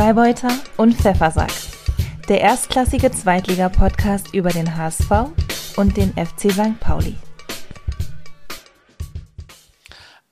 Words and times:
Freibeuter 0.00 0.48
und 0.78 0.94
Pfeffersack. 0.94 1.52
Der 2.26 2.40
erstklassige 2.40 3.12
Zweitliga-Podcast 3.12 4.32
über 4.32 4.48
den 4.48 4.74
HSV 4.74 5.10
und 5.76 5.94
den 5.94 6.14
FC 6.14 6.50
St. 6.50 6.80
Pauli. 6.80 7.16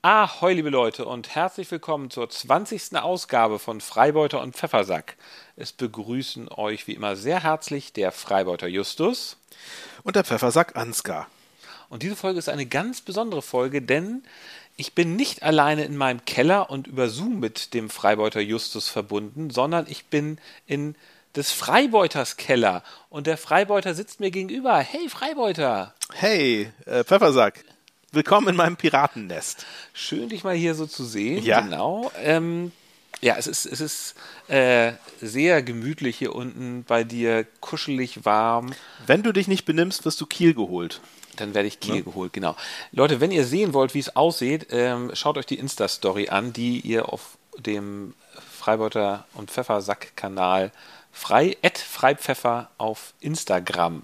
Ahoi, 0.01 0.53
liebe 0.53 0.71
Leute, 0.71 1.05
und 1.05 1.35
herzlich 1.35 1.69
willkommen 1.69 2.09
zur 2.09 2.27
20. 2.27 2.97
Ausgabe 2.97 3.59
von 3.59 3.79
Freibeuter 3.79 4.41
und 4.41 4.55
Pfeffersack. 4.55 5.17
Es 5.55 5.71
begrüßen 5.71 6.49
euch 6.49 6.87
wie 6.87 6.93
immer 6.93 7.15
sehr 7.15 7.43
herzlich 7.43 7.93
der 7.93 8.11
Freibeuter 8.11 8.65
Justus 8.65 9.37
und 10.01 10.15
der 10.15 10.23
Pfeffersack 10.23 10.77
Ansgar. 10.77 11.27
Und 11.89 12.01
diese 12.01 12.15
Folge 12.15 12.39
ist 12.39 12.49
eine 12.49 12.65
ganz 12.65 13.01
besondere 13.01 13.43
Folge, 13.43 13.83
denn 13.83 14.23
ich 14.79 14.93
bin 14.93 15.17
nicht 15.17 15.43
alleine 15.43 15.83
in 15.83 15.97
meinem 15.97 16.23
Keller 16.23 16.69
und 16.69 16.87
über 16.87 17.09
Zoom 17.09 17.41
mit 17.41 17.73
dem 17.73 17.89
Freibeuter 17.89 18.39
Justus 18.39 18.87
verbunden, 18.87 19.49
sondern 19.49 19.85
ich 19.89 20.05
bin 20.05 20.37
in 20.67 20.95
des 21.35 21.51
Freibeuters 21.51 22.37
Keller 22.37 22.81
und 23.09 23.27
der 23.27 23.37
Freibeuter 23.37 23.93
sitzt 23.93 24.21
mir 24.21 24.31
gegenüber. 24.31 24.77
Hey 24.77 25.09
Freibeuter! 25.09 25.93
Hey 26.13 26.71
äh, 26.85 27.03
Pfeffersack! 27.03 27.65
Willkommen 28.13 28.47
in 28.47 28.55
meinem 28.55 28.77
Piratennest. 28.77 29.65
Schön, 29.93 30.29
dich 30.29 30.45
mal 30.45 30.55
hier 30.55 30.73
so 30.75 30.85
zu 30.85 31.03
sehen. 31.03 31.43
Ja. 31.43 31.59
Genau. 31.59 32.09
Ähm, 32.23 32.71
ja, 33.19 33.35
es 33.37 33.47
ist, 33.47 33.65
es 33.65 33.81
ist 33.81 34.15
äh, 34.47 34.93
sehr 35.21 35.61
gemütlich 35.61 36.17
hier 36.17 36.33
unten 36.33 36.85
bei 36.85 37.03
dir, 37.03 37.45
kuschelig 37.59 38.23
warm. 38.23 38.73
Wenn 39.05 39.23
du 39.23 39.33
dich 39.33 39.49
nicht 39.49 39.65
benimmst, 39.65 40.05
wirst 40.05 40.21
du 40.21 40.25
Kiel 40.25 40.53
geholt. 40.53 41.01
Dann 41.39 41.53
werde 41.53 41.67
ich 41.67 41.79
Kiel 41.79 41.97
ja. 41.97 42.01
geholt, 42.01 42.33
genau. 42.33 42.55
Leute, 42.91 43.21
wenn 43.21 43.31
ihr 43.31 43.45
sehen 43.45 43.73
wollt, 43.73 43.93
wie 43.93 43.99
es 43.99 44.15
aussieht, 44.15 44.67
ähm, 44.71 45.11
schaut 45.13 45.37
euch 45.37 45.45
die 45.45 45.59
Insta-Story 45.59 46.29
an, 46.29 46.53
die 46.53 46.79
ihr 46.79 47.11
auf 47.11 47.37
dem 47.57 48.13
Freibeuter 48.57 49.25
und 49.33 49.51
Pfeffersack-Kanal 49.51 50.71
frei, 51.11 51.57
Freipfeffer 51.63 52.69
auf 52.77 53.13
Instagram 53.19 54.03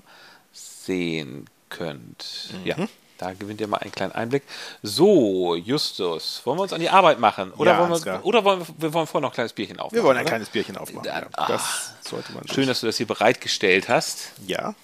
sehen 0.51 1.45
könnt. 1.69 2.49
Mhm. 2.53 2.65
Ja. 2.65 2.75
Da 3.17 3.31
gewinnt 3.31 3.61
ihr 3.61 3.67
mal 3.67 3.77
einen 3.77 3.93
kleinen 3.93 4.11
Einblick. 4.11 4.43
So, 4.83 5.55
Justus, 5.55 6.41
wollen 6.43 6.57
wir 6.57 6.63
uns 6.63 6.73
an 6.73 6.81
die 6.81 6.89
Arbeit 6.89 7.17
machen? 7.19 7.53
Oder, 7.53 7.71
ja, 7.71 7.89
wollen, 7.89 8.03
wir, 8.03 8.25
oder 8.25 8.43
wollen 8.43 8.59
wir, 8.59 8.67
wir 8.77 8.93
wollen 8.93 9.07
vorher 9.07 9.21
noch 9.21 9.31
ein 9.31 9.35
kleines 9.35 9.53
Bierchen 9.53 9.79
aufmachen? 9.79 9.95
Wir 9.95 10.03
wollen 10.03 10.17
ein 10.17 10.23
oder? 10.23 10.31
kleines 10.31 10.49
Bierchen 10.49 10.75
aufmachen. 10.75 11.03
Da, 11.05 11.19
ja. 11.21 11.27
ah, 11.33 11.47
Das 11.47 11.93
sollte 12.01 12.33
man 12.33 12.45
schön, 12.47 12.67
dass 12.67 12.81
du 12.81 12.87
das 12.87 12.97
hier 12.97 13.07
bereitgestellt 13.07 13.87
hast. 13.87 14.31
Ja. 14.45 14.75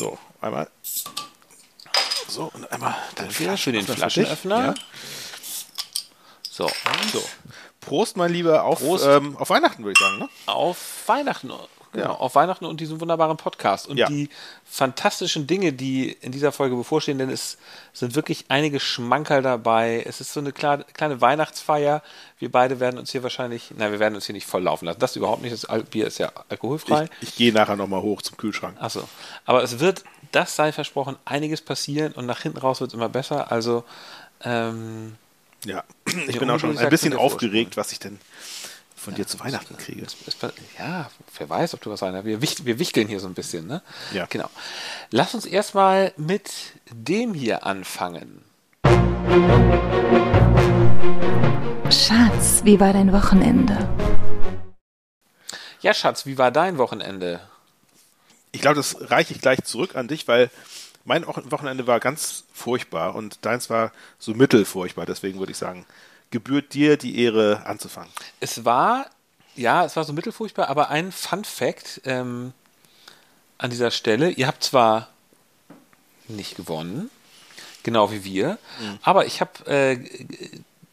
So, 0.00 0.16
einmal. 0.40 0.70
So, 2.26 2.50
und 2.54 2.72
einmal 2.72 2.94
Danke 3.16 3.34
für 3.34 3.70
den 3.70 3.86
Flaschenöffner. 3.86 4.64
Ja. 4.68 4.74
So, 6.50 6.64
und 6.64 7.10
So. 7.12 7.22
Prost, 7.82 8.16
mein 8.16 8.32
Lieber, 8.32 8.64
auf, 8.64 8.80
ähm, 9.04 9.36
auf 9.36 9.50
Weihnachten, 9.50 9.84
würde 9.84 9.92
ich 9.92 9.98
sagen. 9.98 10.20
Ne? 10.20 10.28
auf 10.46 10.78
Weihnachten. 11.04 11.52
Genau, 11.92 12.04
Ja. 12.04 12.10
auf 12.12 12.36
Weihnachten 12.36 12.64
und 12.66 12.80
diesen 12.80 13.00
wunderbaren 13.00 13.36
Podcast. 13.36 13.88
Und 13.88 13.96
Ja. 13.96 14.06
die 14.06 14.28
fantastischen 14.64 15.46
Dinge, 15.48 15.72
die 15.72 16.12
in 16.12 16.30
dieser 16.30 16.52
Folge 16.52 16.76
bevorstehen, 16.76 17.18
denn 17.18 17.30
es 17.30 17.58
sind 17.92 18.14
wirklich 18.14 18.44
einige 18.48 18.78
Schmankerl 18.78 19.42
dabei. 19.42 20.04
Es 20.06 20.20
ist 20.20 20.32
so 20.32 20.38
eine 20.40 20.52
kleine 20.52 21.20
Weihnachtsfeier. 21.20 22.02
Wir 22.38 22.50
beide 22.50 22.78
werden 22.78 22.98
uns 22.98 23.10
hier 23.10 23.24
wahrscheinlich, 23.24 23.72
nein, 23.76 23.90
wir 23.90 23.98
werden 23.98 24.14
uns 24.14 24.26
hier 24.26 24.34
nicht 24.34 24.46
voll 24.46 24.62
laufen 24.62 24.84
lassen. 24.84 25.00
Das 25.00 25.16
überhaupt 25.16 25.42
nicht. 25.42 25.52
Das 25.52 25.66
Bier 25.90 26.06
ist 26.06 26.18
ja 26.18 26.30
alkoholfrei. 26.48 27.08
Ich, 27.20 27.28
ich 27.30 27.34
gehe 27.36 27.52
nachher 27.52 27.74
nochmal 27.76 28.02
hoch 28.02 28.22
zum 28.22 28.36
Kühlschrank. 28.36 28.76
Achso. 28.80 29.08
Aber 29.44 29.62
es 29.64 29.80
wird, 29.80 30.04
das 30.30 30.54
sei 30.54 30.70
versprochen, 30.72 31.16
einiges 31.24 31.60
passieren 31.60 32.12
und 32.12 32.24
nach 32.26 32.40
hinten 32.42 32.58
raus 32.58 32.80
wird 32.80 32.90
es 32.90 32.94
immer 32.94 33.08
besser. 33.08 33.50
Also, 33.50 33.82
ähm, 34.44 35.16
Ja, 35.64 35.84
ich 36.28 36.38
bin 36.38 36.48
auch 36.50 36.58
schon 36.60 36.78
ein 36.78 36.88
bisschen 36.88 37.14
aufgeregt, 37.14 37.76
was 37.76 37.92
ich 37.92 37.98
denn 37.98 38.18
von 39.00 39.14
dir 39.14 39.26
zu 39.26 39.40
Weihnachten 39.40 39.76
kriege. 39.78 40.02
Es, 40.04 40.14
es, 40.26 40.36
ja, 40.78 41.10
wer 41.38 41.48
weiß, 41.48 41.72
ob 41.74 41.80
du 41.80 41.90
was 41.90 42.02
einer. 42.02 42.24
Wir, 42.26 42.42
wir 42.42 42.78
wichteln 42.78 43.08
hier 43.08 43.18
so 43.18 43.26
ein 43.26 43.34
bisschen, 43.34 43.66
ne? 43.66 43.82
Ja. 44.12 44.26
Genau. 44.28 44.50
Lass 45.10 45.34
uns 45.34 45.46
erstmal 45.46 46.12
mit 46.18 46.50
dem 46.92 47.32
hier 47.32 47.64
anfangen. 47.64 48.42
Schatz, 51.90 52.60
wie 52.64 52.78
war 52.78 52.92
dein 52.92 53.12
Wochenende? 53.12 53.88
Ja, 55.80 55.94
Schatz, 55.94 56.26
wie 56.26 56.36
war 56.36 56.50
dein 56.50 56.76
Wochenende? 56.76 57.40
Ich 58.52 58.60
glaube, 58.60 58.76
das 58.76 59.10
reiche 59.10 59.32
ich 59.32 59.40
gleich 59.40 59.64
zurück 59.64 59.96
an 59.96 60.08
dich, 60.08 60.28
weil 60.28 60.50
mein 61.04 61.26
Wochen- 61.26 61.50
Wochenende 61.50 61.86
war 61.86 62.00
ganz 62.00 62.44
furchtbar 62.52 63.14
und 63.14 63.44
deins 63.46 63.70
war 63.70 63.92
so 64.18 64.34
mittelfurchtbar. 64.34 65.06
Deswegen 65.06 65.38
würde 65.38 65.52
ich 65.52 65.58
sagen, 65.58 65.86
gebührt 66.30 66.74
dir 66.74 66.96
die 66.96 67.22
Ehre 67.22 67.66
anzufangen. 67.66 68.10
Es 68.40 68.64
war, 68.64 69.06
ja, 69.56 69.84
es 69.84 69.96
war 69.96 70.04
so 70.04 70.12
mittelfurchtbar, 70.12 70.68
aber 70.68 70.90
ein 70.90 71.12
Fun 71.12 71.44
Fact 71.44 72.00
ähm, 72.04 72.52
an 73.58 73.70
dieser 73.70 73.90
Stelle. 73.90 74.30
Ihr 74.30 74.46
habt 74.46 74.62
zwar 74.62 75.08
nicht 76.28 76.56
gewonnen, 76.56 77.10
genau 77.82 78.12
wie 78.12 78.24
wir, 78.24 78.58
aber 79.02 79.26
ich 79.26 79.40
habe 79.40 79.66
äh, 79.66 79.98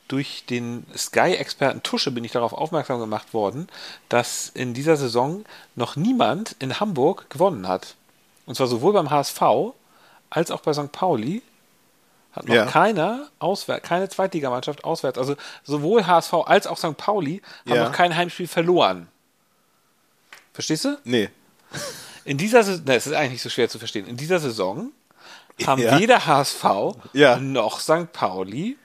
durch 0.07 0.45
den 0.49 0.85
Sky-Experten 0.95 1.83
Tusche 1.83 2.11
bin 2.11 2.23
ich 2.23 2.31
darauf 2.31 2.53
aufmerksam 2.53 2.99
gemacht 2.99 3.33
worden, 3.33 3.67
dass 4.09 4.49
in 4.49 4.73
dieser 4.73 4.97
Saison 4.97 5.43
noch 5.75 5.95
niemand 5.95 6.55
in 6.59 6.79
Hamburg 6.79 7.29
gewonnen 7.29 7.67
hat. 7.67 7.95
Und 8.45 8.55
zwar 8.55 8.67
sowohl 8.67 8.93
beim 8.93 9.09
HSV 9.09 9.41
als 10.29 10.51
auch 10.51 10.61
bei 10.61 10.73
St. 10.73 10.91
Pauli 10.91 11.41
hat 12.37 12.47
noch 12.47 12.55
Ja. 12.55 12.65
keiner 12.65 13.27
auswärts, 13.39 13.87
keine 13.87 14.07
Zweitligamannschaft 14.09 14.83
auswärts. 14.83 15.17
Also 15.17 15.35
sowohl 15.63 16.07
HSV 16.07 16.33
als 16.45 16.67
auch 16.67 16.77
St. 16.77 16.95
Pauli 16.97 17.41
haben 17.67 17.75
Ja. 17.75 17.83
noch 17.85 17.91
kein 17.91 18.15
Heimspiel 18.15 18.47
verloren. 18.47 19.07
Verstehst 20.53 20.85
du? 20.85 20.97
Nee. 21.03 21.29
In 22.25 22.37
dieser 22.37 22.63
Saison, 22.63 22.83
es 22.87 23.07
ist 23.07 23.13
eigentlich 23.13 23.31
nicht 23.33 23.41
so 23.41 23.49
schwer 23.49 23.69
zu 23.69 23.79
verstehen. 23.79 24.07
In 24.07 24.17
dieser 24.17 24.39
Saison 24.39 24.91
haben 25.65 25.81
Ja. 25.81 25.99
weder 25.99 26.25
HSV 26.25 26.95
noch 27.39 27.79
St. 27.79 28.11
Pauli 28.13 28.77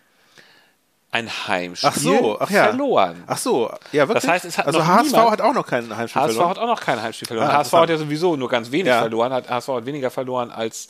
ein 1.10 1.28
Heimspiel 1.46 1.90
Ach 1.90 1.96
so, 1.96 2.38
ach 2.40 2.50
ja. 2.50 2.64
verloren. 2.68 3.22
Ach 3.26 3.36
so, 3.36 3.70
ja, 3.92 4.08
wirklich. 4.08 4.22
Das 4.22 4.30
heißt, 4.30 4.44
es 4.46 4.56
hat 4.56 4.66
also 4.66 4.78
noch 4.78 4.86
HSV 4.86 5.12
niemand- 5.12 5.30
hat 5.32 5.40
auch 5.42 5.52
noch 5.52 5.66
keinen 5.66 5.94
Heimspiel 5.94 6.22
HSV 6.22 6.32
verloren. 6.36 6.50
hat 6.50 6.58
auch 6.58 6.66
noch 6.66 6.80
kein 6.80 7.02
Heimspiel 7.02 7.28
verloren. 7.28 7.48
Ah, 7.50 7.58
HSV 7.58 7.72
hat 7.74 7.90
ja 7.90 7.98
sowieso 7.98 8.36
nur 8.36 8.48
ganz 8.48 8.70
wenig 8.70 8.86
Ja. 8.86 9.00
verloren. 9.00 9.30
Hat, 9.32 9.50
HSV 9.50 9.68
hat 9.76 9.84
weniger 9.86 10.10
verloren 10.10 10.50
als, 10.50 10.86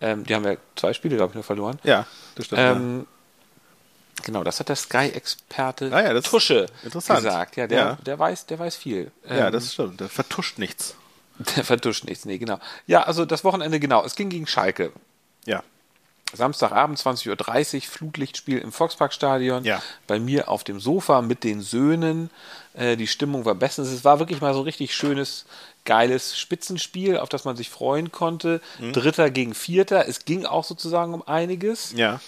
ähm, 0.00 0.24
die 0.24 0.34
haben 0.34 0.44
ja 0.44 0.56
zwei 0.76 0.92
Spiele, 0.92 1.16
glaube 1.16 1.30
ich, 1.30 1.34
nur 1.34 1.44
verloren. 1.44 1.78
ja, 1.84 2.06
das 2.34 2.46
stimmt. 2.46 2.60
Ähm, 2.60 3.06
Genau, 4.24 4.42
das 4.42 4.58
hat 4.58 4.68
der 4.68 4.76
Sky-Experte 4.76 5.90
Ah 5.92 6.02
ja, 6.02 6.12
Tusche 6.90 7.14
gesagt. 7.16 7.56
Ja, 7.56 7.66
der, 7.66 7.78
Ja. 7.78 7.98
Der, 8.04 8.18
weiß, 8.18 8.46
der 8.46 8.58
weiß 8.58 8.76
viel. 8.76 9.12
ja. 9.28 9.36
ja, 9.36 9.46
Ähm, 9.46 9.52
das 9.52 9.72
stimmt. 9.72 10.00
Der 10.00 10.08
vertuscht 10.08 10.58
nichts. 10.58 10.96
Der 11.56 11.62
vertuscht 11.64 12.02
nichts, 12.04 12.24
nee, 12.24 12.36
genau. 12.36 12.58
Ja, 12.88 13.04
also 13.04 13.24
das 13.24 13.44
Wochenende, 13.44 13.78
genau. 13.78 14.04
Es 14.04 14.16
ging 14.16 14.28
gegen 14.28 14.48
Schalke. 14.48 14.90
Samstagabend 16.32 16.98
20.30 16.98 17.76
Uhr, 17.76 17.82
Flutlichtspiel 17.82 18.58
im 18.58 18.72
Volksparkstadion. 18.72 19.64
Ja. 19.64 19.82
Bei 20.06 20.18
mir 20.18 20.48
auf 20.48 20.62
dem 20.62 20.78
Sofa 20.78 21.22
mit 21.22 21.42
den 21.42 21.60
Söhnen. 21.60 22.30
Äh, 22.74 22.96
die 22.96 23.06
Stimmung 23.06 23.44
war 23.44 23.54
bestens. 23.54 23.88
Es 23.88 24.04
war 24.04 24.18
wirklich 24.18 24.40
mal 24.40 24.52
so 24.52 24.60
ein 24.60 24.64
richtig 24.64 24.94
schönes, 24.94 25.46
geiles 25.84 26.38
Spitzenspiel, 26.38 27.16
auf 27.16 27.30
das 27.30 27.44
man 27.44 27.56
sich 27.56 27.70
freuen 27.70 28.12
konnte. 28.12 28.60
Mhm. 28.78 28.92
Dritter 28.92 29.30
gegen 29.30 29.54
Vierter. 29.54 30.06
Es 30.06 30.26
ging 30.26 30.44
auch 30.44 30.64
sozusagen 30.64 31.14
um 31.14 31.26
einiges. 31.26 31.92
Ja. 31.96 32.20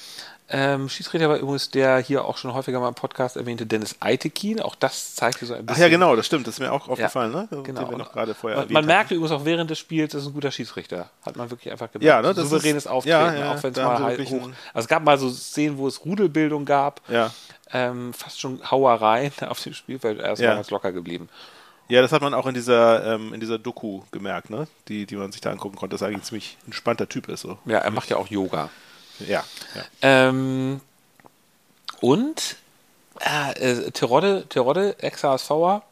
Ähm, 0.53 0.89
Schiedsrichter 0.89 1.29
war 1.29 1.37
übrigens 1.37 1.71
der 1.71 1.99
hier 1.99 2.25
auch 2.25 2.37
schon 2.37 2.53
häufiger 2.55 2.81
mal 2.81 2.89
im 2.89 2.95
Podcast 2.95 3.37
erwähnte 3.37 3.67
Dennis 3.67 3.95
Eitekin. 4.01 4.61
Auch 4.61 4.75
das 4.75 5.15
zeigte 5.15 5.47
so 5.47 5.55
ein 5.55 5.61
Ach 5.63 5.67
bisschen. 5.69 5.83
ja, 5.83 5.89
genau, 5.89 6.17
das 6.17 6.27
stimmt. 6.27 6.47
Das 6.47 6.55
ist 6.55 6.61
mir 6.61 6.73
auch 6.73 6.89
aufgefallen, 6.89 7.31
ne? 7.31 7.47
Genau. 7.51 7.63
Den 7.83 7.91
wir 7.91 7.97
noch 7.99 8.13
gerade 8.13 8.35
vorher 8.35 8.59
man 8.59 8.73
man 8.73 8.85
merkte 8.87 9.15
übrigens 9.15 9.31
auch 9.33 9.45
während 9.45 9.71
des 9.71 9.79
Spiels, 9.79 10.13
das 10.13 10.23
ist 10.23 10.29
ein 10.29 10.35
guter 10.35 10.51
Schiedsrichter. 10.51 11.09
Hat 11.25 11.37
man 11.37 11.51
wirklich 11.51 11.71
einfach 11.71 11.93
gemerkt. 11.93 12.05
Ja, 12.05 12.21
ne, 12.21 12.35
das 12.35 12.49
Souveränes 12.51 12.85
ist- 12.87 12.91
Auftreten, 12.91 13.17
ja, 13.17 13.35
ja, 13.35 13.55
auch 13.55 13.63
wenn 13.63 13.71
es 13.73 13.77
mal 13.79 13.99
halt 14.03 14.29
hoch. 14.29 14.49
Also 14.75 14.85
es 14.85 14.89
gab 14.89 15.05
mal 15.05 15.19
so 15.19 15.31
Szenen, 15.31 15.79
wo 15.79 15.87
es 15.87 16.05
Rudelbildung 16.05 16.65
gab. 16.65 17.01
Ja. 17.09 17.31
Ähm, 17.73 18.13
fast 18.13 18.41
schon 18.41 18.61
Hauereien 18.69 19.33
auf 19.49 19.63
dem 19.63 19.73
Spielfeld. 19.75 20.19
Er 20.19 20.33
ist 20.33 20.41
Ja. 20.41 20.55
ganz 20.55 20.71
locker 20.71 20.91
geblieben. 20.91 21.29
Ja, 21.89 22.03
das 22.03 22.11
hat 22.13 22.23
man 22.23 22.35
auch 22.35 22.47
in 22.47 22.55
dieser, 22.55 23.15
ähm, 23.15 23.33
in 23.33 23.39
dieser 23.41 23.59
Doku 23.59 24.03
gemerkt, 24.11 24.51
ne? 24.51 24.67
Die, 24.89 25.07
die 25.07 25.17
man 25.17 25.31
sich 25.33 25.41
da 25.41 25.51
angucken 25.51 25.77
konnte, 25.77 25.95
dass 25.95 26.03
er 26.03 26.09
eigentlich 26.09 26.23
ein 26.23 26.25
ziemlich 26.25 26.59
entspannter 26.67 27.09
Typ 27.09 27.29
ist. 27.29 27.41
So. 27.43 27.59
Ja, 27.67 27.79
er 27.79 27.91
macht 27.93 28.11
ja 28.11 28.17
auch 28.17 28.27
Yoga. 28.29 28.69
Ja. 29.29 29.45
ja. 29.75 29.83
Ähm, 30.03 30.81
und 32.01 32.57
äh, 33.21 33.53
äh, 33.73 33.91
Terodde, 33.91 34.47
Terodde, 34.49 34.97
Ex-HSVer, 35.01 35.83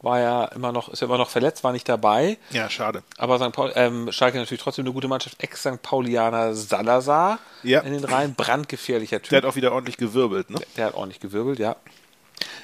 war 0.00 0.18
ja 0.18 0.44
immer 0.46 0.72
noch, 0.72 0.88
ist 0.88 1.00
ja 1.00 1.06
immer 1.06 1.18
noch 1.18 1.30
verletzt, 1.30 1.62
war 1.62 1.70
nicht 1.70 1.88
dabei. 1.88 2.36
Ja, 2.50 2.68
schade. 2.68 3.04
Aber 3.18 3.38
St. 3.38 3.52
Paul, 3.52 3.72
ähm, 3.76 4.10
Schalke 4.10 4.36
natürlich 4.38 4.60
trotzdem 4.60 4.84
eine 4.84 4.92
gute 4.92 5.06
Mannschaft. 5.06 5.40
Ex-St. 5.40 5.80
Paulianer 5.80 6.54
Salazar 6.54 7.38
Ja. 7.62 7.80
in 7.82 7.92
den 7.92 8.02
Reihen, 8.04 8.34
brandgefährlicher 8.34 9.22
Typ. 9.22 9.30
Der 9.30 9.38
hat 9.38 9.44
auch 9.44 9.54
wieder 9.54 9.70
ordentlich 9.72 9.96
gewirbelt, 9.98 10.50
ne? 10.50 10.58
Der 10.76 10.86
hat 10.86 10.94
ordentlich 10.94 11.20
gewirbelt, 11.20 11.60
ja. 11.60 11.76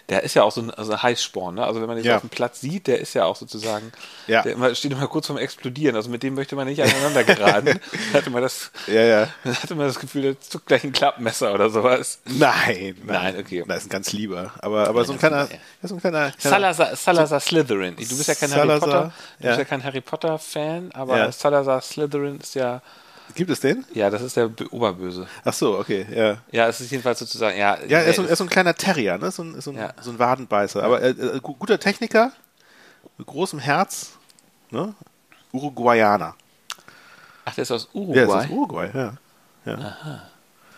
Der 0.08 0.22
ist 0.22 0.34
ja 0.34 0.42
auch 0.42 0.52
so 0.52 0.62
ein, 0.62 0.70
also 0.70 0.92
ein 0.92 1.02
Heißsporn, 1.02 1.54
ne? 1.56 1.64
Also 1.64 1.80
wenn 1.80 1.86
man 1.86 1.96
den 1.96 2.02
so 2.04 2.08
Ja. 2.10 2.16
auf 2.16 2.22
dem 2.22 2.30
Platz 2.30 2.60
sieht, 2.60 2.86
der 2.86 2.98
ist 3.00 3.14
ja 3.14 3.24
auch 3.26 3.36
sozusagen, 3.36 3.92
Ja. 4.26 4.42
der 4.42 4.52
immer, 4.52 4.74
steht 4.74 4.92
immer 4.92 5.06
kurz 5.06 5.26
vorm 5.26 5.38
Explodieren. 5.38 5.94
Also 5.96 6.08
mit 6.10 6.22
dem 6.22 6.34
möchte 6.34 6.56
man 6.56 6.66
nicht 6.66 6.82
aneinander 6.82 7.24
geraten. 7.24 7.78
da 8.12 8.18
hatte 8.18 8.30
man 8.30 8.42
das, 8.42 8.70
Ja, 8.86 9.02
ja. 9.02 9.28
da 9.44 9.54
hatte 9.54 9.74
man 9.74 9.86
das 9.86 9.98
Gefühl, 10.00 10.22
der 10.22 10.40
zuckt 10.40 10.66
gleich 10.66 10.82
ein 10.84 10.92
Klappmesser 10.92 11.52
oder 11.52 11.68
sowas. 11.70 12.20
Nein, 12.24 12.96
Nein, 13.04 13.36
okay. 13.38 13.64
Das 13.68 13.78
ist 13.78 13.86
ein 13.86 13.90
ganz 13.90 14.12
lieber. 14.12 14.52
Aber, 14.60 14.88
aber 14.88 15.04
so 15.04 15.12
ein 15.12 15.18
kleiner, 15.18 15.48
ist 15.82 15.90
ein 15.92 16.00
kleiner, 16.00 16.30
kleiner 16.32 16.34
Salazar, 16.38 16.96
Salazar 16.96 17.40
Slytherin. 17.40 17.96
Du 17.96 18.02
bist 18.16 18.26
ja 18.28 18.34
kein 18.34 18.50
Harry 18.50 18.60
Salazar, 18.68 18.88
Potter, 18.88 19.12
du 19.40 19.46
bist 19.46 19.58
ja 19.58 19.64
kein 19.64 19.84
Harry 19.84 20.00
Potter 20.00 20.38
Fan, 20.38 20.90
aber. 20.94 21.30
Salazar 21.32 21.80
Slytherin 21.82 22.38
ist 22.40 22.54
ja, 22.54 22.80
Gibt 23.34 23.50
es 23.50 23.60
den? 23.60 23.84
ja, 23.94 24.10
das 24.10 24.22
ist 24.22 24.36
der 24.36 24.50
Oberböse. 24.70 25.26
Ach 25.44 25.52
so, 25.52 25.78
okay, 25.78 26.06
ja. 26.10 26.38
Ja, 26.50 26.68
es 26.68 26.80
ist 26.80 26.90
jedenfalls 26.90 27.18
sozusagen, 27.18 27.56
ja. 27.58 27.78
Ja, 27.86 27.98
er 28.00 28.06
ist 28.06 28.16
so, 28.16 28.22
der 28.22 28.30
er 28.30 28.32
ist 28.32 28.38
so 28.38 28.44
ein 28.44 28.50
kleiner 28.50 28.74
Terrier, 28.74 29.18
ne? 29.18 29.30
So 29.30 29.42
ein, 29.42 29.60
so 29.60 29.70
ein, 29.70 29.76
Ja. 29.76 29.92
so 30.00 30.10
ein 30.10 30.18
Wadenbeißer. 30.18 30.82
Aber 30.82 31.02
äh, 31.02 31.10
äh, 31.10 31.40
gu- 31.40 31.54
guter 31.54 31.78
Techniker, 31.78 32.32
mit 33.16 33.26
großem 33.26 33.58
Herz, 33.58 34.12
ne? 34.70 34.94
Uruguayaner. 35.52 36.34
ach, 37.44 37.54
der 37.54 37.62
ist 37.62 37.70
aus 37.70 37.88
Uruguay. 37.92 38.26
das 38.26 38.44
ist 38.44 38.50
Uruguay, 38.50 38.90
ja. 38.94 39.12
Ja. 39.64 39.96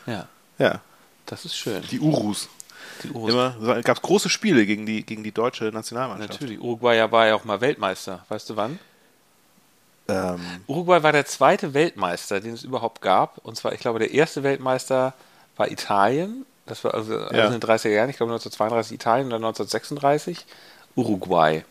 ja, 0.07 0.27
ja. 0.59 0.81
das 1.27 1.45
ist 1.45 1.57
schön. 1.57 1.83
Die 1.91 2.01
Urus. 2.01 2.49
Die 3.05 3.11
Urus. 3.11 3.31
Immer, 3.33 3.83
gab 3.83 3.97
es 3.97 4.03
große 4.03 4.29
Spiele 4.29 4.67
gegen 4.67 4.87
die, 4.87 5.05
gegen 5.05 5.23
die 5.23 5.33
deutsche 5.33 5.65
Nationalmannschaft. 5.67 6.33
Natürlich, 6.41 6.61
Uruguay 6.61 7.11
war 7.11 7.27
ja 7.27 7.35
auch 7.35 7.45
mal 7.45 7.61
Weltmeister. 7.61 8.25
Weißt 8.29 8.51
du 8.51 8.57
wann? 8.57 8.79
Ähm, 10.11 10.41
Uruguay 10.67 11.03
war 11.03 11.13
der 11.13 11.27
zweite 11.27 11.75
Weltmeister, 11.75 12.41
den 12.41 12.55
es 12.55 12.63
überhaupt 12.65 13.01
gab. 13.03 13.39
Und 13.39 13.57
zwar, 13.57 13.73
ich 13.73 13.81
glaube, 13.81 13.99
der 13.99 14.13
erste 14.13 14.43
Weltmeister 14.43 15.15
war 15.57 15.71
Italien. 15.71 16.45
Das 16.67 16.85
war 16.85 16.95
also, 16.95 17.17
also 17.19 17.35
Ja. 17.37 17.47
in 17.47 17.53
den 17.53 17.61
30er 17.61 17.91
Jahren. 17.91 18.11
Ich 18.11 18.17
glaube 18.17 18.33
1932 18.33 18.95
Italien 18.95 19.25
und 19.27 19.31
dann 19.31 19.43
1936 19.45 20.47
Uruguay. 20.97 21.65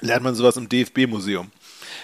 lernt 0.00 0.24
man 0.24 0.34
sowas 0.34 0.56
im 0.56 0.68
DFB-Museum. 0.68 1.50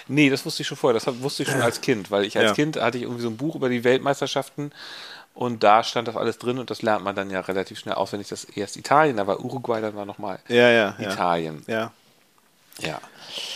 Nee, 0.07 0.29
das 0.29 0.45
wusste 0.45 0.61
ich 0.61 0.67
schon 0.67 0.77
vorher. 0.77 0.99
Das 0.99 1.21
wusste 1.21 1.43
ich 1.43 1.49
schon 1.49 1.61
als 1.61 1.81
Kind, 1.81 2.09
weil 2.11 2.23
ich 2.25 2.37
als 2.37 2.49
Ja. 2.49 2.53
Kind 2.53 2.79
hatte 2.81 2.97
ich 2.97 3.03
irgendwie 3.03 3.21
so 3.21 3.29
ein 3.29 3.37
Buch 3.37 3.55
über 3.55 3.69
die 3.69 3.83
Weltmeisterschaften 3.83 4.71
und 5.33 5.63
da 5.63 5.83
stand 5.83 6.07
das 6.07 6.15
alles 6.17 6.37
drin 6.37 6.57
und 6.59 6.69
das 6.69 6.81
lernt 6.81 7.03
man 7.03 7.15
dann 7.15 7.29
ja 7.29 7.41
relativ 7.41 7.79
schnell 7.79 7.95
auswendig. 7.95 8.29
Das 8.29 8.45
erst 8.45 8.77
Italien, 8.77 9.17
da 9.17 9.27
war 9.27 9.39
Uruguay, 9.43 9.81
dann 9.81 9.95
war 9.95 10.05
nochmal 10.05 10.39
Ja, 10.47 10.69
ja, 10.69 10.95
ja. 10.99 11.11
Italien. 11.11 11.63
Ja. 11.67 11.91
Ja. 12.79 12.99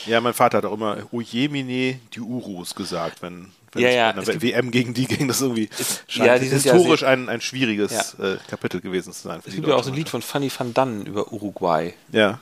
Ja, 0.05 0.21
mein 0.21 0.33
Vater 0.33 0.59
hat 0.59 0.65
auch 0.65 0.73
immer 0.73 0.97
Ojemine 1.11 1.99
die 2.13 2.19
Urus 2.21 2.73
gesagt, 2.75 3.21
wenn, 3.21 3.51
wenn 3.73 3.81
Ja, 3.83 3.89
es 3.89 4.27
ja, 4.27 4.33
gibt- 4.33 4.41
WM 4.43 4.71
gegen 4.71 4.93
die 4.93 5.05
ging. 5.05 5.27
Das 5.27 5.41
irgendwie 5.41 5.69
ja, 5.77 5.85
scheint 6.07 6.43
ja 6.43 6.49
historisch 6.49 7.01
sehr- 7.01 7.09
ein, 7.09 7.27
ein 7.29 7.41
schwieriges 7.41 8.13
äh, 8.19 8.37
Kapitel 8.47 8.79
gewesen 8.81 9.11
zu 9.13 9.23
sein. 9.27 9.41
Es 9.45 9.53
gibt 9.53 9.67
ja 9.67 9.75
auch 9.75 9.83
so 9.83 9.89
ein 9.91 9.95
Lied 9.95 10.09
von 10.09 10.21
Fanny 10.21 10.51
van 10.55 10.73
Dannen 10.73 11.05
über 11.05 11.31
Uruguay. 11.33 11.93
Ja. 12.11 12.39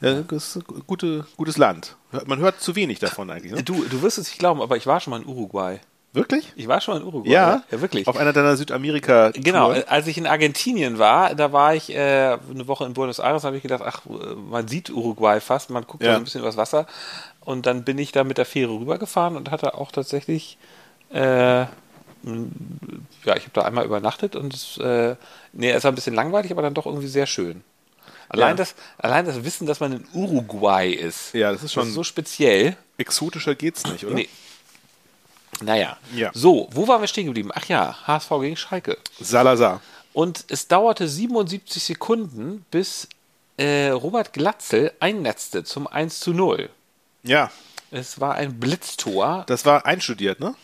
Ja, 0.00 0.22
das 0.22 0.56
ist 0.56 0.56
ein 0.70 0.82
gute, 0.86 1.26
gutes 1.36 1.56
Land. 1.56 1.96
Man 2.26 2.38
hört 2.38 2.60
zu 2.60 2.76
wenig 2.76 3.00
davon 3.00 3.30
eigentlich. 3.30 3.52
Ne? 3.52 3.64
Du, 3.64 3.84
du 3.84 4.00
wirst 4.00 4.16
es 4.18 4.28
nicht 4.28 4.38
glauben, 4.38 4.62
aber 4.62 4.76
ich 4.76 4.86
war 4.86 5.00
schon 5.00 5.10
mal 5.10 5.20
in 5.20 5.26
Uruguay. 5.26 5.80
Wirklich? 6.14 6.52
Ich 6.56 6.66
war 6.68 6.80
schon 6.80 6.96
in 6.96 7.02
Uruguay. 7.04 7.30
Ja, 7.30 7.62
ja 7.70 7.80
wirklich. 7.80 8.06
Auf 8.08 8.16
einer 8.16 8.32
deiner 8.32 8.56
Südamerika. 8.56 9.30
Genau, 9.34 9.72
äh, 9.72 9.84
als 9.88 10.06
ich 10.06 10.16
in 10.18 10.26
Argentinien 10.26 10.98
war, 10.98 11.34
da 11.34 11.52
war 11.52 11.74
ich 11.74 11.90
äh, 11.94 12.38
eine 12.50 12.66
Woche 12.66 12.84
in 12.86 12.94
Buenos 12.94 13.18
Aires, 13.18 13.44
habe 13.44 13.56
ich 13.56 13.62
gedacht, 13.62 13.82
ach, 13.84 14.00
äh, 14.06 14.34
man 14.34 14.66
sieht 14.68 14.90
Uruguay 14.90 15.38
fast, 15.40 15.68
man 15.70 15.84
guckt 15.86 16.02
Ja. 16.02 16.12
da 16.12 16.16
ein 16.16 16.24
bisschen 16.24 16.40
übers 16.40 16.56
Wasser. 16.56 16.86
Und 17.40 17.66
dann 17.66 17.84
bin 17.84 17.98
ich 17.98 18.10
da 18.12 18.24
mit 18.24 18.38
der 18.38 18.46
Fähre 18.46 18.72
rübergefahren 18.72 19.36
und 19.36 19.50
hatte 19.50 19.74
auch 19.74 19.92
tatsächlich, 19.92 20.56
äh, 21.12 21.20
ja, 21.60 21.68
ich 23.36 23.42
habe 23.44 23.50
da 23.52 23.62
einmal 23.62 23.84
übernachtet 23.84 24.34
und 24.34 24.52
es, 24.54 24.78
äh, 24.78 25.14
nee, 25.52 25.70
es 25.70 25.84
war 25.84 25.92
ein 25.92 25.94
bisschen 25.94 26.14
langweilig, 26.14 26.50
aber 26.50 26.62
dann 26.62 26.74
doch 26.74 26.86
irgendwie 26.86 27.06
sehr 27.06 27.26
schön. 27.26 27.62
Allein, 28.30 28.50
Ja. 28.50 28.54
das, 28.56 28.74
allein 28.98 29.24
das 29.24 29.44
Wissen, 29.44 29.66
dass 29.66 29.80
man 29.80 29.92
in 29.92 30.06
Uruguay 30.12 30.90
ist, 30.92 31.32
Ja, 31.34 31.52
das 31.52 31.62
ist 31.62 31.72
schon- 31.72 31.90
so 31.90 32.02
speziell. 32.02 32.76
Exotischer 32.98 33.54
geht's 33.54 33.84
nicht, 33.86 34.04
oder? 34.04 34.14
Nee. 34.14 34.28
Naja. 35.62 35.96
Ja. 36.14 36.30
So, 36.34 36.68
wo 36.72 36.86
waren 36.88 37.00
wir 37.00 37.08
stehen 37.08 37.26
geblieben? 37.26 37.50
Ach 37.54 37.66
ja, 37.66 37.96
HSV 38.06 38.30
gegen 38.40 38.56
Schalke. 38.56 38.96
Salazar. 39.20 39.80
Und 40.12 40.44
es 40.48 40.68
dauerte 40.68 41.08
77 41.08 41.82
Sekunden, 41.82 42.64
bis 42.70 43.08
äh, 43.56 43.88
Robert 43.88 44.32
Glatzel 44.32 44.92
einnetzte 45.00 45.64
zum 45.64 45.86
1 45.86 46.20
zu 46.20 46.32
0. 46.32 46.70
Ja, 47.24 47.50
Es 47.90 48.20
war 48.20 48.34
ein 48.34 48.58
Blitztor. 48.60 49.44
das 49.48 49.64
war 49.64 49.84
einstudiert, 49.86 50.40
ne? 50.40 50.54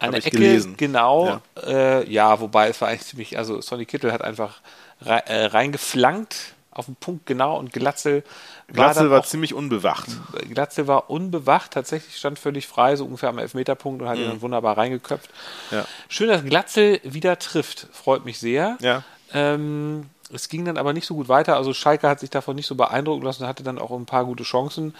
Eine 0.00 0.18
ich 0.18 0.26
Ecke, 0.26 0.38
gelesen. 0.38 0.76
genau. 0.76 1.40
Ja. 1.56 2.00
Äh, 2.00 2.10
ja, 2.10 2.40
wobei 2.40 2.68
es 2.68 2.80
war 2.80 2.88
eigentlich 2.88 3.04
ziemlich, 3.06 3.38
also 3.38 3.60
Sonny 3.60 3.86
Kittel 3.86 4.12
hat 4.12 4.22
einfach 4.22 4.60
äh, 5.04 5.46
reingeflankt 5.46 6.53
auf 6.74 6.86
den 6.86 6.96
Punkt 6.96 7.26
genau 7.26 7.58
und 7.58 7.72
Glatzel 7.72 8.24
war, 8.68 8.74
Glatzel 8.74 9.02
dann 9.04 9.10
war 9.12 9.20
auch, 9.20 9.26
ziemlich 9.26 9.54
unbewacht. 9.54 10.08
Glatzel 10.48 10.86
war 10.86 11.10
unbewacht, 11.10 11.72
tatsächlich 11.72 12.16
stand 12.16 12.38
völlig 12.38 12.66
frei, 12.66 12.96
so 12.96 13.04
ungefähr 13.04 13.28
am 13.28 13.38
Elfmeterpunkt 13.38 14.02
und 14.02 14.08
hat 14.08 14.18
ihn 14.18 14.28
dann 14.28 14.40
wunderbar 14.40 14.76
reingeköpft. 14.76 15.30
Mhm. 15.70 15.76
Ja. 15.78 15.84
Schön, 16.08 16.28
dass 16.28 16.44
Glatzel 16.44 17.00
wieder 17.04 17.38
trifft, 17.38 17.88
freut 17.92 18.24
mich 18.24 18.38
sehr. 18.38 18.76
Ja. 18.80 19.02
Ähm, 19.32 20.10
es 20.32 20.48
ging 20.48 20.64
dann 20.64 20.78
aber 20.78 20.92
nicht 20.92 21.06
so 21.06 21.14
gut 21.14 21.28
weiter. 21.28 21.56
Also 21.56 21.72
Schalke 21.74 22.08
hat 22.08 22.20
sich 22.20 22.30
davon 22.30 22.56
nicht 22.56 22.66
so 22.66 22.74
beeindrucken 22.74 23.24
lassen, 23.24 23.46
hatte 23.46 23.62
dann 23.62 23.78
auch 23.78 23.90
ein 23.90 24.06
paar 24.06 24.24
gute 24.24 24.44
Chancen. 24.44 24.94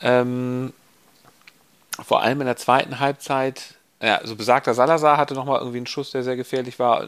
Ähm, 0.00 0.72
vor 2.02 2.22
allem 2.22 2.40
in 2.40 2.46
der 2.46 2.56
zweiten 2.56 2.98
Halbzeit, 2.98 3.74
ja, 4.02 4.16
also 4.16 4.34
besagter 4.34 4.74
Salazar 4.74 5.18
hatte 5.18 5.34
nochmal 5.34 5.58
irgendwie 5.58 5.78
einen 5.78 5.86
Schuss, 5.86 6.10
der 6.10 6.22
sehr 6.22 6.36
gefährlich 6.36 6.78
war. 6.78 7.06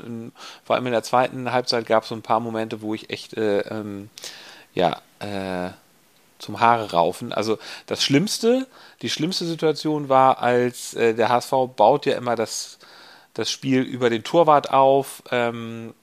Vor 0.64 0.76
allem 0.76 0.86
in 0.86 0.92
der 0.92 1.02
zweiten 1.02 1.50
Halbzeit 1.50 1.86
gab 1.86 2.02
es 2.02 2.10
so 2.10 2.14
ein 2.14 2.22
paar 2.22 2.40
Momente, 2.40 2.82
wo 2.82 2.94
ich 2.94 3.10
echt, 3.10 3.34
äh, 3.36 3.60
ähm, 3.60 4.10
ja, 4.74 5.00
äh, 5.18 5.70
zum 6.38 6.60
Haare 6.60 6.90
raufen. 6.90 7.32
Also 7.32 7.58
das 7.86 8.02
Schlimmste, 8.02 8.66
die 9.00 9.10
schlimmste 9.10 9.46
Situation 9.46 10.08
war, 10.08 10.42
als 10.42 10.92
äh, 10.94 11.14
der 11.14 11.28
HSV 11.28 11.52
baut 11.76 12.04
ja 12.04 12.16
immer 12.16 12.36
das, 12.36 12.78
das 13.32 13.50
Spiel 13.50 13.82
über 13.82 14.10
den 14.10 14.24
Torwart 14.24 14.70
auf. 14.70 15.22
Ähm, 15.30 15.94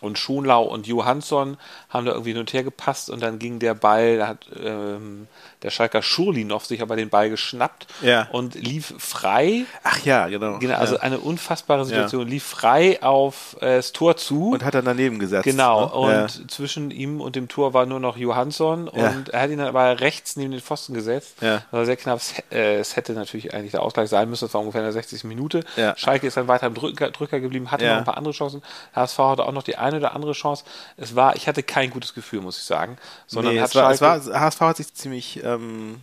und 0.00 0.18
Schonlau 0.18 0.64
und 0.64 0.86
Johansson 0.86 1.58
haben 1.90 2.06
da 2.06 2.12
irgendwie 2.12 2.30
hin 2.30 2.40
und 2.40 2.52
her 2.52 2.64
gepasst 2.64 3.10
und 3.10 3.20
dann 3.20 3.38
ging 3.38 3.58
der 3.58 3.74
Ball, 3.74 4.18
da 4.18 4.28
hat 4.28 4.46
ähm, 4.58 5.28
der 5.62 5.70
Schalker 5.70 6.02
Schurlinov 6.02 6.64
sich 6.66 6.82
aber 6.82 6.96
den 6.96 7.08
Ball 7.10 7.30
geschnappt 7.30 7.86
Ja. 8.02 8.28
und 8.32 8.54
lief 8.54 8.94
frei. 8.98 9.64
Ach 9.82 9.98
ja, 10.04 10.28
genau. 10.28 10.58
Genau, 10.58 10.76
also 10.76 10.96
ja. 10.96 11.02
eine 11.02 11.18
unfassbare 11.18 11.84
Situation. 11.84 12.26
Lief 12.26 12.44
frei 12.44 13.02
auf 13.02 13.56
äh, 13.60 13.76
das 13.76 13.92
Tor 13.92 14.16
zu. 14.16 14.50
Und 14.50 14.64
hat 14.64 14.74
dann 14.74 14.84
daneben 14.84 15.18
gesetzt. 15.18 15.44
Genau, 15.44 15.86
ne? 16.06 16.22
und 16.24 16.50
zwischen 16.50 16.90
ihm 16.90 17.20
und 17.20 17.36
dem 17.36 17.48
Tor 17.48 17.74
war 17.74 17.86
nur 17.86 18.00
noch 18.00 18.16
Johansson 18.16 18.88
und 18.88 19.28
er 19.30 19.42
hat 19.42 19.50
ihn 19.50 19.58
dann 19.58 19.68
aber 19.68 20.00
rechts 20.00 20.36
neben 20.36 20.50
den 20.52 20.60
Pfosten 20.60 20.94
gesetzt. 20.94 21.36
Ja. 21.40 21.56
Das 21.56 21.64
war 21.72 21.84
sehr 21.86 21.96
knapp. 21.96 22.18
Es, 22.18 22.34
äh, 22.50 22.78
es 22.78 22.96
hätte 22.96 23.12
natürlich 23.12 23.52
eigentlich 23.54 23.72
der 23.72 23.82
Ausgleich 23.82 24.08
sein 24.08 24.28
müssen, 24.30 24.44
das 24.46 24.54
war 24.54 24.60
ungefähr 24.60 24.80
in 24.80 24.86
der 24.86 24.92
60. 24.92 25.24
Minute. 25.24 25.64
Schalke 25.96 26.26
ist 26.26 26.36
dann 26.36 26.48
weiter 26.48 26.66
im 26.66 26.74
Drücker, 26.74 27.10
Drücker 27.10 27.40
geblieben, 27.40 27.70
hatte 27.70 27.84
Ja. 27.84 27.92
noch 27.92 27.98
ein 27.98 28.04
paar 28.04 28.16
andere 28.16 28.32
Chancen. 28.34 28.62
HSV 28.94 29.18
hatte 29.18 29.44
auch 29.44 29.52
noch 29.52 29.62
die 29.62 29.76
eine 29.76 29.96
oder 29.98 30.14
andere 30.14 30.32
Chance. 30.32 30.64
Es 30.96 31.14
war, 31.16 31.36
ich 31.36 31.48
hatte 31.48 31.62
kein 31.62 31.90
gutes 31.90 32.14
Gefühl, 32.14 32.40
muss 32.40 32.58
ich 32.58 32.64
sagen. 32.64 32.96
Sondern 33.26 33.54
nee, 33.54 33.60
hat 33.60 33.68
es 33.70 33.74
war, 33.74 33.90
es 33.90 33.98
Schalke, 33.98 34.26
war, 34.30 34.40
HSV 34.40 34.60
hat 34.60 34.76
sich 34.78 34.94
ziemlich 34.94 35.42
ähm, 35.56 35.96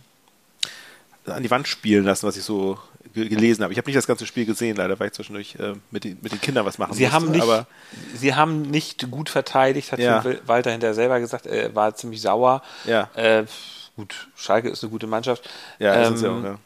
an 1.26 1.42
die 1.42 1.50
Wand 1.50 1.68
spielen 1.68 2.04
lassen, 2.04 2.26
was 2.26 2.36
ich 2.36 2.42
so 2.44 2.78
ge- 3.14 3.28
gelesen 3.28 3.62
habe. 3.62 3.72
Ich 3.72 3.78
habe 3.78 3.86
nicht 3.86 3.96
das 3.96 4.06
ganze 4.06 4.24
Spiel 4.26 4.46
gesehen, 4.46 4.76
leider, 4.76 4.98
weil 4.98 5.08
ich 5.08 5.12
zwischendurch 5.12 5.56
äh, 5.56 5.74
mit, 5.90 6.04
den, 6.04 6.18
mit 6.22 6.32
den 6.32 6.40
Kindern 6.40 6.64
was 6.64 6.78
machen 6.78 6.94
Sie 6.94 7.02
musste. 7.02 7.14
haben, 7.16 7.30
nicht, 7.30 7.42
Aber 7.42 7.66
sie 8.14 8.34
haben 8.34 8.62
nicht 8.62 9.10
gut 9.10 9.28
verteidigt, 9.28 9.92
hat 9.92 9.98
Ja. 9.98 10.24
Walter 10.46 10.70
hinterher 10.70 10.94
selber 10.94 11.20
gesagt, 11.20 11.46
er 11.46 11.74
war 11.74 11.94
ziemlich 11.94 12.22
sauer. 12.22 12.62
Ja. 12.86 13.10
Äh, 13.14 13.44
gut, 13.96 14.28
Schalke 14.36 14.68
ist 14.70 14.82
eine 14.82 14.90
gute 14.90 15.06
Mannschaft. 15.06 15.48
ja, 15.78 15.94
das 15.96 16.08
Ähm, 16.08 16.14
ist 16.14 16.22
ja 16.22 16.30
auch, 16.30 16.42
ja. 16.44 16.58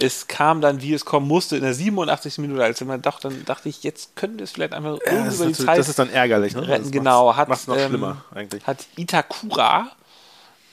es 0.00 0.26
kam 0.26 0.60
dann, 0.60 0.82
wie 0.82 0.92
es 0.92 1.06
kommen 1.06 1.26
musste, 1.26 1.56
in 1.56 1.62
der 1.62 1.72
87. 1.72 2.36
Minute, 2.38 2.62
als 2.62 2.78
man 2.82 3.00
dachte, 3.00 3.28
dann 3.30 3.42
dachte 3.46 3.70
ich, 3.70 3.82
jetzt 3.84 4.16
könnte 4.16 4.44
es 4.44 4.50
vielleicht 4.50 4.74
einfach 4.74 4.98
Ja, 5.06 5.12
irgendwie 5.12 5.24
das, 5.24 5.34
ist 5.34 5.40
über 5.40 5.48
die 5.48 5.64
Zeit 5.64 5.78
das 5.78 5.88
ist 5.88 5.98
dann 5.98 6.10
ärgerlich. 6.10 6.54
Ne? 6.54 6.68
retten. 6.68 6.90
Genau, 6.90 7.34
hat 7.36 7.48
macht's 7.48 7.66
noch 7.66 7.78
ähm, 7.78 7.88
schlimmer 7.88 8.22
eigentlich. 8.34 8.66
Hat 8.66 8.84
Itakura 8.96 9.90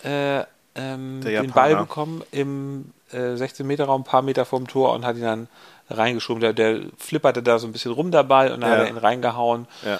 äh, 0.03 0.43
ähm, 0.75 1.21
den 1.21 1.51
Ball 1.51 1.75
bekommen 1.75 2.23
im 2.31 2.91
äh, 3.11 3.17
16-Meter-Raum, 3.35 4.01
ein 4.01 4.05
paar 4.05 4.21
Meter 4.23 4.45
vom 4.45 4.67
Tor 4.67 4.93
und 4.93 5.05
hat 5.05 5.15
ihn 5.17 5.21
dann 5.23 5.47
reingeschoben. 5.89 6.41
Der, 6.41 6.53
der 6.53 6.81
flipperte 6.97 7.43
da 7.43 7.59
so 7.59 7.67
ein 7.67 7.71
bisschen 7.73 7.91
rum 7.91 8.09
dabei 8.11 8.53
und 8.53 8.61
dann 8.61 8.69
Ja. 8.71 8.77
hat 8.77 8.83
er 8.85 8.89
ihn 8.89 8.97
reingehauen. 8.97 9.67
Ja. 9.85 9.99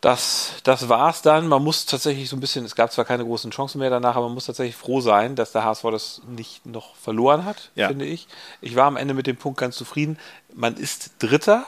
Das, 0.00 0.52
das 0.62 0.88
war's 0.88 1.22
dann. 1.22 1.48
Man 1.48 1.62
muss 1.64 1.84
tatsächlich 1.84 2.28
so 2.28 2.36
ein 2.36 2.40
bisschen, 2.40 2.64
es 2.64 2.76
gab 2.76 2.92
zwar 2.92 3.04
keine 3.04 3.24
großen 3.24 3.50
Chancen 3.50 3.80
mehr 3.80 3.90
danach, 3.90 4.14
aber 4.14 4.26
man 4.26 4.34
muss 4.34 4.46
tatsächlich 4.46 4.76
froh 4.76 5.00
sein, 5.00 5.34
dass 5.34 5.50
der 5.50 5.64
HSV 5.64 5.82
das 5.90 6.20
nicht 6.28 6.64
noch 6.66 6.94
verloren 6.94 7.44
hat, 7.44 7.70
Ja. 7.74 7.88
finde 7.88 8.04
ich. 8.04 8.28
Ich 8.60 8.76
war 8.76 8.86
am 8.86 8.96
Ende 8.96 9.12
mit 9.12 9.26
dem 9.26 9.36
Punkt 9.36 9.58
ganz 9.58 9.76
zufrieden. 9.76 10.16
Man 10.54 10.76
ist 10.76 11.10
Dritter. 11.18 11.66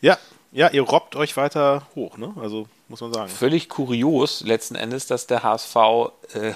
ja, 0.00 0.18
ja, 0.52 0.68
ihr 0.70 0.82
robbt 0.82 1.16
euch 1.16 1.36
weiter 1.36 1.82
hoch, 1.94 2.16
ne? 2.18 2.32
Also 2.40 2.66
muss 2.88 3.00
man 3.00 3.12
sagen. 3.12 3.28
Völlig 3.28 3.68
kurios 3.68 4.40
letzten 4.42 4.74
Endes, 4.74 5.06
dass 5.06 5.26
der 5.26 5.42
HSV 5.42 5.76
äh, 6.34 6.52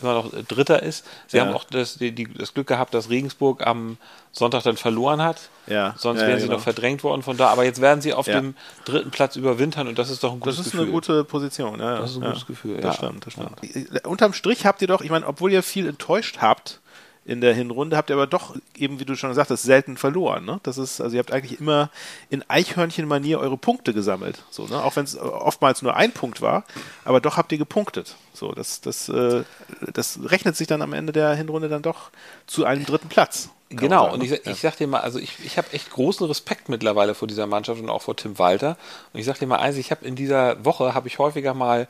immer 0.00 0.14
noch 0.14 0.30
Dritter 0.48 0.82
ist. 0.82 1.04
Sie 1.28 1.36
Ja. 1.36 1.44
haben 1.46 1.54
auch 1.54 1.64
das, 1.64 1.96
die, 1.96 2.12
die, 2.12 2.32
das 2.32 2.54
Glück 2.54 2.66
gehabt, 2.66 2.92
dass 2.94 3.08
Regensburg 3.08 3.64
am 3.66 3.98
Sonntag 4.32 4.62
dann 4.64 4.76
verloren 4.76 5.22
hat. 5.22 5.48
Ja. 5.66 5.94
Sonst 5.96 6.20
Ja, 6.20 6.26
wären 6.26 6.38
sie 6.40 6.46
genau. 6.46 6.56
noch 6.56 6.62
verdrängt 6.64 7.04
worden 7.04 7.22
von 7.22 7.36
da. 7.36 7.48
Aber 7.48 7.64
jetzt 7.64 7.80
werden 7.80 8.00
sie 8.00 8.12
auf 8.12 8.26
dem 8.26 8.56
dritten 8.84 9.10
Platz 9.10 9.36
überwintern 9.36 9.86
und 9.88 9.98
das 9.98 10.10
ist 10.10 10.24
doch 10.24 10.32
ein 10.32 10.40
gutes 10.40 10.56
Das 10.56 10.66
ist 10.66 10.72
Gefühl. 10.72 10.86
eine 10.86 10.92
gute 10.92 11.24
Position. 11.24 11.78
Ja, 11.80 11.98
Das 11.98 12.10
ist 12.12 12.16
ein 12.16 12.22
gutes 12.24 12.46
Gefühl, 12.46 12.76
Das 12.76 12.84
ja. 12.84 12.92
stimmt, 13.08 13.26
das 13.26 13.32
stimmt. 13.34 14.06
Unterm 14.06 14.32
Strich 14.32 14.66
habt 14.66 14.82
ihr 14.82 14.88
doch, 14.88 15.02
ich 15.02 15.10
meine, 15.10 15.26
obwohl 15.26 15.52
ihr 15.52 15.62
viel 15.62 15.86
enttäuscht 15.88 16.38
habt 16.40 16.80
in 17.24 17.40
der 17.40 17.54
Hinrunde, 17.54 17.96
habt 17.96 18.10
ihr 18.10 18.16
aber 18.16 18.26
doch 18.26 18.56
eben, 18.76 18.98
wie 18.98 19.04
du 19.04 19.14
schon 19.14 19.30
gesagt 19.30 19.50
hast, 19.50 19.62
selten 19.62 19.96
verloren. 19.96 20.44
Ne? 20.44 20.58
Das 20.64 20.76
ist, 20.76 21.00
also 21.00 21.14
ihr 21.14 21.20
habt 21.20 21.32
eigentlich 21.32 21.60
immer 21.60 21.90
in 22.30 22.44
Eichhörnchen-Manier 22.48 23.38
eure 23.38 23.56
Punkte 23.56 23.94
gesammelt. 23.94 24.42
So, 24.50 24.66
ne? 24.66 24.82
Auch 24.82 24.96
wenn 24.96 25.04
es 25.04 25.16
oftmals 25.16 25.82
nur 25.82 25.94
ein 25.94 26.10
Punkt 26.10 26.42
war, 26.42 26.64
aber 27.04 27.20
doch 27.20 27.36
habt 27.36 27.52
ihr 27.52 27.58
gepunktet. 27.58 28.16
So, 28.34 28.52
das, 28.52 28.80
das, 28.80 29.08
äh, 29.08 29.44
das 29.92 30.18
rechnet 30.24 30.56
sich 30.56 30.66
dann 30.66 30.82
am 30.82 30.92
Ende 30.92 31.12
der 31.12 31.34
Hinrunde 31.34 31.68
dann 31.68 31.82
doch 31.82 32.10
zu 32.46 32.64
einem 32.64 32.84
dritten 32.84 33.08
Platz. 33.08 33.50
Genau, 33.70 34.04
sagen, 34.04 34.14
und 34.14 34.18
ne? 34.18 34.24
ich, 34.24 34.30
sag- 34.30 34.46
ich 34.46 34.60
sag 34.60 34.76
dir 34.76 34.86
mal, 34.86 35.00
also 35.00 35.18
ich, 35.18 35.36
ich 35.44 35.56
habe 35.58 35.72
echt 35.72 35.90
großen 35.90 36.26
Respekt 36.26 36.68
mittlerweile 36.68 37.14
vor 37.14 37.28
dieser 37.28 37.46
Mannschaft 37.46 37.80
und 37.80 37.88
auch 37.88 38.02
vor 38.02 38.16
Tim 38.16 38.38
Walter. 38.38 38.76
Und 39.12 39.20
ich 39.20 39.26
sag 39.26 39.38
dir 39.38 39.46
mal 39.46 39.60
eins, 39.60 39.76
ich 39.76 39.90
habe 39.90 40.04
in 40.04 40.16
dieser 40.16 40.62
Woche, 40.64 40.92
habe 40.92 41.08
ich 41.08 41.18
häufiger 41.18 41.54
mal 41.54 41.86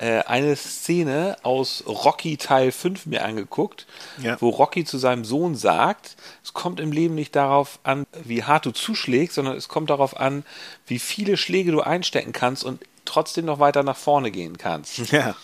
äh, 0.00 0.20
eine 0.26 0.56
Szene 0.56 1.36
aus 1.42 1.84
Rocky 1.86 2.36
Teil 2.38 2.72
5 2.72 3.06
mir 3.06 3.24
angeguckt, 3.24 3.86
Ja. 4.22 4.40
wo 4.40 4.48
Rocky 4.48 4.84
zu 4.84 4.96
seinem 4.98 5.24
Sohn 5.24 5.54
sagt, 5.54 6.16
es 6.42 6.52
kommt 6.54 6.80
im 6.80 6.90
Leben 6.92 7.14
nicht 7.14 7.36
darauf 7.36 7.78
an, 7.82 8.06
wie 8.24 8.42
hart 8.44 8.64
du 8.66 8.70
zuschlägst, 8.70 9.34
sondern 9.34 9.56
es 9.56 9.68
kommt 9.68 9.90
darauf 9.90 10.18
an, 10.18 10.44
wie 10.86 10.98
viele 10.98 11.36
Schläge 11.36 11.70
du 11.72 11.80
einstecken 11.82 12.32
kannst 12.32 12.64
und 12.64 12.80
trotzdem 13.04 13.44
noch 13.44 13.58
weiter 13.58 13.82
nach 13.82 13.96
vorne 13.96 14.30
gehen 14.30 14.56
kannst 14.58 15.10
Ja. 15.12 15.34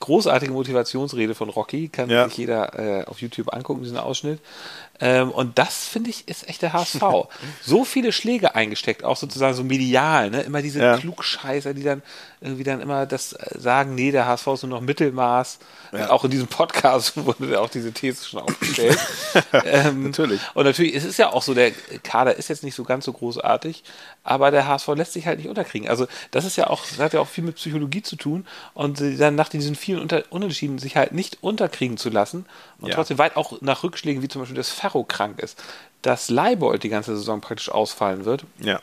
Großartige 0.00 0.52
Motivationsrede 0.52 1.34
von 1.34 1.48
Rocky, 1.48 1.88
kann 1.88 2.08
Ja. 2.10 2.28
sich 2.28 2.38
jeder 2.38 2.78
äh, 2.78 3.04
auf 3.04 3.20
YouTube 3.20 3.52
angucken, 3.52 3.82
diesen 3.82 3.98
Ausschnitt. 3.98 4.40
Ähm, 4.98 5.30
und 5.30 5.58
das, 5.58 5.86
finde 5.86 6.08
ich, 6.08 6.26
ist 6.26 6.48
echt 6.48 6.62
der 6.62 6.72
HSV. 6.72 7.02
so 7.62 7.84
viele 7.84 8.12
Schläge 8.12 8.54
eingesteckt, 8.54 9.04
auch 9.04 9.16
sozusagen 9.16 9.54
so 9.54 9.62
medial, 9.62 10.30
ne? 10.30 10.40
Immer 10.42 10.62
diese 10.62 10.80
Ja. 10.80 10.96
Klugscheißer, 10.96 11.74
die 11.74 11.82
dann 11.82 12.02
irgendwie 12.40 12.64
dann 12.64 12.80
immer 12.80 13.04
das 13.04 13.32
äh, 13.34 13.58
sagen, 13.58 13.94
nee, 13.94 14.10
der 14.10 14.26
HSV 14.26 14.46
ist 14.48 14.62
nur 14.62 14.70
noch 14.70 14.80
Mittelmaß. 14.80 15.58
Ja. 15.92 16.10
Auch 16.10 16.24
in 16.24 16.30
diesem 16.30 16.46
Podcast 16.48 17.12
wurde 17.26 17.50
ja 17.52 17.60
auch 17.60 17.68
diese 17.68 17.92
These 17.92 18.24
schon 18.26 18.40
aufgestellt. 18.40 18.98
ähm, 19.64 20.04
Natürlich. 20.04 20.40
Und 20.54 20.64
natürlich, 20.64 20.94
es 20.94 21.04
ist 21.04 21.18
ja 21.18 21.30
auch 21.32 21.42
so, 21.42 21.52
der 21.52 21.72
Kader 22.02 22.36
ist 22.36 22.48
jetzt 22.48 22.62
nicht 22.64 22.74
so 22.74 22.84
ganz 22.84 23.04
so 23.04 23.12
großartig, 23.12 23.84
aber 24.24 24.50
der 24.50 24.66
HSV 24.66 24.88
lässt 24.94 25.12
sich 25.12 25.26
halt 25.26 25.38
nicht 25.38 25.48
unterkriegen. 25.48 25.88
Also 25.88 26.06
das 26.30 26.44
ist 26.46 26.56
ja 26.56 26.68
auch, 26.68 26.86
das 26.86 26.98
hat 26.98 27.12
ja 27.12 27.20
auch 27.20 27.28
viel 27.28 27.44
mit 27.44 27.56
Psychologie 27.56 28.02
zu 28.02 28.16
tun 28.16 28.46
und 28.74 29.00
dann 29.18 29.34
nach 29.34 29.48
diesen 29.58 29.74
vielen 29.76 30.00
Unter 30.00 30.24
Unentschieden 30.30 30.78
sich 30.78 30.96
halt 30.96 31.12
nicht 31.12 31.38
unterkriegen 31.42 31.96
zu 31.96 32.10
lassen 32.10 32.46
und 32.80 32.88
Ja. 32.88 32.94
trotzdem 32.94 33.18
weit 33.18 33.36
auch 33.36 33.60
nach 33.60 33.82
Rückschlägen, 33.82 34.22
wie 34.22 34.28
zum 34.28 34.42
Beispiel, 34.42 34.56
dass 34.56 34.70
Ferro 34.70 35.04
krank 35.04 35.38
ist, 35.40 35.62
dass 36.02 36.30
Leibold 36.30 36.82
die 36.82 36.88
ganze 36.88 37.16
Saison 37.16 37.40
praktisch 37.40 37.68
ausfallen 37.70 38.24
wird. 38.24 38.44
ja. 38.58 38.80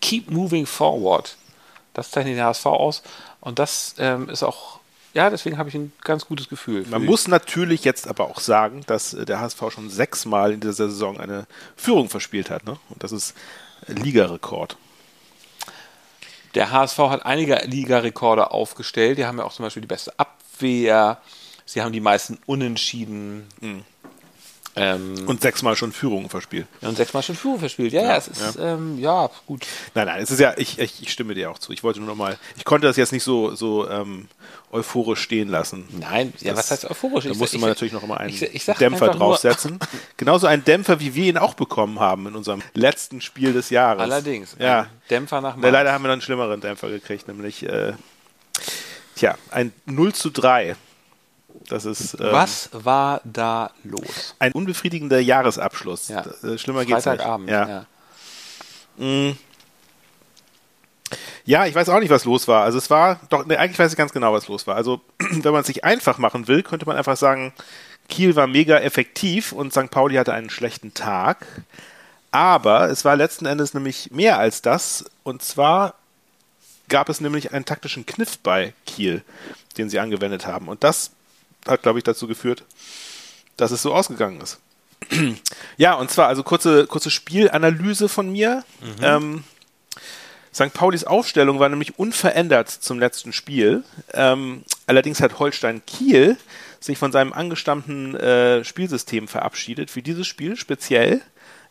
Keep 0.00 0.30
moving 0.30 0.64
forward. 0.64 1.36
Das 1.92 2.12
zeichnet 2.12 2.36
den 2.36 2.44
HSV 2.44 2.66
aus 2.66 3.02
und 3.40 3.58
das 3.58 3.96
ähm, 3.98 4.28
ist 4.28 4.44
auch, 4.44 4.78
ja, 5.12 5.28
deswegen 5.28 5.58
habe 5.58 5.68
ich 5.68 5.74
ein 5.74 5.92
ganz 6.04 6.26
gutes 6.26 6.48
Gefühl. 6.48 6.86
Man 6.88 7.04
muss 7.04 7.26
natürlich 7.26 7.82
jetzt 7.82 8.06
aber 8.06 8.26
auch 8.26 8.38
sagen, 8.38 8.82
dass 8.86 9.12
äh, 9.14 9.24
der 9.26 9.40
HSV 9.40 9.60
schon 9.72 9.90
sechsmal 9.90 10.52
in 10.52 10.60
dieser 10.60 10.88
Saison 10.88 11.18
eine 11.18 11.46
Führung 11.74 12.08
verspielt 12.08 12.48
hat. 12.50 12.64
Ne? 12.64 12.76
Und 12.90 13.02
das 13.02 13.10
ist 13.10 13.34
Ligarekord. 13.88 14.76
Der 16.54 16.70
HSV 16.70 16.98
hat 16.98 17.26
einige 17.26 17.56
Ligarekorde 17.66 18.50
aufgestellt. 18.50 19.18
Die 19.18 19.26
haben 19.26 19.38
ja 19.38 19.44
auch 19.44 19.52
zum 19.52 19.64
Beispiel 19.64 19.82
die 19.82 19.88
beste 19.88 20.12
Abwehr. 20.18 21.20
Sie 21.64 21.82
haben 21.82 21.92
die 21.92 22.00
meisten 22.00 22.38
Unentschieden. 22.46 23.46
Ähm, 24.80 25.14
und, 25.26 25.40
sechsmal 25.42 25.76
schon 25.76 25.92
Führungen 25.92 26.28
verspielt. 26.28 26.66
und 26.80 26.96
sechsmal 26.96 27.22
schon 27.22 27.36
Führung 27.36 27.58
verspielt. 27.58 27.92
Ja, 27.92 28.02
ja, 28.02 28.08
Ja, 28.10 28.16
es 28.16 28.28
ist, 28.28 28.56
ja. 28.56 28.74
Ähm, 28.74 28.98
ja, 28.98 29.30
gut. 29.46 29.66
Nein, 29.94 30.06
nein, 30.06 30.22
es 30.22 30.30
ist 30.30 30.38
ja, 30.40 30.54
ich, 30.56 30.78
ich, 30.78 31.02
ich 31.02 31.10
stimme 31.12 31.34
dir 31.34 31.50
auch 31.50 31.58
zu. 31.58 31.72
Ich 31.72 31.82
wollte 31.82 31.98
nur 32.00 32.08
noch 32.08 32.16
mal, 32.16 32.38
ich 32.56 32.64
konnte 32.64 32.86
das 32.86 32.96
jetzt 32.96 33.12
nicht 33.12 33.24
so, 33.24 33.54
so 33.54 33.88
ähm, 33.88 34.28
euphorisch 34.70 35.20
stehen 35.20 35.48
lassen. 35.48 35.88
Nein, 35.98 36.32
ja, 36.40 36.50
Das- 36.50 36.58
was 36.58 36.70
heißt 36.70 36.90
euphorisch? 36.90 37.24
Da 37.24 37.30
Ich- 37.30 37.38
musste 37.38 37.56
ich- 37.56 37.60
man 37.60 37.70
natürlich 37.70 37.92
noch 37.92 38.06
mal 38.06 38.16
einen 38.18 38.30
ich- 38.30 38.42
ich 38.42 38.64
Dämpfer 38.64 39.08
draufsetzen. 39.08 39.78
Genauso 40.16 40.46
einen 40.46 40.64
Dämpfer, 40.64 41.00
wie 41.00 41.14
wir 41.14 41.24
ihn 41.26 41.38
auch 41.38 41.54
bekommen 41.54 42.00
haben 42.00 42.26
in 42.26 42.36
unserem 42.36 42.62
letzten 42.74 43.20
Spiel 43.20 43.52
des 43.52 43.70
Jahres. 43.70 44.02
Allerdings. 44.02 44.56
Ja. 44.58 44.86
Dämpfer 45.10 45.40
nach 45.40 45.54
Ja, 45.54 45.60
Mainz. 45.60 45.72
leider 45.72 45.92
haben 45.92 46.02
wir 46.02 46.08
dann 46.08 46.12
einen 46.14 46.22
schlimmeren 46.22 46.60
Dämpfer 46.60 46.88
gekriegt, 46.90 47.28
nämlich, 47.28 47.62
äh, 47.64 47.94
tja, 49.16 49.36
ein 49.50 49.72
0 49.86 50.12
zu 50.14 50.30
3. 50.30 50.76
Das 51.68 51.84
ist 51.84 52.14
ähm, 52.14 52.28
Was 52.30 52.70
war 52.72 53.20
da 53.24 53.70
los? 53.84 54.34
ein 54.38 54.52
unbefriedigender 54.52 55.20
Jahresabschluss. 55.20 56.08
Ja. 56.08 56.24
Äh, 56.42 56.58
Schlimmer 56.58 56.84
geht's 56.84 57.04
nicht. 57.04 57.04
Freitagabend. 57.04 57.50
Ja. 57.50 57.86
ja. 58.98 59.34
Ja, 61.44 61.64
ich 61.66 61.74
weiß 61.74 61.88
auch 61.88 62.00
nicht, 62.00 62.10
was 62.10 62.26
los 62.26 62.46
war. 62.46 62.64
Also 62.64 62.76
es 62.76 62.90
war, 62.90 63.20
doch, 63.30 63.46
ne, 63.46 63.58
eigentlich 63.58 63.78
weiß 63.78 63.92
ich 63.92 63.96
ganz 63.96 64.12
genau, 64.12 64.32
was 64.34 64.48
los 64.48 64.66
war. 64.66 64.76
Also 64.76 65.00
wenn 65.18 65.52
man 65.52 65.62
es 65.62 65.66
sich 65.66 65.84
einfach 65.84 66.18
machen 66.18 66.48
will, 66.48 66.62
könnte 66.62 66.84
man 66.84 66.96
einfach 66.96 67.16
sagen, 67.16 67.52
Kiel 68.08 68.36
war 68.36 68.46
mega 68.46 68.78
effektiv 68.78 69.52
und 69.52 69.72
St. 69.72 69.90
Pauli 69.90 70.16
hatte 70.16 70.34
einen 70.34 70.50
schlechten 70.50 70.92
Tag. 70.94 71.46
Aber 72.30 72.90
es 72.90 73.04
war 73.04 73.16
letzten 73.16 73.46
Endes 73.46 73.72
nämlich 73.72 74.10
mehr 74.10 74.38
als 74.38 74.60
das. 74.60 75.04
Und 75.22 75.42
zwar 75.42 75.94
gab 76.88 77.08
es 77.08 77.20
nämlich 77.20 77.52
einen 77.52 77.64
taktischen 77.64 78.04
Kniff 78.04 78.38
bei 78.38 78.74
Kiel, 78.86 79.22
den 79.78 79.88
sie 79.88 80.00
angewendet 80.00 80.46
haben. 80.46 80.68
Und 80.68 80.84
das 80.84 81.12
hat, 81.68 81.82
glaube 81.82 81.98
ich, 81.98 82.04
dazu 82.04 82.26
geführt, 82.26 82.64
dass 83.56 83.70
es 83.70 83.82
so 83.82 83.94
ausgegangen 83.94 84.40
ist. 84.40 84.58
ja, 85.76 85.94
und 85.94 86.10
zwar 86.10 86.28
also 86.28 86.42
kurze, 86.42 86.86
kurze 86.86 87.10
Spielanalyse 87.10 88.08
von 88.08 88.30
mir. 88.30 88.64
Ähm, 89.00 89.44
St. 90.52 90.72
Paulis 90.72 91.04
Aufstellung 91.04 91.60
war 91.60 91.68
nämlich 91.68 91.98
unverändert 91.98 92.68
zum 92.68 92.98
letzten 92.98 93.32
Spiel. 93.32 93.84
Ähm, 94.12 94.64
allerdings 94.86 95.20
hat 95.20 95.38
Holstein 95.38 95.82
Kiel 95.86 96.36
sich 96.80 96.98
von 96.98 97.12
seinem 97.12 97.32
angestammten 97.32 98.16
äh, 98.16 98.64
Spielsystem 98.64 99.28
verabschiedet 99.28 99.90
für 99.90 100.02
dieses 100.02 100.26
Spiel 100.26 100.56
speziell. 100.56 101.20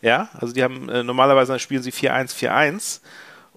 Ja, 0.00 0.28
also 0.34 0.54
die 0.54 0.62
haben 0.62 0.88
äh, 0.88 1.02
normalerweise 1.02 1.58
spielen 1.58 1.82
sie 1.82 1.92
4-1-4-1 1.92 3.00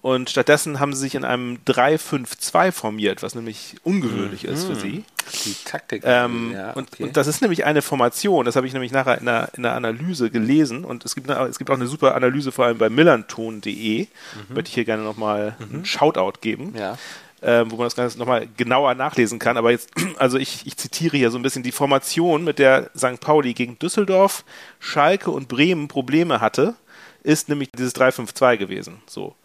und 0.02 0.28
stattdessen 0.30 0.80
haben 0.80 0.92
sie 0.94 1.00
sich 1.00 1.14
in 1.14 1.24
einem 1.24 1.58
3-5-2 1.66 2.72
formiert, 2.72 3.22
was 3.22 3.34
nämlich 3.34 3.76
ungewöhnlich 3.84 4.44
ist 4.44 4.64
für 4.64 4.74
sie. 4.74 5.04
Die 5.44 5.54
Taktik. 5.64 6.02
Ähm, 6.04 6.50
ja, 6.52 6.72
und, 6.72 6.92
okay. 6.92 7.04
und 7.04 7.16
das 7.16 7.28
ist 7.28 7.40
nämlich 7.40 7.64
eine 7.64 7.80
Formation, 7.80 8.44
das 8.44 8.56
habe 8.56 8.66
ich 8.66 8.72
nämlich 8.72 8.90
nachher 8.92 9.18
in 9.18 9.26
der, 9.26 9.50
in 9.56 9.62
der 9.62 9.74
Analyse 9.74 10.30
gelesen 10.30 10.84
und 10.84 11.04
es 11.04 11.14
gibt, 11.14 11.30
eine, 11.30 11.48
es 11.48 11.56
gibt 11.58 11.70
auch 11.70 11.76
eine 11.76 11.86
super 11.86 12.14
Analyse, 12.16 12.50
vor 12.52 12.66
allem 12.66 12.78
bei 12.78 12.90
millanton.de, 12.90 14.08
möchte 14.48 14.68
ich 14.68 14.74
hier 14.74 14.84
gerne 14.84 15.04
nochmal 15.04 15.56
einen 15.60 15.84
Shoutout 15.84 16.40
geben, 16.40 16.72
Mhm. 16.72 16.76
ja. 16.76 16.98
ähm, 17.40 17.70
wo 17.70 17.76
man 17.76 17.86
das 17.86 17.94
Ganze 17.96 18.18
nochmal 18.18 18.48
genauer 18.56 18.94
nachlesen 18.96 19.38
kann. 19.38 19.56
Aber 19.56 19.70
jetzt, 19.70 19.90
also 20.18 20.36
ich, 20.36 20.66
ich 20.66 20.76
zitiere 20.76 21.16
hier 21.16 21.30
so 21.30 21.38
ein 21.38 21.42
bisschen 21.42 21.62
die 21.62 21.72
Formation, 21.72 22.42
mit 22.44 22.58
der 22.58 22.90
St. 22.96 23.20
Pauli 23.20 23.54
gegen 23.54 23.78
Düsseldorf, 23.78 24.44
Schalke 24.80 25.30
und 25.30 25.46
Bremen 25.48 25.86
Probleme 25.88 26.40
hatte, 26.40 26.74
ist 27.22 27.48
nämlich 27.48 27.70
dieses 27.70 27.94
3-5-2 27.94 28.56
gewesen. 28.56 29.00
So. 29.06 29.36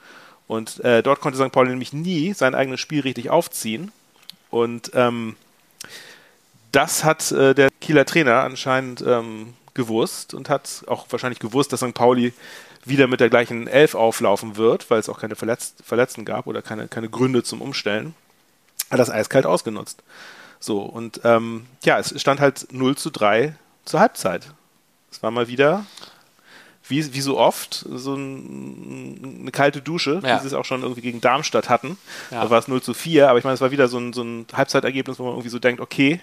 Und 0.47 0.79
äh, 0.83 1.03
dort 1.03 1.19
konnte 1.19 1.37
St. 1.37 1.51
Pauli 1.51 1.69
nämlich 1.69 1.93
nie 1.93 2.33
sein 2.33 2.55
eigenes 2.55 2.79
Spiel 2.79 3.01
richtig 3.01 3.29
aufziehen. 3.29 3.91
Und 4.49 4.91
ähm, 4.93 5.35
das 6.71 7.03
hat 7.03 7.31
äh, 7.31 7.53
der 7.53 7.69
Kieler 7.81 8.05
Trainer 8.05 8.43
anscheinend 8.43 9.01
ähm, 9.01 9.53
gewusst 9.73 10.33
und 10.33 10.49
hat 10.49 10.83
auch 10.87 11.05
wahrscheinlich 11.09 11.39
gewusst, 11.39 11.73
dass 11.73 11.81
St. 11.81 11.93
Pauli 11.93 12.33
wieder 12.85 13.07
mit 13.07 13.19
der 13.19 13.29
gleichen 13.29 13.67
Elf 13.67 13.95
auflaufen 13.95 14.55
wird, 14.55 14.89
weil 14.89 14.99
es 14.99 15.09
auch 15.09 15.19
keine 15.19 15.35
Verletz 15.35 15.75
Verletzten 15.83 16.23
gab 16.23 16.47
oder 16.47 16.61
keine, 16.61 16.87
keine 16.87 17.09
Gründe 17.09 17.43
zum 17.43 17.61
Umstellen. 17.61 18.15
Hat 18.89 18.99
das 18.99 19.09
eiskalt 19.09 19.45
ausgenutzt. 19.45 20.03
So, 20.59 20.81
und 20.81 21.21
ähm, 21.23 21.67
ja, 21.83 21.99
es 21.99 22.19
stand 22.19 22.39
halt 22.39 22.67
0 22.71 22.95
zu 22.97 23.09
3 23.09 23.55
zur 23.85 23.99
Halbzeit. 23.99 24.51
Es 25.11 25.21
war 25.21 25.31
mal 25.31 25.47
wieder, 25.47 25.85
wie, 26.89 27.13
wie 27.13 27.21
so 27.21 27.37
oft, 27.37 27.85
so 27.89 28.15
ein, 28.15 29.39
eine 29.41 29.51
kalte 29.51 29.81
Dusche, 29.81 30.21
Ja. 30.23 30.37
wie 30.37 30.41
sie 30.41 30.47
es 30.47 30.53
auch 30.53 30.65
schon 30.65 30.81
irgendwie 30.83 31.01
gegen 31.01 31.21
Darmstadt 31.21 31.69
hatten. 31.69 31.97
Ja. 32.31 32.43
Da 32.43 32.49
war 32.49 32.59
es 32.59 32.67
0 32.67 32.81
zu 32.81 32.93
4, 32.93 33.29
aber 33.29 33.39
ich 33.39 33.43
meine, 33.45 33.55
es 33.55 33.61
war 33.61 33.71
wieder 33.71 33.87
so 33.87 33.97
ein, 33.97 34.13
so 34.13 34.21
ein 34.23 34.45
Halbzeitergebnis, 34.53 35.19
wo 35.19 35.23
man 35.23 35.33
irgendwie 35.33 35.49
so 35.49 35.59
denkt, 35.59 35.81
okay, 35.81 36.19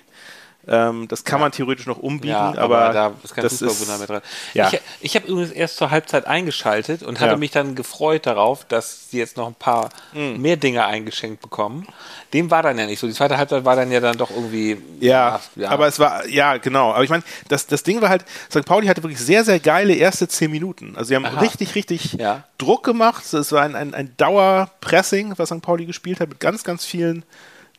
Ähm, 0.67 1.09
das 1.09 1.25
kann 1.25 1.41
man 1.41 1.53
theoretisch 1.53 1.87
noch 1.87 1.99
umbiegen, 1.99 2.33
Ja, 2.35 2.55
aber, 2.57 2.79
aber, 2.87 2.93
da 2.95 3.13
ist 3.23 3.35
kein 3.35 3.43
das 3.45 3.59
Fußballwunder 3.59 3.99
mehr 3.99 4.07
dran. 4.07 4.23
ja. 4.55 4.69
Ich, 4.73 4.81
ich 5.01 5.15
habe 5.17 5.27
übrigens 5.29 5.51
erst 5.53 5.77
zur 5.77 5.91
Halbzeit 5.91 6.27
eingeschaltet 6.27 7.03
und 7.03 7.21
hatte 7.21 7.33
Ja. 7.33 7.37
mich 7.37 7.51
dann 7.51 7.75
gefreut 7.75 8.27
darauf, 8.27 8.65
dass 8.65 9.11
sie 9.11 9.19
jetzt 9.19 9.37
noch 9.37 9.47
ein 9.47 9.55
paar 9.55 9.91
Mhm. 10.15 10.41
mehr 10.41 10.57
Dinge 10.57 10.85
eingeschenkt 10.87 11.43
bekommen. 11.43 11.87
Dem 12.33 12.51
war 12.51 12.63
dann 12.63 12.79
ja 12.79 12.87
nicht 12.87 12.99
so. 12.99 13.07
Die 13.07 13.13
zweite 13.13 13.37
Halbzeit 13.37 13.65
war 13.65 13.77
dann 13.77 13.93
ja 13.93 14.01
dann 14.01 14.17
doch 14.17 14.31
irgendwie. 14.31 14.79
Ja, 15.01 15.41
ja. 15.57 15.69
aber 15.71 15.87
es 15.87 15.99
war, 15.99 16.27
ja, 16.29 16.57
genau. 16.57 16.93
Aber 16.93 17.05
ich 17.05 17.11
meine, 17.11 17.23
das, 17.49 17.67
das 17.67 17.83
Ding 17.83 18.01
war 18.01 18.09
halt, 18.09 18.25
St. 18.51 18.65
Pauli 18.65 18.87
hatte 18.87 19.03
wirklich 19.03 19.21
sehr, 19.21 19.45
sehr 19.45 19.61
geile 19.61 19.95
erste 19.95 20.29
zehn 20.29 20.51
Minuten. 20.51 20.95
Also 20.97 21.09
sie 21.09 21.17
haben 21.17 21.27
Aha. 21.27 21.41
richtig, 21.41 21.75
richtig 21.75 22.15
Ja. 22.15 22.45
Druck 22.59 22.85
gemacht. 22.85 23.33
Es 23.35 23.53
war 23.53 23.63
ein, 23.63 23.75
ein, 23.77 23.95
ein 23.95 24.15
Dauerpressing, 24.17 25.35
was 25.37 25.49
St. 25.51 25.61
Pauli 25.63 25.87
gespielt 25.87 26.21
hat, 26.21 26.29
mit 26.29 26.41
ganz, 26.41 26.65
ganz 26.65 26.85
vielen 26.85 27.25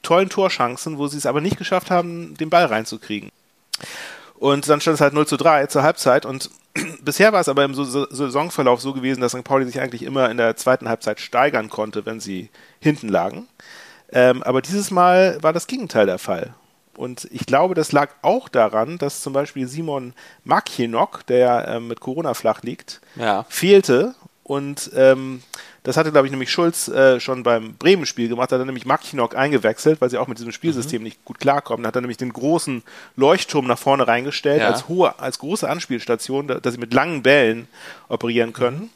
tollen 0.05 0.29
Torchancen, 0.29 0.97
wo 0.97 1.07
sie 1.07 1.17
es 1.17 1.25
aber 1.25 1.41
nicht 1.41 1.57
geschafft 1.57 1.91
haben, 1.91 2.35
den 2.38 2.50
Ball 2.50 2.65
reinzukriegen. 2.65 3.31
Und 4.38 4.67
dann 4.69 4.81
stand 4.81 4.95
es 4.95 5.01
halt 5.01 5.13
0 5.13 5.27
zu 5.27 5.38
3 5.38 5.67
zur 5.67 5.83
Halbzeit 5.83 6.25
und 6.25 6.50
bisher 7.01 7.31
war 7.33 7.39
es 7.41 7.50
aber 7.50 7.63
im 7.63 7.74
so 7.74 7.83
so 7.85 8.05
Saisonverlauf 8.09 8.81
so 8.81 8.93
gewesen, 8.93 9.21
dass 9.21 9.31
St. 9.31 9.43
Pauli 9.43 9.65
sich 9.65 9.79
eigentlich 9.79 10.03
immer 10.03 10.29
in 10.29 10.38
der 10.38 10.55
zweiten 10.57 10.89
Halbzeit 10.89 11.19
steigern 11.19 11.69
konnte, 11.69 12.05
wenn 12.05 12.19
sie 12.19 12.50
hinten 12.79 13.07
lagen. 13.09 13.47
Ähm, 14.12 14.43
aber 14.43 14.62
dieses 14.62 14.91
Mal 14.91 15.38
war 15.41 15.53
das 15.53 15.67
Gegenteil 15.67 16.05
der 16.05 16.19
Fall. 16.19 16.53
Und 16.97 17.27
ich 17.31 17.45
glaube, 17.45 17.75
das 17.75 17.91
lag 17.91 18.09
auch 18.21 18.47
daran, 18.47 18.97
dass 18.97 19.21
zum 19.21 19.33
Beispiel 19.33 19.67
Simon 19.67 20.13
Makienok, 20.45 21.25
der 21.27 21.38
ja 21.38 21.75
ähm, 21.75 21.88
mit 21.89 22.00
Corona 22.00 22.33
flach 22.33 22.62
liegt, 22.62 23.01
Ja. 23.15 23.45
fehlte. 23.50 24.15
Und 24.43 24.91
ähm, 24.95 25.41
das 25.85 25.97
hatte, 25.97 26.11
glaube 26.11 26.27
ich, 26.27 26.31
nämlich 26.31 26.51
Schulz 26.51 26.87
äh, 26.87 27.19
schon 27.19 27.43
beim 27.43 27.75
Bremen-Spiel 27.75 28.27
gemacht. 28.27 28.51
Da 28.51 28.55
hat 28.55 28.61
er 28.61 28.65
nämlich 28.65 28.85
Makienok 28.85 29.35
eingewechselt, 29.35 30.01
weil 30.01 30.09
sie 30.09 30.17
auch 30.17 30.27
mit 30.27 30.37
diesem 30.39 30.51
Spielsystem 30.51 31.01
nicht 31.03 31.23
gut 31.23 31.39
klarkommen. 31.39 31.83
Da 31.83 31.87
hat 31.89 31.95
er 31.95 32.01
nämlich 32.01 32.17
den 32.17 32.33
großen 32.33 32.83
Leuchtturm 33.15 33.67
nach 33.67 33.77
vorne 33.79 34.07
reingestellt, 34.07 34.61
Ja. 34.61 34.67
als 34.69 34.87
hohe, 34.87 35.17
als 35.19 35.39
große 35.39 35.69
Anspielstation, 35.69 36.47
da, 36.47 36.55
dass 36.59 36.73
sie 36.73 36.79
mit 36.79 36.93
langen 36.93 37.23
Bällen 37.23 37.67
operieren 38.09 38.51
können. 38.51 38.89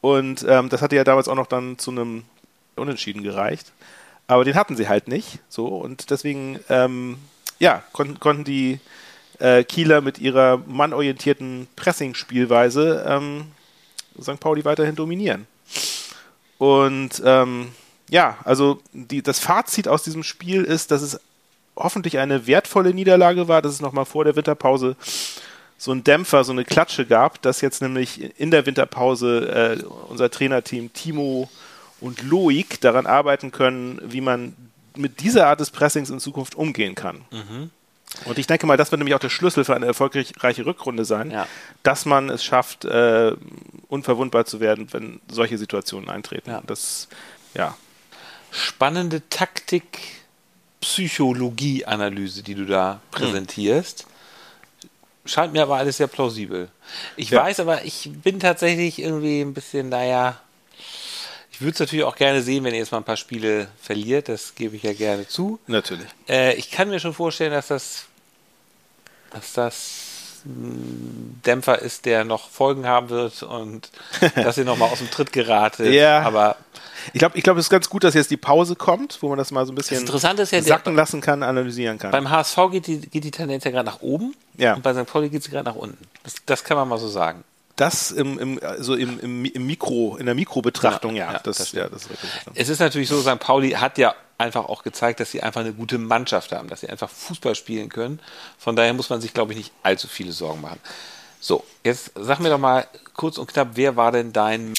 Und 0.00 0.44
ähm, 0.48 0.68
das 0.68 0.82
hatte 0.82 0.96
ja 0.96 1.04
damals 1.04 1.28
auch 1.28 1.34
noch 1.34 1.46
dann 1.46 1.78
zu 1.78 1.90
einem 1.90 2.24
Unentschieden 2.76 3.22
gereicht. 3.22 3.72
Aber 4.26 4.44
den 4.44 4.54
hatten 4.54 4.76
sie 4.76 4.88
halt 4.88 5.08
nicht. 5.08 5.38
So 5.48 5.66
und 5.66 6.10
deswegen, 6.10 6.60
ähm, 6.68 7.18
ja, 7.58 7.82
konnten, 7.92 8.20
konnten 8.20 8.44
die 8.44 8.80
äh, 9.38 9.64
Kieler 9.64 10.00
mit 10.00 10.18
ihrer 10.18 10.58
mannorientierten 10.66 11.68
Pressing-Spielweise 11.76 13.04
ähm, 13.08 13.46
St. 14.20 14.38
Pauli 14.40 14.64
weiterhin 14.64 14.94
dominieren. 14.94 15.46
Und 16.62 17.20
ähm, 17.24 17.72
ja, 18.08 18.38
also 18.44 18.80
die, 18.92 19.20
das 19.20 19.40
Fazit 19.40 19.88
aus 19.88 20.04
diesem 20.04 20.22
Spiel 20.22 20.62
ist, 20.62 20.92
dass 20.92 21.02
es 21.02 21.18
hoffentlich 21.74 22.18
eine 22.18 22.46
wertvolle 22.46 22.94
Niederlage 22.94 23.48
war, 23.48 23.62
dass 23.62 23.72
es 23.72 23.80
nochmal 23.80 24.04
vor 24.04 24.24
der 24.24 24.36
Winterpause 24.36 24.94
so 25.76 25.90
ein 25.90 26.04
Dämpfer, 26.04 26.44
so 26.44 26.52
eine 26.52 26.64
Klatsche 26.64 27.04
gab, 27.04 27.42
dass 27.42 27.62
jetzt 27.62 27.82
nämlich 27.82 28.38
in 28.38 28.52
der 28.52 28.64
Winterpause 28.64 29.80
äh, 29.82 29.84
unser 30.08 30.30
Trainerteam 30.30 30.92
Timo 30.92 31.50
und 32.00 32.22
Loik 32.22 32.80
daran 32.80 33.06
arbeiten 33.06 33.50
können, 33.50 34.00
wie 34.04 34.20
man 34.20 34.54
mit 34.96 35.20
dieser 35.20 35.48
Art 35.48 35.58
des 35.58 35.72
Pressings 35.72 36.10
in 36.10 36.20
Zukunft 36.20 36.54
umgehen 36.54 36.94
kann. 36.94 37.22
Und 38.24 38.38
ich 38.38 38.46
denke 38.46 38.66
mal, 38.66 38.76
das 38.76 38.90
wird 38.92 38.98
nämlich 39.00 39.14
auch 39.14 39.20
der 39.20 39.30
Schlüssel 39.30 39.64
für 39.64 39.74
eine 39.74 39.86
erfolgreiche 39.86 40.64
Rückrunde 40.66 41.04
sein, 41.04 41.30
Ja. 41.30 41.46
dass 41.82 42.04
man 42.04 42.28
es 42.30 42.44
schafft, 42.44 42.84
äh, 42.84 43.32
unverwundbar 43.88 44.44
zu 44.44 44.60
werden, 44.60 44.86
wenn 44.92 45.20
solche 45.30 45.58
Situationen 45.58 46.08
eintreten. 46.08 46.50
Ja. 46.50 46.62
Das, 46.66 47.08
ja. 47.54 47.76
Spannende 48.50 49.28
Taktik, 49.28 49.98
Psychologie-Analyse, 50.80 52.42
die 52.42 52.54
du 52.54 52.64
da 52.66 53.00
präsentierst. 53.10 54.06
Scheint 55.24 55.52
mir 55.52 55.62
aber 55.62 55.76
alles 55.76 55.96
sehr 55.98 56.08
plausibel. 56.08 56.68
Ich 57.16 57.30
Ja. 57.30 57.42
weiß 57.42 57.60
aber, 57.60 57.84
ich 57.84 58.10
bin 58.22 58.40
tatsächlich 58.40 59.00
irgendwie 59.00 59.40
ein 59.40 59.54
bisschen, 59.54 59.88
naja, 59.88 60.40
würde 61.62 61.72
es 61.74 61.80
natürlich 61.80 62.04
auch 62.04 62.16
gerne 62.16 62.42
sehen, 62.42 62.64
wenn 62.64 62.72
ihr 62.74 62.80
jetzt 62.80 62.92
mal 62.92 62.98
ein 62.98 63.04
paar 63.04 63.16
Spiele 63.16 63.68
verliert. 63.80 64.28
Das 64.28 64.54
gebe 64.54 64.76
ich 64.76 64.82
ja 64.82 64.92
gerne 64.92 65.26
zu. 65.26 65.58
Natürlich. 65.66 66.06
Äh, 66.28 66.54
ich 66.54 66.70
kann 66.70 66.88
mir 66.88 67.00
schon 67.00 67.14
vorstellen, 67.14 67.52
dass 67.52 67.68
das, 67.68 68.04
dass 69.30 69.52
das 69.52 69.98
ein 70.44 71.40
Dämpfer 71.46 71.78
ist, 71.80 72.04
der 72.04 72.24
noch 72.24 72.50
Folgen 72.50 72.84
haben 72.86 73.10
wird 73.10 73.42
und 73.44 73.90
dass 74.34 74.58
ihr 74.58 74.64
nochmal 74.64 74.90
aus 74.90 74.98
dem 74.98 75.08
Tritt 75.10 75.32
geratet. 75.32 75.92
Ja. 75.92 76.22
Aber 76.22 76.56
Ich 77.12 77.18
glaube, 77.20 77.38
ich 77.38 77.44
glaub, 77.44 77.56
es 77.56 77.66
ist 77.66 77.70
ganz 77.70 77.88
gut, 77.88 78.02
dass 78.02 78.14
jetzt 78.14 78.30
die 78.32 78.36
Pause 78.36 78.74
kommt, 78.74 79.18
wo 79.22 79.28
man 79.28 79.38
das 79.38 79.52
mal 79.52 79.64
so 79.66 79.72
ein 79.72 79.76
bisschen 79.76 80.04
ja, 80.04 80.32
der- 80.34 80.62
sacken 80.62 80.96
lassen 80.96 81.20
kann, 81.20 81.42
analysieren 81.44 81.98
kann. 81.98 82.10
beim 82.10 82.28
HSV 82.28 82.56
geht 82.72 82.86
die, 82.88 82.98
geht 83.00 83.22
die 83.22 83.30
Tendenz 83.30 83.62
ja 83.62 83.70
gerade 83.70 83.86
nach 83.86 84.00
oben 84.02 84.34
Ja. 84.56 84.74
und 84.74 84.82
bei 84.82 84.92
St. 84.94 85.06
Pauli 85.06 85.28
geht 85.28 85.44
sie 85.44 85.50
gerade 85.50 85.68
nach 85.68 85.76
unten. 85.76 85.98
Das, 86.24 86.34
das 86.44 86.64
kann 86.64 86.76
man 86.76 86.88
mal 86.88 86.98
so 86.98 87.06
sagen. 87.08 87.44
Das 87.76 88.10
im, 88.10 88.38
im, 88.38 88.60
also 88.62 88.94
im, 88.94 89.18
im, 89.20 89.44
im 89.44 89.66
Mikro, 89.66 90.16
in 90.16 90.26
der 90.26 90.34
Mikrobetrachtung, 90.34 91.16
ja, 91.16 91.26
Ja, 91.26 91.32
ja, 91.32 91.38
das, 91.42 91.58
das 91.58 91.72
ja, 91.72 91.88
das 91.88 92.02
ist 92.02 92.10
richtig. 92.10 92.30
Es 92.54 92.68
ist 92.68 92.78
natürlich 92.80 93.08
so, 93.08 93.20
St. 93.20 93.38
Pauli 93.38 93.70
hat 93.70 93.98
ja 93.98 94.14
einfach 94.38 94.66
auch 94.68 94.82
gezeigt, 94.82 95.20
dass 95.20 95.30
sie 95.30 95.42
einfach 95.42 95.60
eine 95.60 95.72
gute 95.72 95.98
Mannschaft 95.98 96.52
haben, 96.52 96.68
dass 96.68 96.80
sie 96.80 96.88
einfach 96.88 97.08
Fußball 97.08 97.54
spielen 97.54 97.88
können. 97.88 98.20
Von 98.58 98.76
daher 98.76 98.92
muss 98.92 99.08
man 99.08 99.20
sich, 99.20 99.32
glaube 99.32 99.52
ich, 99.52 99.58
nicht 99.58 99.72
allzu 99.82 100.08
viele 100.08 100.32
Sorgen 100.32 100.60
machen. 100.60 100.80
So, 101.40 101.64
jetzt 101.82 102.12
sag 102.14 102.40
mir 102.40 102.50
doch 102.50 102.58
mal 102.58 102.86
kurz 103.14 103.38
und 103.38 103.50
knapp, 103.52 103.70
wer 103.74 103.96
war 103.96 104.12
denn 104.12 104.32
dein, 104.32 104.74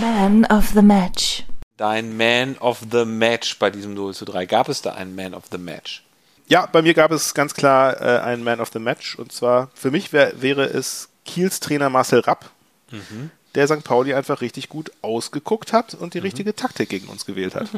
Man 0.00 0.44
of 0.46 0.70
the 0.74 0.82
Match. 0.82 1.44
dein 1.76 2.16
Man 2.16 2.56
of 2.58 2.78
the 2.90 3.04
Match 3.04 3.58
bei 3.58 3.70
diesem 3.70 3.94
0 3.94 4.14
zu 4.14 4.24
3? 4.24 4.46
Gab 4.46 4.68
es 4.68 4.82
da 4.82 4.92
einen 4.94 5.14
Man 5.14 5.34
of 5.34 5.44
the 5.50 5.58
Match? 5.58 6.04
Ja, 6.48 6.66
bei 6.66 6.82
mir 6.82 6.94
gab 6.94 7.12
es 7.12 7.32
ganz 7.34 7.54
klar 7.54 8.00
äh, 8.00 8.20
einen 8.20 8.42
Man 8.44 8.60
of 8.60 8.70
the 8.72 8.78
Match 8.78 9.16
und 9.16 9.32
zwar 9.32 9.70
für 9.74 9.90
mich 9.90 10.12
wär, 10.12 10.40
wäre 10.42 10.64
es 10.64 11.08
Kiels 11.30 11.60
Trainer 11.60 11.90
Marcel 11.90 12.20
Rapp, 12.20 12.50
Mhm. 12.90 13.30
der 13.54 13.66
St. 13.68 13.84
Pauli 13.84 14.14
einfach 14.14 14.40
richtig 14.40 14.68
gut 14.68 14.90
ausgeguckt 15.02 15.72
hat 15.72 15.94
und 15.94 16.14
die 16.14 16.18
richtige 16.18 16.54
Taktik 16.56 16.88
gegen 16.88 17.08
uns 17.08 17.24
gewählt 17.26 17.54
hat. 17.54 17.68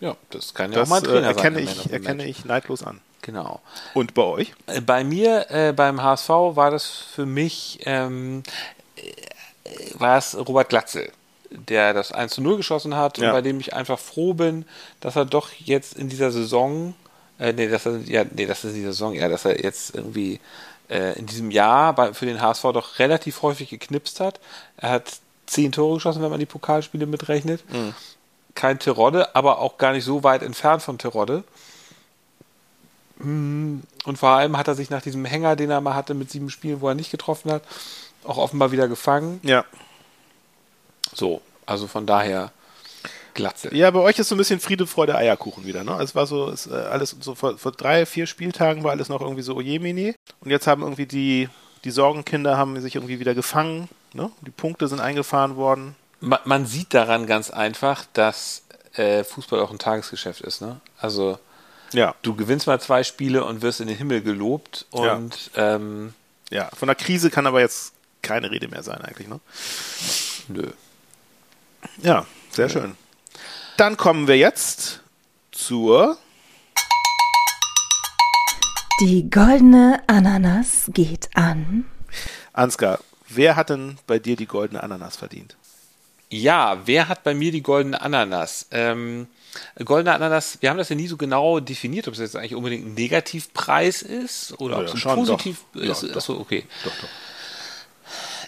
Ja, 0.00 0.16
das 0.30 0.52
kann 0.54 0.70
Mhm. 0.70 0.74
ja 0.76 0.80
Das 0.80 0.88
auch 0.88 0.90
mal 0.90 0.98
ein 0.98 1.04
äh, 1.04 1.08
Trainer 1.08 1.26
erkenne, 1.28 1.64
sein. 1.64 1.76
ich, 1.86 1.92
erkenne 1.92 2.26
ich 2.26 2.44
neidlos 2.44 2.82
an. 2.82 3.00
Genau. 3.22 3.60
Und 3.94 4.12
bei 4.12 4.22
euch? 4.22 4.52
Äh, 4.66 4.80
Bei 4.82 5.02
mir, 5.02 5.46
äh, 5.50 5.72
beim 5.72 6.02
HSV, 6.02 6.28
war 6.28 6.70
das 6.70 6.84
für 6.86 7.24
mich, 7.24 7.78
ähm, 7.84 8.42
äh, 8.96 9.10
war 9.94 10.18
es 10.18 10.36
Robert 10.36 10.68
Glatzel, 10.68 11.10
der 11.50 11.94
das 11.94 12.12
1 12.12 12.34
zu 12.34 12.42
0 12.42 12.58
geschossen 12.58 12.94
hat 12.96 13.16
Ja. 13.16 13.28
und 13.28 13.32
bei 13.32 13.40
dem 13.42 13.58
ich 13.60 13.72
einfach 13.72 13.98
froh 13.98 14.34
bin, 14.34 14.66
dass 15.00 15.16
er 15.16 15.24
doch 15.24 15.50
jetzt 15.52 15.96
in 15.96 16.10
dieser 16.10 16.30
Saison, 16.32 16.94
äh, 17.38 17.54
nee, 17.54 17.68
dass 17.68 17.86
er, 17.86 17.98
ja, 18.00 18.24
nee, 18.30 18.44
das 18.44 18.64
ist 18.64 18.74
die 18.76 18.82
Saison, 18.82 19.14
ja, 19.14 19.28
dass 19.28 19.46
er 19.46 19.62
jetzt 19.62 19.94
irgendwie 19.94 20.34
äh, 20.34 20.38
in 20.88 21.26
diesem 21.26 21.50
Jahr 21.50 21.94
bei, 21.94 22.12
für 22.12 22.26
den 22.26 22.42
HSV 22.42 22.62
doch 22.62 22.98
relativ 22.98 23.42
häufig 23.42 23.70
geknipst 23.70 24.20
hat. 24.20 24.38
Er 24.76 24.90
hat 24.90 25.18
zehn 25.46 25.72
Tore 25.72 25.94
geschossen, 25.94 26.22
wenn 26.22 26.30
man 26.30 26.40
die 26.40 26.46
Pokalspiele 26.46 27.06
mitrechnet. 27.06 27.64
Kein 28.54 28.78
Terodde, 28.78 29.34
aber 29.34 29.58
auch 29.58 29.78
gar 29.78 29.92
nicht 29.92 30.04
so 30.04 30.22
weit 30.22 30.42
entfernt 30.42 30.82
von 30.82 30.98
Terodde. 30.98 31.42
Und 33.18 33.82
vor 34.16 34.28
allem 34.30 34.56
hat 34.56 34.68
er 34.68 34.74
sich 34.74 34.90
nach 34.90 35.02
diesem 35.02 35.24
Hänger, 35.24 35.56
den 35.56 35.70
er 35.70 35.80
mal 35.80 35.94
hatte 35.94 36.14
mit 36.14 36.30
sieben 36.30 36.50
Spielen, 36.50 36.80
wo 36.80 36.88
er 36.88 36.94
nicht 36.94 37.10
getroffen 37.10 37.50
hat, 37.50 37.62
auch 38.24 38.38
offenbar 38.38 38.72
wieder 38.72 38.88
gefangen. 38.88 39.40
Ja. 39.42 39.64
So, 41.14 41.40
also 41.64 41.86
von 41.86 42.06
daher 42.06 42.52
Glatze. 43.34 43.74
Ja, 43.74 43.90
bei 43.90 44.00
euch 44.00 44.18
ist 44.18 44.28
so 44.28 44.34
ein 44.34 44.38
bisschen 44.38 44.60
Friede, 44.60 44.86
Freude, 44.86 45.14
Eierkuchen 45.16 45.66
wieder. 45.66 45.84
Ne? 45.84 45.92
Es 46.00 46.14
war 46.14 46.26
so, 46.26 46.48
es, 46.50 46.66
äh, 46.66 46.74
alles 46.74 47.16
so 47.20 47.34
vor, 47.34 47.58
vor 47.58 47.72
drei, 47.72 48.06
vier 48.06 48.26
Spieltagen 48.26 48.84
war 48.84 48.92
alles 48.92 49.08
noch 49.08 49.20
irgendwie 49.20 49.42
so 49.42 49.54
Ojemine. 49.56 50.14
Und 50.40 50.50
jetzt 50.50 50.66
haben 50.66 50.82
irgendwie 50.82 51.06
die, 51.06 51.48
die 51.84 51.90
Sorgenkinder 51.90 52.56
haben 52.56 52.80
sich 52.80 52.94
irgendwie 52.94 53.18
wieder 53.20 53.34
gefangen. 53.34 53.88
Ne? 54.12 54.30
Die 54.42 54.50
Punkte 54.50 54.88
sind 54.88 55.00
eingefahren 55.00 55.56
worden. 55.56 55.96
Man, 56.20 56.38
man 56.44 56.66
sieht 56.66 56.94
daran 56.94 57.26
ganz 57.26 57.50
einfach, 57.50 58.04
dass 58.12 58.62
äh, 58.94 59.24
Fußball 59.24 59.60
auch 59.60 59.70
ein 59.70 59.78
Tagesgeschäft 59.78 60.40
ist. 60.40 60.60
Ne? 60.62 60.80
Also 60.98 61.38
Ja. 61.92 62.14
du 62.22 62.34
gewinnst 62.36 62.66
mal 62.66 62.80
zwei 62.80 63.02
Spiele 63.02 63.44
und 63.44 63.60
wirst 63.62 63.80
in 63.80 63.88
den 63.88 63.96
Himmel 63.96 64.22
gelobt 64.22 64.86
und 64.90 65.50
ähm, 65.56 66.14
Ja. 66.50 66.70
Von 66.76 66.86
der 66.86 66.94
Krise 66.94 67.30
kann 67.30 67.46
aber 67.46 67.60
jetzt 67.60 67.92
keine 68.22 68.50
Rede 68.50 68.68
mehr 68.68 68.82
sein 68.82 69.02
eigentlich. 69.02 69.28
Ne? 69.28 69.40
nö. 70.48 70.70
Ja, 72.02 72.24
sehr 72.50 72.68
schön. 72.70 72.96
Dann 73.76 73.96
kommen 73.96 74.28
wir 74.28 74.36
jetzt 74.36 75.00
zur 75.50 76.16
Die 79.00 79.28
goldene 79.28 80.00
Ananas 80.06 80.84
geht 80.88 81.28
an. 81.34 81.84
Ansgar. 82.52 83.00
Wer 83.28 83.56
hat 83.56 83.70
denn 83.70 83.98
bei 84.06 84.18
dir 84.20 84.36
die 84.36 84.46
goldene 84.46 84.82
Ananas 84.82 85.16
verdient? 85.16 85.56
Ja, 86.30 86.82
wer 86.86 87.08
hat 87.08 87.24
bei 87.24 87.34
mir 87.34 87.50
die 87.50 87.62
goldene 87.62 88.00
Ananas? 88.00 88.66
Ähm, 88.70 89.26
goldene 89.84 90.14
Ananas, 90.14 90.58
wir 90.60 90.70
haben 90.70 90.78
das 90.78 90.88
ja 90.88 90.96
nie 90.96 91.08
so 91.08 91.16
genau 91.16 91.58
definiert, 91.58 92.06
ob 92.06 92.14
es 92.14 92.20
jetzt 92.20 92.36
eigentlich 92.36 92.54
unbedingt 92.54 92.86
ein 92.86 92.94
Negativpreis 92.94 94.02
ist 94.02 94.58
oder 94.60 94.76
Ja, 94.76 94.80
ob 94.82 94.86
es 94.86 94.94
ein 94.94 94.98
schon, 94.98 95.14
positiv 95.16 95.64
doch. 95.74 95.80
ist. 95.82 96.02
Ja, 96.02 96.08
doch. 96.10 96.16
Achso, 96.16 96.34
okay. 96.38 96.64
Doch, 96.84 96.92
doch. 97.00 97.08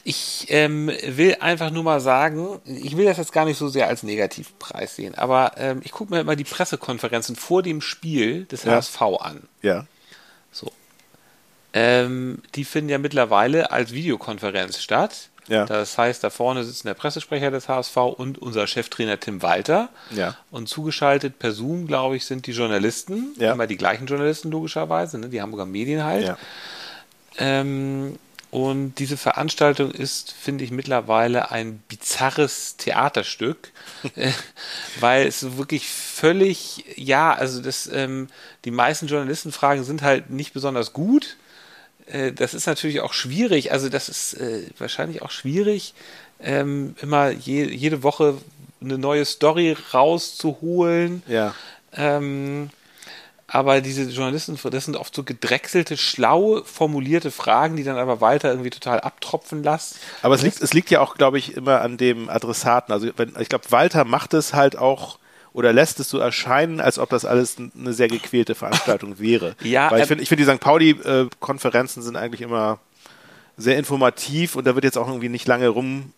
Ich 0.08 0.46
ähm, 0.50 0.86
will 0.86 1.36
einfach 1.40 1.72
nur 1.72 1.82
mal 1.82 1.98
sagen, 1.98 2.60
ich 2.64 2.96
will 2.96 3.06
das 3.06 3.16
jetzt 3.16 3.32
gar 3.32 3.44
nicht 3.44 3.58
so 3.58 3.66
sehr 3.66 3.88
als 3.88 4.04
Negativpreis 4.04 4.94
sehen, 4.94 5.16
aber 5.16 5.54
ähm, 5.56 5.80
ich 5.82 5.90
gucke 5.90 6.14
mir 6.14 6.20
immer 6.20 6.36
die 6.36 6.44
Pressekonferenzen 6.44 7.34
vor 7.34 7.64
dem 7.64 7.80
Spiel 7.80 8.44
des 8.44 8.62
Ja. 8.62 8.76
HSV 8.76 9.02
an. 9.02 9.48
Ja. 9.62 9.84
So. 10.52 10.70
Ähm, 11.72 12.40
die 12.54 12.64
finden 12.64 12.90
ja 12.90 12.98
mittlerweile 12.98 13.72
als 13.72 13.90
Videokonferenz 13.92 14.80
statt. 14.80 15.30
Ja. 15.48 15.64
Das 15.64 15.98
heißt, 15.98 16.22
da 16.22 16.30
vorne 16.30 16.62
sitzen 16.62 16.86
der 16.86 16.94
Pressesprecher 16.94 17.50
des 17.50 17.68
HSV 17.68 17.96
und 17.96 18.38
unser 18.38 18.68
Cheftrainer 18.68 19.18
Tim 19.18 19.42
Walter. 19.42 19.88
Ja. 20.12 20.36
Und 20.52 20.68
zugeschaltet 20.68 21.40
per 21.40 21.50
Zoom, 21.50 21.88
glaube 21.88 22.14
ich, 22.14 22.26
sind 22.26 22.46
die 22.46 22.52
Journalisten. 22.52 23.34
Ja. 23.40 23.54
Immer 23.54 23.66
die 23.66 23.76
gleichen 23.76 24.06
Journalisten 24.06 24.52
logischerweise, 24.52 25.18
ne? 25.18 25.28
die 25.28 25.42
Hamburger 25.42 25.66
Medien 25.66 26.04
halt. 26.04 26.26
Ja. 26.26 26.38
Ähm, 27.38 28.20
und 28.50 28.94
diese 28.94 29.16
Veranstaltung 29.16 29.90
ist, 29.90 30.32
finde 30.32 30.64
ich, 30.64 30.70
mittlerweile 30.70 31.50
ein 31.50 31.82
bizarres 31.88 32.76
Theaterstück, 32.76 33.72
äh, 34.16 34.30
weil 35.00 35.26
es 35.26 35.56
wirklich 35.56 35.88
völlig, 35.88 36.84
ja, 36.96 37.32
also 37.32 37.60
das, 37.60 37.90
ähm, 37.92 38.28
die 38.64 38.70
meisten 38.70 39.08
Journalistenfragen 39.08 39.84
sind 39.84 40.02
halt 40.02 40.30
nicht 40.30 40.52
besonders 40.52 40.92
gut. 40.92 41.36
Äh, 42.06 42.32
das 42.32 42.54
ist 42.54 42.66
natürlich 42.66 43.00
auch 43.00 43.12
schwierig, 43.12 43.72
also 43.72 43.88
das 43.88 44.08
ist 44.08 44.34
äh, 44.34 44.62
wahrscheinlich 44.78 45.22
auch 45.22 45.30
schwierig, 45.30 45.94
ähm, 46.40 46.94
immer 47.00 47.30
je, 47.30 47.64
jede 47.64 48.02
Woche 48.02 48.38
eine 48.80 48.98
neue 48.98 49.24
Story 49.24 49.76
rauszuholen. 49.92 51.22
Ja. 51.26 51.54
Ähm, 51.92 52.70
aber 53.48 53.80
diese 53.80 54.02
Journalisten, 54.04 54.58
das 54.70 54.84
sind 54.84 54.96
oft 54.96 55.14
so 55.14 55.22
gedrechselte, 55.22 55.96
schlau 55.96 56.62
formulierte 56.64 57.30
Fragen, 57.30 57.76
die 57.76 57.84
dann 57.84 57.96
aber 57.96 58.20
Walter 58.20 58.50
irgendwie 58.50 58.70
total 58.70 59.00
abtropfen 59.00 59.62
lassen. 59.62 59.96
Aber 60.22 60.34
es 60.34 60.42
liegt, 60.42 60.60
es 60.60 60.74
liegt 60.74 60.90
ja 60.90 61.00
auch, 61.00 61.14
glaube 61.14 61.38
ich, 61.38 61.56
immer 61.56 61.80
an 61.80 61.96
dem 61.96 62.28
Adressaten. 62.28 62.92
Also 62.92 63.08
wenn, 63.16 63.34
ich 63.38 63.48
glaube, 63.48 63.70
Walter 63.70 64.04
macht 64.04 64.34
es 64.34 64.52
halt 64.52 64.76
auch 64.76 65.18
oder 65.52 65.72
lässt 65.72 66.00
es 66.00 66.10
so 66.10 66.18
erscheinen, 66.18 66.80
als 66.80 66.98
ob 66.98 67.08
das 67.08 67.24
alles 67.24 67.56
eine 67.56 67.92
sehr 67.92 68.08
gequälte 68.08 68.54
Veranstaltung 68.54 69.18
wäre. 69.20 69.54
Ja, 69.62 69.90
Weil 69.90 69.98
ich 69.98 70.02
ähm, 70.02 70.08
finde, 70.08 70.22
ich 70.24 70.28
finde, 70.28 70.44
die 70.44 70.50
St. 70.50 70.60
Pauli-Konferenzen 70.60 72.02
sind 72.02 72.16
eigentlich 72.16 72.42
immer 72.42 72.80
sehr 73.56 73.78
informativ 73.78 74.56
und 74.56 74.66
da 74.66 74.74
wird 74.74 74.84
jetzt 74.84 74.98
auch 74.98 75.06
irgendwie 75.06 75.28
nicht 75.28 75.46
lange 75.46 75.68
rum 75.68 76.12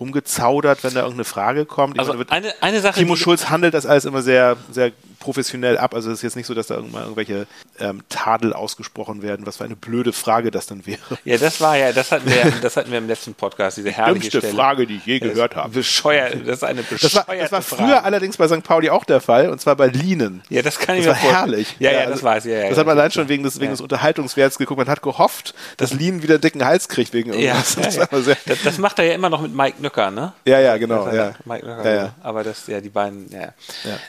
rumgezaudert, 0.00 0.84
wenn 0.84 0.94
da 0.94 1.00
irgendeine 1.00 1.24
Frage 1.24 1.64
kommt. 1.66 1.94
Ich 1.94 2.00
Also 2.00 2.12
meine, 2.14 2.30
eine, 2.30 2.54
eine 2.60 2.80
Sache, 2.80 2.98
Timo 3.00 3.16
Schulz 3.16 3.48
handelt 3.50 3.74
das 3.74 3.86
alles 3.86 4.04
immer 4.04 4.22
sehr, 4.22 4.56
sehr 4.70 4.92
professionell 5.20 5.78
ab. 5.78 5.94
Also 5.94 6.10
es 6.10 6.18
ist 6.18 6.22
jetzt 6.22 6.36
nicht 6.36 6.46
so, 6.46 6.54
dass 6.54 6.66
da 6.68 6.74
irgendwann 6.76 7.02
irgendwelche 7.02 7.46
ähm, 7.80 8.02
Tadel 8.08 8.52
ausgesprochen 8.52 9.22
werden, 9.22 9.46
was 9.46 9.56
für 9.56 9.64
eine 9.64 9.74
blöde 9.76 10.12
Frage 10.12 10.50
das 10.50 10.66
dann 10.66 10.86
wäre. 10.86 11.00
Ja, 11.24 11.38
das 11.38 11.60
war 11.60 11.76
ja, 11.76 11.92
das 11.92 12.12
hatten 12.12 12.30
wir, 12.30 12.52
das 12.62 12.76
hatten 12.76 12.90
wir 12.90 12.98
im 12.98 13.06
letzten 13.08 13.34
Podcast, 13.34 13.78
diese 13.78 13.90
herrliche 13.90 14.28
Stelle. 14.28 14.52
Frage, 14.54 14.86
die 14.86 14.96
ich 14.96 15.06
je 15.06 15.18
Das 15.18 15.32
gehört 15.32 15.56
habe. 15.56 15.70
Bescheuert, 15.70 16.34
das 16.46 16.58
ist 16.58 16.64
eine 16.64 16.82
Das 16.82 16.90
bescheuerte 17.00 17.28
war, 17.28 17.36
das 17.36 17.52
war 17.52 17.62
früher 17.62 17.78
Frage. 17.88 18.04
allerdings 18.04 18.36
bei 18.36 18.46
St. 18.48 18.62
Pauli 18.62 18.90
auch 18.90 19.04
der 19.04 19.20
Fall, 19.20 19.50
und 19.50 19.60
zwar 19.60 19.76
bei 19.76 19.86
Linen. 19.88 20.42
Ja, 20.50 20.62
das 20.62 20.78
kann 20.78 20.96
ich 20.96 21.04
Das 21.06 21.16
mir 21.16 21.22
war 21.22 21.30
vorstellen. 21.30 21.50
herrlich. 21.50 21.76
Ja, 21.78 21.92
ja, 21.92 21.98
also 22.00 22.12
das 22.12 22.22
weiß 22.22 22.44
ich. 22.44 22.52
Ja, 22.52 22.58
ja, 22.58 22.68
das 22.68 22.78
hat 22.78 22.86
man 22.86 22.98
allein 22.98 23.10
schon 23.10 23.28
wegen 23.28 23.42
des, 23.42 23.58
wegen 23.60 23.70
des 23.70 23.80
Unterhaltungswerts 23.80 24.58
geguckt. 24.58 24.78
Man 24.78 24.88
hat 24.88 25.02
gehofft, 25.02 25.54
dass 25.78 25.92
Linen 25.92 26.22
wieder 26.22 26.38
dicken 26.38 26.64
Hals 26.64 26.88
kriegt 26.88 27.12
wegen 27.14 27.32
irgendwas. 27.32 27.76
Das 27.76 27.98
war 27.98 28.08
Das, 28.08 28.62
das 28.62 28.78
macht 28.78 28.98
er 28.98 29.06
ja 29.06 29.14
immer 29.14 29.30
noch 29.30 29.40
mit 29.42 29.54
Mike 29.54 29.76
Nöcker, 29.86 30.10
ne? 30.10 30.32
ja, 30.44 30.60
ja, 30.60 30.76
genau. 30.76 31.08
Ja. 31.10 31.34
Mike 31.44 31.66
Nöcker, 31.66 31.84
Ja, 31.84 31.96
ja. 31.96 32.14
Aber 32.22 32.42
das, 32.42 32.66
ja, 32.66 32.80
die 32.80 32.88
beiden, 32.88 33.30
ja. 33.30 33.52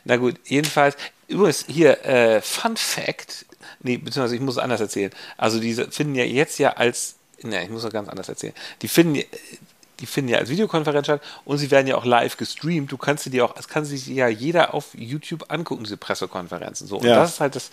Na 0.03 0.17
gut, 0.17 0.35
jedenfalls, 0.45 0.97
übrigens 1.27 1.65
hier, 1.67 2.03
äh, 2.05 2.41
Fun 2.41 2.75
Fact, 2.77 3.45
nee, 3.81 3.97
beziehungsweise 3.97 4.35
ich 4.35 4.41
muss 4.41 4.55
es 4.55 4.63
anders 4.63 4.81
erzählen. 4.81 5.11
Also 5.37 5.59
diese 5.59 5.89
finden 5.91 6.15
ja 6.15 6.23
jetzt 6.23 6.57
ja 6.59 6.71
als, 6.73 7.15
ne, 7.41 7.63
ich 7.63 7.69
muss 7.69 7.83
es 7.83 7.93
ganz 7.93 8.09
anders 8.09 8.29
erzählen. 8.29 8.53
Die 8.81 8.87
finden, 8.87 9.23
die 9.99 10.05
finden 10.05 10.29
ja 10.31 10.37
als 10.37 10.49
Videokonferenz 10.49 11.07
statt 11.07 11.21
und 11.45 11.57
sie 11.57 11.71
werden 11.71 11.87
ja 11.87 11.95
auch 11.95 12.05
live 12.05 12.37
gestreamt. 12.37 12.91
Du 12.91 12.97
kannst 12.97 13.23
sie 13.23 13.29
dir 13.29 13.45
auch, 13.45 13.55
es 13.57 13.67
kann 13.67 13.85
sich 13.85 14.07
ja 14.07 14.27
jeder 14.27 14.73
auf 14.73 14.87
YouTube 14.93 15.45
angucken, 15.49 15.83
diese 15.83 15.97
Pressekonferenzen. 15.97 16.87
So. 16.87 16.97
Und 16.97 17.05
Ja. 17.05 17.15
das 17.15 17.33
ist 17.33 17.39
halt 17.39 17.55
das, 17.55 17.69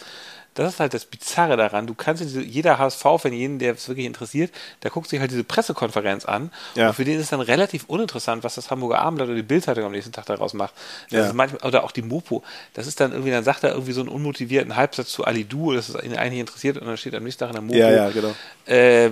das 0.55 0.75
ist 0.75 0.81
halt 0.81 0.95
das 0.95 1.05
Bizarre 1.05 1.57
daran. 1.57 1.89
Du 1.89 1.95
kannst 1.95 2.23
dir 2.23 2.27
diese, 2.27 2.41
jeder 2.41 2.79
HSV-Fan, 2.79 3.33
jeden, 3.33 3.59
der 3.59 3.73
es 3.75 3.89
wirklich 3.89 4.07
interessiert, 4.07 4.53
der 4.85 4.91
guckt 4.93 5.09
sich 5.09 5.19
halt 5.19 5.33
diese 5.33 5.43
Pressekonferenz 5.43 6.25
an. 6.25 6.53
Ja. 6.77 6.89
Und 6.91 6.95
für 6.95 7.05
den 7.05 7.19
ist 7.19 7.33
dann 7.33 7.41
relativ 7.41 7.85
uninteressant, 7.89 8.45
was 8.45 8.55
das 8.55 8.71
Hamburger 8.71 9.01
Abendblatt 9.01 9.29
oder 9.29 9.37
die 9.37 9.43
Bildzeitung 9.43 9.85
am 9.85 9.91
nächsten 9.93 10.13
Tag 10.13 10.27
daraus 10.27 10.55
macht. 10.55 10.73
Ja. 11.11 11.33
manchmal, 11.33 11.61
oder 11.69 11.83
auch 11.83 11.91
die 11.91 12.03
Mopo. 12.03 12.45
Das 12.73 12.87
ist 12.87 13.01
dann 13.01 13.11
irgendwie, 13.11 13.33
dann 13.33 13.43
sagt 13.45 13.65
er 13.65 13.71
irgendwie 13.73 13.93
so 13.93 14.01
einen 14.01 14.09
unmotivierten 14.11 14.77
Halbsatz 14.77 15.09
zu 15.09 15.25
Alidu, 15.25 15.73
das 15.73 15.89
ist 15.89 16.01
ihn 16.05 16.17
eigentlich 16.17 16.41
interessiert 16.41 16.79
und 16.79 16.87
dann 16.87 16.97
steht 16.97 17.15
am 17.17 17.25
nächsten 17.25 17.41
Tag 17.41 17.49
in 17.49 17.55
der 17.55 17.63
Mopo. 17.63 17.77
Ja, 17.77 17.91
ja, 17.91 18.11
genau. 18.11 18.33
Äh, 18.67 19.11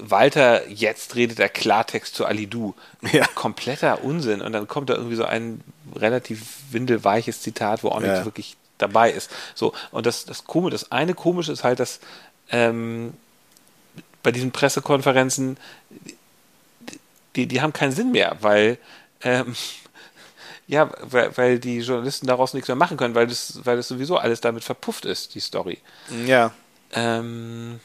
Walter, 0.00 0.68
jetzt 0.68 1.14
redet 1.14 1.38
er 1.38 1.48
Klartext 1.48 2.14
zu 2.14 2.26
Alidu. 2.26 2.74
Ja. 3.12 3.26
Kompletter 3.34 4.02
Unsinn. 4.02 4.40
Und 4.40 4.52
dann 4.52 4.66
kommt 4.66 4.90
da 4.90 4.94
irgendwie 4.94 5.16
so 5.16 5.24
ein 5.24 5.60
relativ 5.94 6.42
windelweiches 6.70 7.42
Zitat, 7.42 7.82
wo 7.82 7.88
auch 7.88 8.00
nichts 8.00 8.18
ja. 8.18 8.24
wirklich 8.24 8.56
dabei 8.78 9.10
ist. 9.10 9.30
So, 9.54 9.72
und 9.90 10.06
das, 10.06 10.24
das 10.24 10.44
Komische, 10.44 10.72
das 10.72 10.92
eine 10.92 11.14
Komische 11.14 11.52
ist 11.52 11.64
halt, 11.64 11.80
dass 11.80 12.00
ähm, 12.50 13.14
bei 14.22 14.32
diesen 14.32 14.52
Pressekonferenzen, 14.52 15.56
die, 17.36 17.46
die 17.46 17.60
haben 17.60 17.72
keinen 17.72 17.92
Sinn 17.92 18.12
mehr, 18.12 18.36
weil 18.40 18.78
ähm, 19.22 19.54
ja, 20.66 20.90
weil, 21.02 21.36
weil 21.36 21.58
die 21.58 21.80
Journalisten 21.80 22.26
daraus 22.26 22.54
nichts 22.54 22.68
mehr 22.68 22.76
machen 22.76 22.96
können, 22.96 23.14
weil 23.14 23.26
das, 23.26 23.60
weil 23.64 23.76
das 23.76 23.88
sowieso 23.88 24.16
alles 24.16 24.40
damit 24.40 24.64
verpufft 24.64 25.04
ist, 25.04 25.34
die 25.34 25.40
Story. 25.40 25.78
ja. 26.26 26.52
Ähm, 26.96 27.80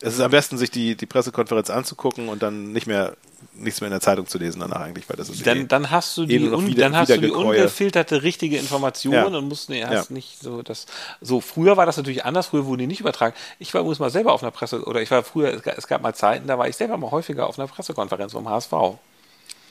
Es 0.00 0.14
ist 0.14 0.20
am 0.20 0.30
besten, 0.30 0.58
sich 0.58 0.70
die, 0.70 0.96
die 0.96 1.06
Pressekonferenz 1.06 1.70
anzugucken 1.70 2.28
und 2.28 2.42
dann 2.42 2.72
nicht 2.72 2.86
mehr 2.86 3.16
nichts 3.56 3.80
mehr 3.80 3.88
in 3.88 3.92
der 3.92 4.00
Zeitung 4.00 4.26
zu 4.26 4.38
lesen 4.38 4.60
danach 4.60 4.80
eigentlich, 4.80 5.08
weil 5.08 5.16
das 5.16 5.28
ist 5.28 5.40
eh, 5.42 5.44
dann, 5.44 5.68
dann 5.68 5.90
hast 5.90 6.16
du 6.16 6.24
die, 6.26 6.38
noch 6.40 6.58
un, 6.58 6.66
wieder- 6.66 6.82
dann 6.84 6.96
hast 6.96 7.10
du 7.10 7.18
die 7.20 7.30
ungefilterte 7.30 8.22
richtige 8.22 8.56
Information 8.58 9.12
Ja. 9.14 9.24
und 9.26 9.48
musst 9.48 9.68
nee, 9.68 9.84
hast 9.84 10.08
Ja. 10.10 10.14
nicht 10.14 10.40
so 10.40 10.62
das. 10.62 10.86
So 11.20 11.40
früher 11.40 11.76
war 11.76 11.86
das 11.86 11.96
natürlich 11.96 12.24
anders. 12.24 12.46
Früher 12.48 12.64
wurden 12.66 12.80
die 12.80 12.86
nicht 12.86 13.00
übertragen. 13.00 13.34
Ich 13.58 13.72
war 13.74 13.82
übrigens 13.82 13.98
mal 14.00 14.10
selber 14.10 14.32
auf 14.32 14.42
einer 14.42 14.50
Presse 14.50 14.82
oder 14.84 15.00
ich 15.02 15.10
war 15.10 15.22
früher. 15.22 15.52
Es 15.54 15.62
gab, 15.62 15.78
es 15.78 15.86
gab 15.86 16.02
mal 16.02 16.14
Zeiten, 16.14 16.46
da 16.48 16.58
war 16.58 16.68
ich 16.68 16.76
selber 16.76 16.96
mal 16.96 17.10
häufiger 17.10 17.46
auf 17.46 17.58
einer 17.58 17.68
Pressekonferenz 17.68 18.32
vom 18.32 18.48
HSV 18.48 18.72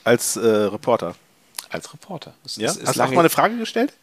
als 0.03 0.35
äh, 0.37 0.45
Reporter. 0.47 1.15
als 1.69 1.91
Reporter. 1.93 2.33
Das 2.43 2.55
Ja? 2.57 2.69
Hast 2.69 2.97
du 2.97 3.03
auch 3.03 3.09
mal 3.11 3.19
eine 3.21 3.29
Frage 3.29 3.57
gestellt? 3.57 3.93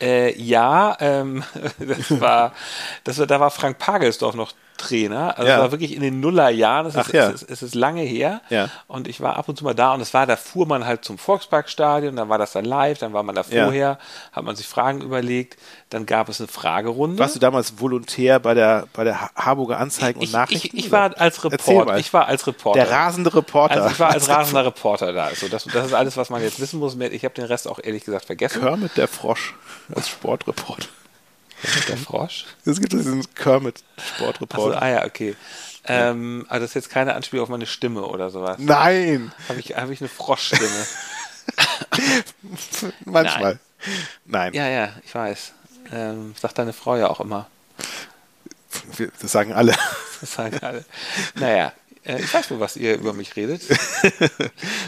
Äh, 0.00 0.40
ja, 0.40 0.96
ähm, 1.00 1.42
das 1.78 2.20
war, 2.20 2.52
das 3.04 3.18
war, 3.18 3.26
da 3.26 3.40
war 3.40 3.50
Frank 3.50 3.78
Pagelsdorf 3.78 4.34
noch 4.34 4.52
Trainer. 4.78 5.36
Also 5.36 5.48
Ja. 5.48 5.56
das 5.56 5.64
war 5.64 5.72
wirklich 5.72 5.94
in 5.94 6.00
den 6.00 6.20
Nullerjahren. 6.20 6.86
Es 6.86 6.96
Ach 6.96 7.06
ist, 7.08 7.12
ja. 7.12 7.28
es, 7.28 7.42
ist, 7.42 7.50
es 7.50 7.62
ist 7.62 7.74
lange 7.74 8.00
her. 8.00 8.40
Ja. 8.48 8.70
Und 8.86 9.06
ich 9.06 9.20
war 9.20 9.36
ab 9.36 9.46
und 9.50 9.58
zu 9.58 9.64
mal 9.64 9.74
da 9.74 9.92
und 9.92 10.00
es 10.00 10.14
war, 10.14 10.26
da 10.26 10.36
fuhr 10.36 10.66
man 10.66 10.86
halt 10.86 11.04
zum 11.04 11.18
Volksparkstadion, 11.18 12.16
dann 12.16 12.30
war 12.30 12.38
das 12.38 12.52
dann 12.52 12.64
live, 12.64 12.98
dann 12.98 13.12
war 13.12 13.22
man 13.22 13.34
da 13.34 13.42
vorher, 13.42 13.98
hat 14.32 14.44
man 14.44 14.56
sich 14.56 14.66
Fragen 14.66 15.02
überlegt, 15.02 15.58
dann 15.90 16.06
gab 16.06 16.28
es 16.30 16.40
eine 16.40 16.48
Fragerunde. 16.48 17.18
Warst 17.18 17.34
du 17.34 17.40
damals 17.40 17.78
Volontär 17.80 18.38
bei 18.40 18.54
der, 18.54 18.86
bei 18.94 19.04
der 19.04 19.20
Ha- 19.20 19.30
Harburger 19.36 19.78
Anzeigen 19.78 20.18
und 20.20 20.24
ich, 20.24 20.32
Nachrichten? 20.32 20.76
ich, 20.76 20.86
ich 20.86 20.92
war 20.92 21.18
als 21.20 21.44
Reporter. 21.44 21.98
Ich 21.98 22.12
war 22.14 22.26
als 22.26 22.46
Reporter. 22.46 22.80
Der 22.80 22.90
rasende 22.90 23.34
Reporter. 23.34 23.74
also 23.82 23.88
ich 23.90 24.00
war 24.00 24.10
als 24.10 24.28
rasender 24.30 24.64
Reporter 24.64 25.12
da. 25.12 25.24
Also 25.24 25.48
das, 25.48 25.64
das 25.64 25.86
ist 25.86 25.92
alles, 25.94 26.16
was 26.16 26.30
man 26.30 26.40
jetzt 26.42 26.60
wissen 26.60 26.78
muss. 26.78 26.94
Ich 26.96 27.24
habe 27.24 27.34
den 27.34 27.44
Rest 27.44 27.66
auch 27.68 27.78
ehrlich 27.82 28.04
gesagt 28.04 28.24
vergessen. 28.26 28.60
Kermit 28.62 28.96
der 28.96 29.08
Frosch 29.08 29.54
als 29.94 30.08
Sportreporter. 30.08 30.86
Der 31.88 31.96
Frosch. 31.96 32.44
Es 32.64 32.80
gibt 32.80 32.92
diesen 32.92 33.22
Kermit 33.34 33.82
Achso, 33.96 34.14
Sportreporter. 34.16 34.82
ah 34.82 34.88
ja, 34.88 35.04
okay. 35.06 35.36
Ähm, 35.84 36.44
aber 36.48 36.60
das 36.60 36.70
ist 36.70 36.74
jetzt 36.74 36.90
keine 36.90 37.14
Anspielung 37.14 37.44
auf 37.44 37.48
meine 37.48 37.66
Stimme 37.66 38.02
oder 38.02 38.30
sowas. 38.30 38.56
Nein, 38.58 39.32
Habe 39.48 39.60
ich, 39.60 39.76
hab 39.76 39.90
ich 39.90 40.00
eine 40.00 40.08
Froschstimme? 40.08 40.68
manchmal. 43.04 43.58
Nein, 44.26 44.52
ja, 44.54 44.68
ja, 44.68 44.92
ich 45.04 45.14
weiß. 45.14 45.52
Ähm, 45.92 46.34
sagt 46.38 46.58
deine 46.58 46.72
Frau 46.72 46.96
ja 46.96 47.08
auch 47.08 47.20
immer. 47.20 47.46
Wir- 48.96 49.10
das 49.20 49.32
sagen 49.32 49.52
alle. 49.52 49.74
Das 50.20 50.34
sagen 50.34 50.58
alle. 50.62 50.84
Naja, 51.36 51.72
äh, 52.04 52.20
ich 52.20 52.34
weiß 52.34 52.50
wohl, 52.50 52.60
was 52.60 52.76
ihr 52.76 52.94
über 52.96 53.12
mich 53.12 53.36
redet. 53.36 53.62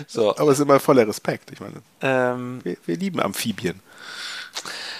So, 0.07 0.37
Aber 0.37 0.51
es 0.51 0.59
ist 0.59 0.63
immer 0.65 0.81
voller 0.81 1.07
Respekt. 1.07 1.51
Ich 1.53 1.61
meine, 1.61 1.81
ähm, 2.03 2.61
wir, 2.65 2.77
wir 2.85 2.97
lieben 2.97 3.21
Amphibien. 3.21 3.81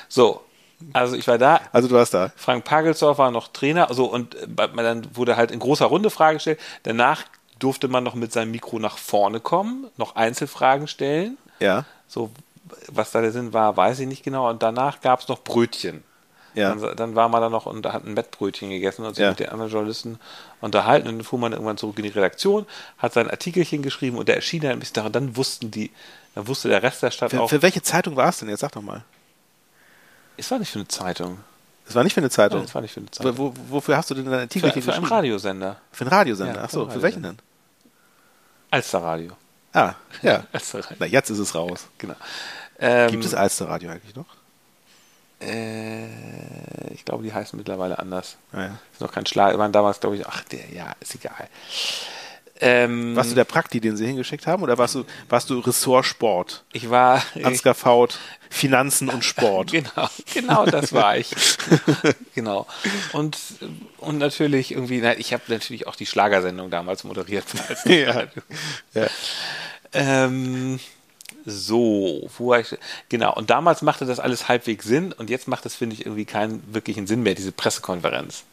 so, 0.09 0.45
also 0.93 1.17
ich 1.17 1.27
war 1.29 1.39
da. 1.39 1.61
Also 1.73 1.89
du 1.89 1.95
warst 1.95 2.15
da. 2.15 2.33
Frank 2.37 2.65
Pagelsdorf 2.65 3.19
war 3.19 3.31
noch 3.31 3.49
Trainer. 3.49 3.89
So, 3.91 4.07
und 4.07 4.37
dann 4.57 5.09
wurde 5.17 5.37
halt 5.37 5.51
in 5.51 5.59
großer 5.59 5.87
Runde 5.87 6.11
Frage 6.11 6.35
gestellt. 6.37 6.61
Danach 6.83 7.25
durfte 7.59 7.89
man 7.89 8.03
noch 8.05 8.15
mit 8.15 8.33
seinem 8.33 8.51
Mikro 8.53 8.79
nach 8.79 8.99
vorne 8.99 9.41
kommen, 9.41 9.87
noch 9.97 10.17
Einzelfragen 10.17 10.89
stellen. 10.89 11.37
Ja. 11.59 11.85
So, 12.09 12.31
was 12.89 13.11
da 13.11 13.21
der 13.21 13.33
Sinn 13.33 13.53
war, 13.53 13.77
weiß 13.77 14.01
ich 14.01 14.07
nicht 14.07 14.23
genau. 14.23 14.49
Und 14.49 14.63
danach 14.63 15.01
gab 15.01 15.21
es 15.21 15.29
noch 15.29 15.43
Brötchen. 15.45 16.03
Ja. 16.55 16.75
Dann, 16.75 16.97
dann 16.97 17.15
war 17.15 17.29
man 17.29 17.41
da 17.41 17.49
noch 17.49 17.67
und 17.67 17.87
hat 17.87 18.05
ein 18.05 18.15
Mettbrötchen 18.15 18.71
gegessen 18.71 19.05
und 19.05 19.15
sich 19.15 19.23
Ja. 19.23 19.31
mit 19.31 19.39
den 19.41 19.51
anderen 19.51 19.71
Journalisten 19.71 20.19
unterhalten. 20.61 21.07
Und 21.09 21.19
dann 21.19 21.25
fuhr 21.25 21.39
man 21.39 21.53
irgendwann 21.53 21.77
zurück 21.77 21.99
in 21.99 22.05
die 22.05 22.11
Redaktion, 22.11 22.67
hat 22.99 23.13
sein 23.13 23.31
Artikelchen 23.31 23.83
geschrieben 23.83 24.17
und 24.17 24.27
der 24.29 24.37
erschien 24.37 24.63
dann 24.63 24.73
ein 24.73 24.81
bisschen 24.81 24.95
da. 24.95 25.07
Und 25.07 25.15
dann 25.15 25.37
wussten 25.37 25.71
die, 25.71 25.91
dann 26.35 26.49
wusste 26.49 26.69
der 26.69 26.83
Rest 26.83 27.03
der 27.03 27.11
Stadt 27.13 27.31
Für, 27.31 27.43
auch, 27.43 27.51
für 27.51 27.63
welche 27.63 27.83
Zeitung 27.83 28.17
war 28.17 28.31
es 28.31 28.39
denn 28.39 28.49
jetzt? 28.49 28.61
Sag 28.61 28.73
doch 28.73 28.83
mal. 28.83 29.05
Es 30.41 30.51
war 30.51 30.59
nicht 30.59 30.71
für 30.71 30.79
eine 30.79 30.89
Zeitung. 30.89 31.39
Es 31.87 31.95
war 31.95 32.05
nicht 32.05 32.15
für 32.15 32.21
eine 32.21 32.31
Zeitung. 32.31 32.61
Nein, 32.61 32.67
es 32.67 32.75
war 32.75 32.83
nicht 32.83 32.95
für 32.95 33.01
eine 33.01 33.11
Zeitung. 33.11 33.39
Wo, 33.39 33.55
wo, 33.55 33.55
wofür 33.77 33.97
hast 33.97 34.11
du 34.11 34.15
denn 34.15 34.25
dein 34.25 34.41
Artikel 34.41 34.71
Für, 34.71 34.83
für 34.83 34.95
einen? 34.95 35.05
Radiosender. 35.05 35.77
Für 35.93 36.05
einen 36.05 36.11
Radiosender. 36.11 36.55
Ja, 36.55 36.63
Ach 36.65 36.71
für 36.71 36.77
so, 36.77 36.91
für 36.91 37.03
welchen 37.03 37.23
denn? 37.23 37.39
Alsterradio. 38.71 39.33
Ah, 39.73 39.95
ja. 40.23 40.45
Alsterradio. 40.53 40.97
Na, 40.99 41.07
jetzt 41.07 41.31
ist 41.31 41.39
es 41.39 41.55
raus. 41.55 41.89
Genau. 41.99 42.15
Ähm, 42.79 43.11
Gibt 43.11 43.25
es 43.25 43.35
Alsterradio 43.35 43.91
eigentlich 43.91 44.15
noch? 44.15 44.27
Äh, 45.41 46.93
ich 46.93 47.05
glaube, 47.05 47.25
die 47.25 47.33
heißen 47.33 47.57
mittlerweile 47.57 47.99
anders. 47.99 48.37
Ah, 48.53 48.61
ja. 48.61 48.79
Ist 48.93 49.01
noch 49.01 49.13
kein 49.13 49.27
Schlag. 49.27 49.59
Waren 49.59 49.73
damals, 49.73 50.01
glaube 50.01 50.17
ich, 50.17 50.27
ach, 50.27 50.45
der, 50.45 50.73
ja, 50.73 50.95
ist 51.01 51.15
egal. 51.15 51.49
Ähm, 52.61 53.17
Warst 53.17 53.31
du 53.31 53.35
der 53.35 53.45
Prakti, 53.45 53.81
den 53.81 53.97
sie 53.97 54.07
hingeschickt 54.07 54.47
haben, 54.47 54.63
oder 54.63 54.77
warst 54.77 54.95
du, 54.95 55.05
warst 55.29 55.49
du 55.49 55.59
Ressort 55.61 56.05
Sport? 56.05 56.65
ich 56.73 56.91
war. 56.91 57.23
Ansgar 57.43 57.75
Faut, 57.75 58.19
Finanzen 58.51 59.09
und 59.09 59.25
Sport. 59.25 59.73
Genau, 59.81 60.09
genau 60.35 60.67
das 60.67 60.93
war 60.93 61.17
ich. 61.17 61.31
genau. 62.35 62.67
Und, 63.13 63.39
und 63.99 64.19
natürlich 64.19 64.73
irgendwie, 64.73 65.01
ich 65.19 65.33
habe 65.33 65.45
natürlich 65.49 65.87
auch 65.87 65.97
die 65.97 66.07
Schlagersendung 66.07 66.71
damals 66.71 67.05
moderiert. 67.05 67.45
Ja. 67.87 68.25
Ja. 68.95 69.07
ähm, 69.93 70.79
so, 71.47 72.29
wo 72.37 72.49
war 72.49 72.61
ich? 72.61 72.77
Genau, 73.09 73.35
und 73.35 73.51
damals 73.51 73.83
machte 73.83 74.05
das 74.05 74.21
alles 74.21 74.49
halbwegs 74.49 74.85
Sinn 74.85 75.13
und 75.13 75.31
jetzt 75.31 75.49
macht 75.49 75.65
das, 75.65 75.75
finde 75.75 75.95
ich, 75.95 76.05
irgendwie 76.05 76.27
keinen 76.27 76.63
wirklichen 76.73 77.07
Sinn 77.07 77.23
mehr, 77.23 77.35
diese 77.35 77.53
Pressekonferenz. 77.53 78.45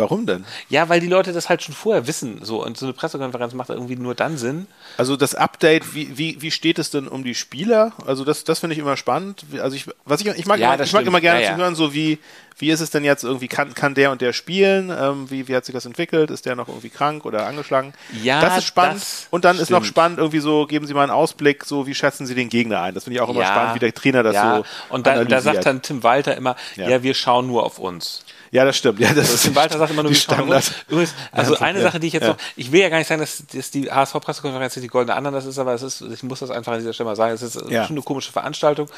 Warum 0.00 0.26
denn? 0.26 0.44
Ja, 0.68 0.88
weil 0.88 1.00
die 1.00 1.06
Leute 1.06 1.32
das 1.32 1.48
halt 1.48 1.62
schon 1.62 1.74
vorher 1.74 2.06
wissen. 2.06 2.40
So, 2.44 2.64
und 2.64 2.76
so 2.76 2.86
eine 2.86 2.92
Pressekonferenz 2.92 3.54
macht 3.54 3.70
irgendwie 3.70 3.96
nur 3.96 4.14
dann 4.14 4.36
Sinn. 4.38 4.66
Also 4.96 5.16
das 5.16 5.34
Update, 5.34 5.94
wie, 5.94 6.16
wie, 6.18 6.40
wie 6.42 6.50
steht 6.50 6.78
es 6.78 6.90
denn 6.90 7.06
um 7.08 7.24
die 7.24 7.34
Spieler? 7.34 7.92
Also 8.06 8.24
das, 8.24 8.44
das 8.44 8.58
finde 8.60 8.74
ich 8.74 8.80
immer 8.80 8.96
spannend. 8.96 9.44
Also 9.60 9.76
ich, 9.76 9.86
was 10.04 10.20
ich, 10.20 10.26
ich 10.26 10.46
mag, 10.46 10.58
Ja, 10.58 10.74
immer, 10.74 10.84
ich 10.84 10.92
mag 10.92 11.00
stimmt. 11.00 11.08
immer 11.08 11.20
gerne 11.20 11.40
Ja, 11.42 11.46
zu 11.48 11.52
ja. 11.52 11.58
hören, 11.58 11.74
so 11.74 11.94
wie, 11.94 12.18
wie 12.58 12.70
ist 12.70 12.80
es 12.80 12.90
denn 12.90 13.04
jetzt 13.04 13.24
irgendwie, 13.24 13.48
kann, 13.48 13.74
kann 13.74 13.94
der 13.94 14.10
und 14.10 14.20
der 14.20 14.32
spielen? 14.32 14.90
Ähm, 14.90 15.30
wie, 15.30 15.48
wie 15.48 15.56
hat 15.56 15.64
sich 15.64 15.72
das 15.74 15.86
entwickelt? 15.86 16.30
Ist 16.30 16.46
der 16.46 16.56
noch 16.56 16.68
irgendwie 16.68 16.90
krank 16.90 17.24
oder 17.24 17.46
angeschlagen? 17.46 17.92
Ja, 18.22 18.40
das 18.40 18.58
ist 18.58 18.64
spannend. 18.64 19.00
das 19.00 19.26
und 19.30 19.44
dann 19.44 19.58
ist 19.58 19.70
noch 19.70 19.78
stimmt. 19.78 19.86
spannend 19.86 20.18
irgendwie 20.18 20.40
so, 20.40 20.66
geben 20.66 20.86
Sie 20.86 20.94
mal 20.94 21.02
einen 21.02 21.10
Ausblick, 21.12 21.64
so 21.64 21.86
wie 21.86 21.94
schätzen 21.94 22.26
Sie 22.26 22.34
den 22.34 22.48
Gegner 22.48 22.82
ein? 22.82 22.94
Das 22.94 23.04
finde 23.04 23.16
ich 23.16 23.20
auch 23.22 23.30
immer 23.30 23.44
spannend, 23.44 23.74
wie 23.76 23.78
der 23.78 23.94
Trainer 23.94 24.22
das 24.22 24.34
ja. 24.34 24.56
so 24.58 24.64
Und 24.90 25.06
da, 25.06 25.24
da 25.24 25.40
sagt 25.40 25.64
dann 25.66 25.82
Tim 25.82 26.02
Walter 26.02 26.36
immer, 26.36 26.56
ja. 26.76 27.02
wir 27.02 27.14
schauen 27.14 27.46
nur 27.46 27.64
auf 27.64 27.78
uns. 27.78 28.24
Ja, 28.52 28.64
das 28.64 28.76
stimmt. 28.76 28.98
Ja, 29.00 29.12
das 29.14 29.32
ist 29.32 29.42
Tim 29.44 29.54
Walter 29.54 29.78
sagt 29.78 29.92
immer 29.92 30.02
nur, 30.02 30.10
die. 30.12 30.18
Standard. 30.18 30.72
Übrigens, 30.88 31.14
also 31.32 31.54
Ja, 31.54 31.60
eine 31.60 31.78
ja. 31.78 31.84
Sache, 31.84 32.00
die 32.00 32.08
ich 32.08 32.12
jetzt 32.14 32.26
noch, 32.26 32.36
ich 32.56 32.72
will 32.72 32.80
ja 32.80 32.88
gar 32.88 32.98
nicht 32.98 33.06
sagen, 33.06 33.20
dass, 33.20 33.44
dass 33.52 33.70
die 33.70 33.90
HSV-Pressekonferenz 33.90 34.74
die 34.74 34.86
goldene 34.88 35.14
Ananas 35.14 35.46
ist, 35.46 35.58
aber 35.58 35.72
es 35.74 35.82
ist, 35.82 36.00
ich 36.02 36.22
muss 36.22 36.40
das 36.40 36.50
einfach 36.50 36.72
an 36.72 36.78
dieser 36.78 36.92
Stelle 36.92 37.08
mal 37.08 37.16
sagen, 37.16 37.32
es 37.34 37.42
ist 37.42 37.54
Ja. 37.70 37.86
schon 37.86 37.96
eine 37.96 38.02
komische 38.02 38.32
Veranstaltung. 38.32 38.88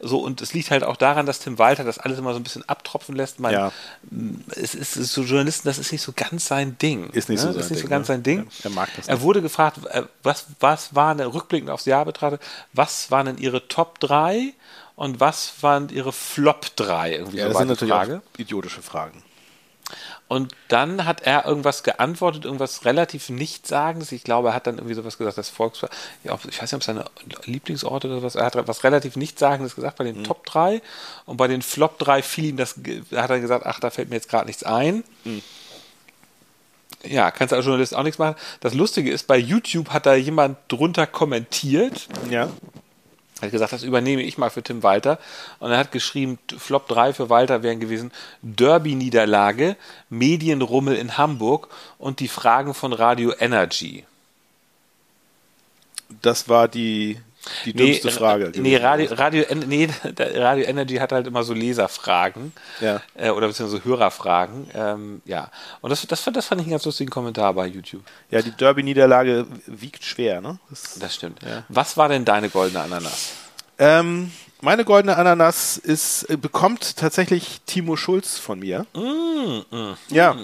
So, 0.00 0.18
und 0.20 0.40
es 0.40 0.54
liegt 0.54 0.70
halt 0.70 0.84
auch 0.84 0.96
daran, 0.96 1.26
dass 1.26 1.40
Tim 1.40 1.58
Walter 1.58 1.84
das 1.84 1.98
alles 1.98 2.18
immer 2.18 2.32
so 2.32 2.38
ein 2.40 2.42
bisschen 2.42 2.68
abtropfen 2.68 3.14
lässt. 3.14 3.38
Man, 3.40 3.52
Ja. 3.52 3.72
es 4.56 4.74
ist, 4.74 4.74
es 4.74 4.96
ist 4.96 5.12
so 5.12 5.22
Journalisten, 5.22 5.68
das 5.68 5.78
ist 5.78 5.92
nicht 5.92 6.02
so 6.02 6.12
ganz 6.14 6.46
sein 6.46 6.78
Ding. 6.78 7.10
Ist 7.10 7.28
nicht 7.28 7.40
so 7.40 7.48
ne? 7.48 7.52
sein 7.54 7.60
ist 7.62 7.70
nicht 7.70 7.80
Ding, 7.82 7.88
so 7.88 7.90
ganz 7.90 8.08
ne? 8.08 8.14
sein 8.14 8.22
Ding. 8.22 8.46
Er 8.64 8.70
mag 8.70 8.88
das 8.96 9.08
Er 9.08 9.14
nicht. 9.16 9.22
wurde 9.24 9.42
gefragt, 9.42 9.78
äh, 9.90 10.02
was, 10.22 10.46
was 10.60 10.94
waren, 10.94 11.20
rückblickend 11.20 11.70
aufs 11.70 11.84
Jahr 11.84 12.04
betrachtet, 12.04 12.40
was 12.72 13.10
waren 13.10 13.26
denn 13.26 13.38
ihre 13.38 13.68
Top 13.68 13.98
3 14.00 14.54
und 15.02 15.18
was 15.18 15.54
waren 15.62 15.88
ihre 15.88 16.12
Flop 16.12 16.76
3? 16.76 17.14
Irgendwie 17.16 17.38
Ja, 17.38 17.44
so 17.46 17.48
das 17.50 17.58
sind 17.58 17.68
natürlich 17.68 17.92
Frage. 17.92 18.22
idiotische 18.38 18.82
Fragen. 18.82 19.24
Und 20.28 20.54
dann 20.68 21.04
hat 21.06 21.22
er 21.22 21.44
irgendwas 21.44 21.82
geantwortet, 21.82 22.44
irgendwas 22.44 22.84
relativ 22.84 23.28
Nichtssagendes. 23.28 24.12
Ich 24.12 24.22
glaube, 24.22 24.50
er 24.50 24.54
hat 24.54 24.68
dann 24.68 24.76
irgendwie 24.76 24.94
sowas 24.94 25.18
gesagt, 25.18 25.36
das 25.36 25.48
Volks... 25.48 25.82
Ja, 26.22 26.38
ich 26.48 26.62
weiß 26.62 26.62
nicht, 26.62 26.74
ob 26.74 26.80
es 26.80 26.86
seine 26.86 27.04
Lieblingsorte 27.46 28.06
oder 28.06 28.22
was. 28.22 28.36
Er 28.36 28.44
hat 28.46 28.68
was 28.68 28.84
relativ 28.84 29.16
Nichtssagendes 29.16 29.74
gesagt 29.74 29.98
bei 29.98 30.04
den 30.04 30.20
Mhm. 30.20 30.24
Top 30.24 30.46
3. 30.46 30.80
Und 31.26 31.36
bei 31.36 31.48
den 31.48 31.62
Flop 31.62 31.98
3 31.98 32.22
fiel 32.22 32.44
ihm 32.50 32.56
das... 32.56 32.76
Hat 33.14 33.28
er 33.30 33.40
gesagt, 33.40 33.66
ach, 33.66 33.80
da 33.80 33.90
fällt 33.90 34.08
mir 34.08 34.14
jetzt 34.14 34.28
gerade 34.28 34.46
nichts 34.46 34.62
ein. 34.62 35.02
Mhm. 35.24 35.42
Ja, 37.04 37.32
kannst 37.32 37.50
du 37.50 37.56
als 37.56 37.64
Journalist 37.66 37.96
auch 37.96 38.04
nichts 38.04 38.20
machen. 38.20 38.36
Das 38.60 38.72
Lustige 38.72 39.10
ist, 39.10 39.26
bei 39.26 39.36
YouTube 39.36 39.90
hat 39.90 40.06
da 40.06 40.14
jemand 40.14 40.58
drunter 40.68 41.08
kommentiert. 41.08 42.06
Ja. 42.30 42.48
Er 43.42 43.46
hat 43.46 43.52
gesagt, 43.52 43.72
das 43.72 43.82
übernehme 43.82 44.22
ich 44.22 44.38
mal 44.38 44.50
für 44.50 44.62
Tim 44.62 44.84
Walter. 44.84 45.18
Und 45.58 45.72
er 45.72 45.78
hat 45.78 45.90
geschrieben, 45.90 46.38
Flop 46.56 46.86
3 46.86 47.12
für 47.12 47.28
Walter 47.28 47.64
wären 47.64 47.80
gewesen 47.80 48.12
Derby-Niederlage, 48.42 49.74
Medienrummel 50.08 50.94
in 50.94 51.18
Hamburg 51.18 51.66
und 51.98 52.20
die 52.20 52.28
Fragen 52.28 52.72
von 52.72 52.92
Radio 52.92 53.34
Energy. 53.36 54.04
Das 56.20 56.48
war 56.48 56.68
die, 56.68 57.18
die 57.64 57.72
dümmste 57.72 58.10
Frage. 58.10 58.52
Nee. 58.56 58.76
Radio, 58.76 59.12
Radio, 59.14 59.44
nee, 59.66 59.88
Radio 60.18 60.64
Energy 60.64 60.96
hat 60.96 61.12
halt 61.12 61.26
immer 61.26 61.42
so 61.42 61.54
Leserfragen 61.54 62.52
Ja. 62.80 63.00
äh, 63.14 63.30
oder 63.30 63.48
beziehungsweise 63.48 63.84
Hörerfragen. 63.84 64.68
Ähm, 64.74 65.22
ja, 65.24 65.50
und 65.80 65.90
das, 65.90 66.06
das, 66.06 66.24
das 66.24 66.46
fand 66.46 66.60
ich 66.60 66.66
einen 66.66 66.70
ganz 66.72 66.84
lustigen 66.84 67.10
Kommentar 67.10 67.52
bei 67.54 67.66
YouTube. 67.66 68.02
Ja, 68.30 68.42
die 68.42 68.52
Derby-Niederlage 68.52 69.46
wiegt 69.66 70.04
schwer, 70.04 70.40
ne? 70.40 70.58
Das, 70.70 70.98
Das 70.98 71.14
stimmt. 71.14 71.40
Ja. 71.42 71.64
Was 71.68 71.96
war 71.96 72.08
denn 72.08 72.24
deine 72.24 72.48
goldene 72.48 72.80
Ananas? 72.80 73.32
ähm, 73.78 74.30
meine 74.60 74.84
goldene 74.84 75.16
Ananas 75.16 75.76
ist, 75.76 76.24
äh, 76.30 76.36
bekommt 76.36 76.96
tatsächlich 76.96 77.60
Timo 77.66 77.96
Schulz 77.96 78.38
von 78.38 78.60
mir. 78.60 78.86
Mm, 78.94 79.92
Ja. 80.08 80.36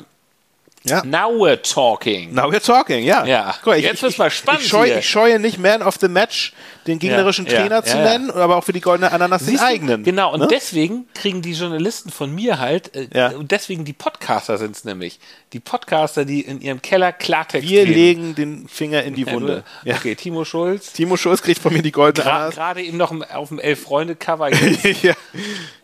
Ja. 0.85 1.05
Now 1.05 1.31
we're 1.31 1.61
talking. 1.61 2.33
Now 2.35 2.45
we're 2.51 2.65
talking, 2.65 3.05
ja. 3.05 3.25
Ja. 3.27 3.55
Guck 3.59 3.67
mal, 3.75 3.79
Jetzt 3.79 4.01
wird's 4.03 4.17
mal 4.17 4.31
spannend 4.31 4.63
Ich 4.63 4.69
scheue, 4.69 4.87
hier. 4.87 4.99
ich 5.01 5.09
scheue 5.09 5.39
nicht 5.39 5.59
Man 5.59 5.83
of 5.83 5.97
the 6.01 6.09
Match, 6.09 6.53
den 6.89 6.99
gegnerischen 6.99 7.47
Ja, 7.47 7.53
Trainer 7.61 7.85
zu 7.85 7.97
ja, 7.97 8.05
ja. 8.05 8.11
nennen, 8.19 8.31
aber 8.31 8.57
auch 8.57 8.65
für 8.65 8.73
die 8.73 8.81
goldene 8.81 9.13
Ananas 9.13 9.43
den 9.43 9.51
Siehst 9.51 9.63
du? 9.63 9.67
eigenen. 9.67 10.03
Genau, 10.03 10.33
und 10.33 10.41
ne? 10.41 10.49
deswegen 10.51 11.07
kriegen 11.15 11.43
die 11.43 11.53
Journalisten 11.53 12.11
von 12.11 12.35
mir 12.35 12.59
halt, 12.59 12.91
äh, 12.97 13.35
und 13.35 13.51
deswegen 13.53 13.85
die 13.85 13.93
Podcaster 13.93 14.59
sind 14.59 14.75
es 14.75 14.85
nämlich. 14.85 15.21
Die 15.53 15.61
Podcaster, 15.61 16.25
die 16.25 16.41
in 16.41 16.61
ihrem 16.61 16.83
Keller 16.83 17.13
Klartext 17.13 17.69
Wir 17.69 17.87
legen 17.87 18.35
den 18.35 18.69
Finger 18.69 19.03
in 19.05 19.15
die 19.15 19.27
Wunde. 19.31 19.65
Okay, 19.87 20.15
Timo 20.15 20.45
Schulz. 20.45 20.93
Timo 20.93 21.17
Schulz 21.17 21.41
kriegt 21.43 21.61
von 21.61 21.73
mir 21.73 21.83
die 21.83 21.93
goldene 21.93 22.27
Gra- 22.27 22.31
Ananas. 22.35 22.55
Gerade 22.55 22.83
eben 22.83 22.97
noch 22.97 23.13
auf 23.33 23.49
dem 23.49 23.59
Elf-Freunde-Cover. 23.59 24.51
ja. 25.03 25.15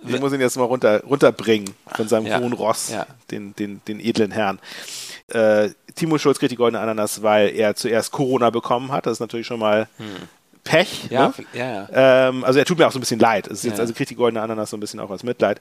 Ich 0.06 0.20
muss 0.20 0.32
ihn 0.32 0.40
jetzt 0.40 0.56
mal 0.56 0.64
runter, 0.64 1.02
runterbringen 1.04 1.70
von 1.94 2.08
seinem 2.08 2.26
hohen 2.34 2.52
Ross, 2.52 2.92
den, 3.30 3.54
den, 3.56 3.80
den 3.88 4.00
edlen 4.00 4.30
Herrn. 4.32 4.58
Äh, 5.28 5.70
Timo 5.94 6.18
Schulz 6.18 6.38
kriegt 6.38 6.52
die 6.52 6.56
goldene 6.56 6.80
Ananas, 6.82 7.22
weil 7.22 7.54
er 7.54 7.74
zuerst 7.76 8.10
Corona 8.12 8.50
bekommen 8.50 8.92
hat. 8.92 9.06
Das 9.06 9.14
ist 9.14 9.20
natürlich 9.20 9.46
schon 9.46 9.60
mal 9.60 9.88
Pech. 10.64 11.10
Ja, 11.10 11.28
ne? 11.28 11.34
ja, 11.52 11.66
ja. 11.92 12.28
Ähm, 12.28 12.42
also 12.42 12.58
er 12.58 12.64
tut 12.64 12.78
mir 12.78 12.86
auch 12.86 12.92
so 12.92 12.98
ein 12.98 13.00
bisschen 13.00 13.20
leid. 13.20 13.46
Es 13.46 13.58
ist 13.58 13.64
jetzt, 13.64 13.80
also 13.80 13.92
kriegt 13.92 14.10
die 14.10 14.14
goldene 14.16 14.40
Ananas 14.40 14.70
so 14.70 14.76
ein 14.76 14.80
bisschen 14.80 14.98
auch 14.98 15.10
als 15.10 15.22
Mitleid. 15.22 15.60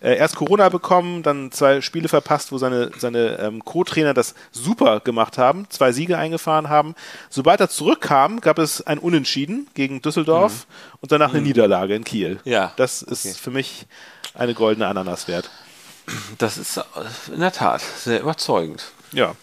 Äh, 0.00 0.16
erst 0.16 0.36
Corona 0.36 0.68
bekommen, 0.68 1.24
dann 1.24 1.50
zwei 1.50 1.80
Spiele 1.80 2.08
verpasst, 2.08 2.52
wo 2.52 2.58
seine, 2.58 2.90
seine 2.96 3.38
ähm, 3.40 3.64
Co-Trainer 3.64 4.14
das 4.14 4.34
super 4.52 5.00
gemacht 5.00 5.38
haben, 5.38 5.66
zwei 5.70 5.90
Siege 5.90 6.16
eingefahren 6.16 6.68
haben. 6.68 6.94
Sobald 7.30 7.60
er 7.60 7.68
zurückkam, 7.68 8.40
gab 8.40 8.58
es 8.60 8.80
ein 8.86 8.98
Unentschieden 8.98 9.68
gegen 9.74 10.00
Düsseldorf 10.02 10.66
und 11.00 11.10
danach 11.10 11.34
eine 11.34 11.42
Niederlage 11.42 11.94
in 11.96 12.04
Kiel. 12.04 12.34
Mhm. 12.44 12.50
Ja, 12.52 12.72
Das 12.76 13.02
ist 13.02 13.26
okay. 13.26 13.34
für 13.34 13.50
mich 13.50 13.86
eine 14.34 14.54
goldene 14.54 14.86
Ananas 14.86 15.26
wert. 15.26 15.50
Das 16.38 16.58
ist 16.58 16.76
äh, 16.76 16.82
in 17.32 17.40
der 17.40 17.52
Tat 17.52 17.80
sehr 17.80 18.20
überzeugend. 18.20 18.84
Ja. 19.12 19.34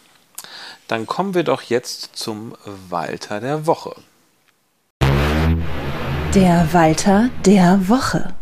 Dann 0.87 1.05
kommen 1.05 1.33
wir 1.33 1.43
doch 1.43 1.63
jetzt 1.63 2.15
zum 2.15 2.55
Walter 2.89 3.39
der 3.39 3.65
Woche. 3.65 3.95
Der 6.33 6.67
Walter 6.71 7.29
der 7.45 7.89
Woche. 7.89 8.33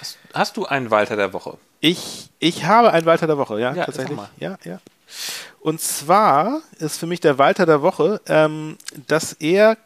Hast, 0.00 0.18
hast 0.32 0.56
du 0.56 0.66
einen 0.66 0.90
Walter 0.90 1.16
der 1.16 1.32
Woche? 1.32 1.56
Ich, 1.80 2.28
ich 2.38 2.64
habe 2.64 2.92
einen 2.92 3.06
Walter 3.06 3.26
der 3.26 3.38
Woche, 3.38 3.60
ja, 3.60 3.72
Ja, 3.74 3.84
tatsächlich. 3.84 4.16
sag 4.16 4.26
mal. 4.26 4.28
Ja, 4.38 4.56
ja. 4.64 4.80
Und 5.60 5.80
zwar 5.80 6.60
ist 6.78 6.98
für 6.98 7.06
mich 7.06 7.20
der 7.20 7.38
Walter 7.38 7.66
der 7.66 7.82
Woche, 7.82 8.20
ähm, 8.26 8.76
dass 9.06 9.32
er 9.34 9.76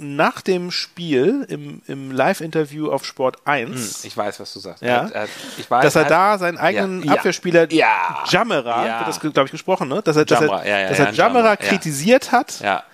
nach 0.00 0.40
dem 0.42 0.70
Spiel 0.70 1.44
im, 1.48 1.82
im 1.88 2.12
Live-Interview 2.12 2.90
auf 2.90 3.04
Sport 3.04 3.38
1, 3.46 4.04
Ich 4.04 4.16
weiß, 4.16 4.38
was 4.38 4.52
du 4.52 4.60
sagst. 4.60 4.80
Ja. 4.82 4.88
Er 4.88 5.02
hat- 5.04 5.12
er 5.14 5.28
ich 5.58 5.68
weiß, 5.70 5.82
dass 5.84 5.96
er 5.96 6.04
da 6.04 6.38
seinen 6.38 6.56
eigenen 6.56 7.02
Ja. 7.02 7.14
Abwehrspieler 7.14 7.70
Ja. 7.72 8.22
Jammerer, 8.28 8.86
Ja. 8.86 8.98
wird 9.00 9.08
das, 9.08 9.20
glaube 9.20 9.44
ich, 9.46 9.50
gesprochen, 9.50 9.88
ne? 9.88 10.00
dass 10.02 10.16
er, 10.16 10.24
dass 10.24 10.40
Jammerer, 10.40 10.62
er, 10.64 10.68
ja, 10.70 10.80
ja, 10.84 10.88
dass 10.90 10.98
ja, 10.98 11.04
er 11.06 11.12
Jammerer 11.12 11.44
Jammerer, 11.44 11.62
ja. 11.64 11.68
kritisiert 11.68 12.30
hat. 12.32 12.60
Ja, 12.60 12.84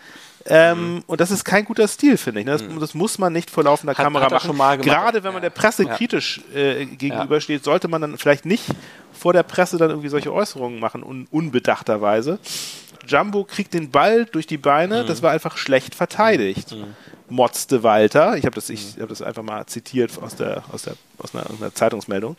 Ähm, 0.46 1.02
Und 1.06 1.20
das 1.20 1.30
ist 1.30 1.44
kein 1.44 1.64
guter 1.64 1.88
Stil, 1.88 2.16
finde 2.18 2.40
ich. 2.40 2.46
ne? 2.46 2.52
Das, 2.52 2.62
das 2.80 2.94
muss 2.94 3.18
man 3.18 3.32
nicht 3.32 3.50
vor 3.50 3.64
laufender 3.64 3.92
Mhm. 3.94 3.98
Hat- 3.98 4.04
Kamera 4.04 4.24
hat 4.26 4.32
machen. 4.32 4.46
schon 4.46 4.56
mal 4.56 4.76
gemacht. 4.76 4.94
Gerade 4.96 5.24
wenn 5.24 5.32
man 5.32 5.42
Ja. 5.42 5.48
der 5.48 5.50
Presse 5.50 5.84
Ja. 5.84 5.94
kritisch 5.96 6.40
äh, 6.54 6.84
gegenübersteht, 6.86 7.64
sollte 7.64 7.88
man 7.88 8.00
dann 8.02 8.18
vielleicht 8.18 8.44
nicht 8.44 8.64
vor 9.12 9.32
der 9.32 9.42
Presse 9.42 9.78
dann 9.78 9.90
irgendwie 9.90 10.08
solche 10.10 10.32
Äußerungen 10.32 10.78
machen, 10.80 11.02
un 11.02 11.26
unbedachterweise. 11.30 12.38
Jumbo 13.06 13.44
kriegt 13.44 13.74
den 13.74 13.90
Ball 13.90 14.24
durch 14.26 14.46
die 14.46 14.56
Beine, 14.58 15.02
Mhm. 15.02 15.06
das 15.06 15.22
war 15.22 15.30
einfach 15.30 15.56
schlecht 15.56 15.94
verteidigt. 15.94 16.74
Motzte 17.30 17.82
Walter, 17.82 18.36
ich 18.36 18.44
habe 18.44 18.54
das, 18.54 18.68
ich 18.68 18.96
hab 19.00 19.08
das 19.08 19.22
einfach 19.22 19.42
mal 19.42 19.64
zitiert 19.66 20.10
aus, 20.22 20.36
der, 20.36 20.62
aus, 20.72 20.82
der, 20.82 20.94
aus 21.18 21.34
einer, 21.34 21.46
einer 21.58 21.74
Zeitungsmeldung, 21.74 22.36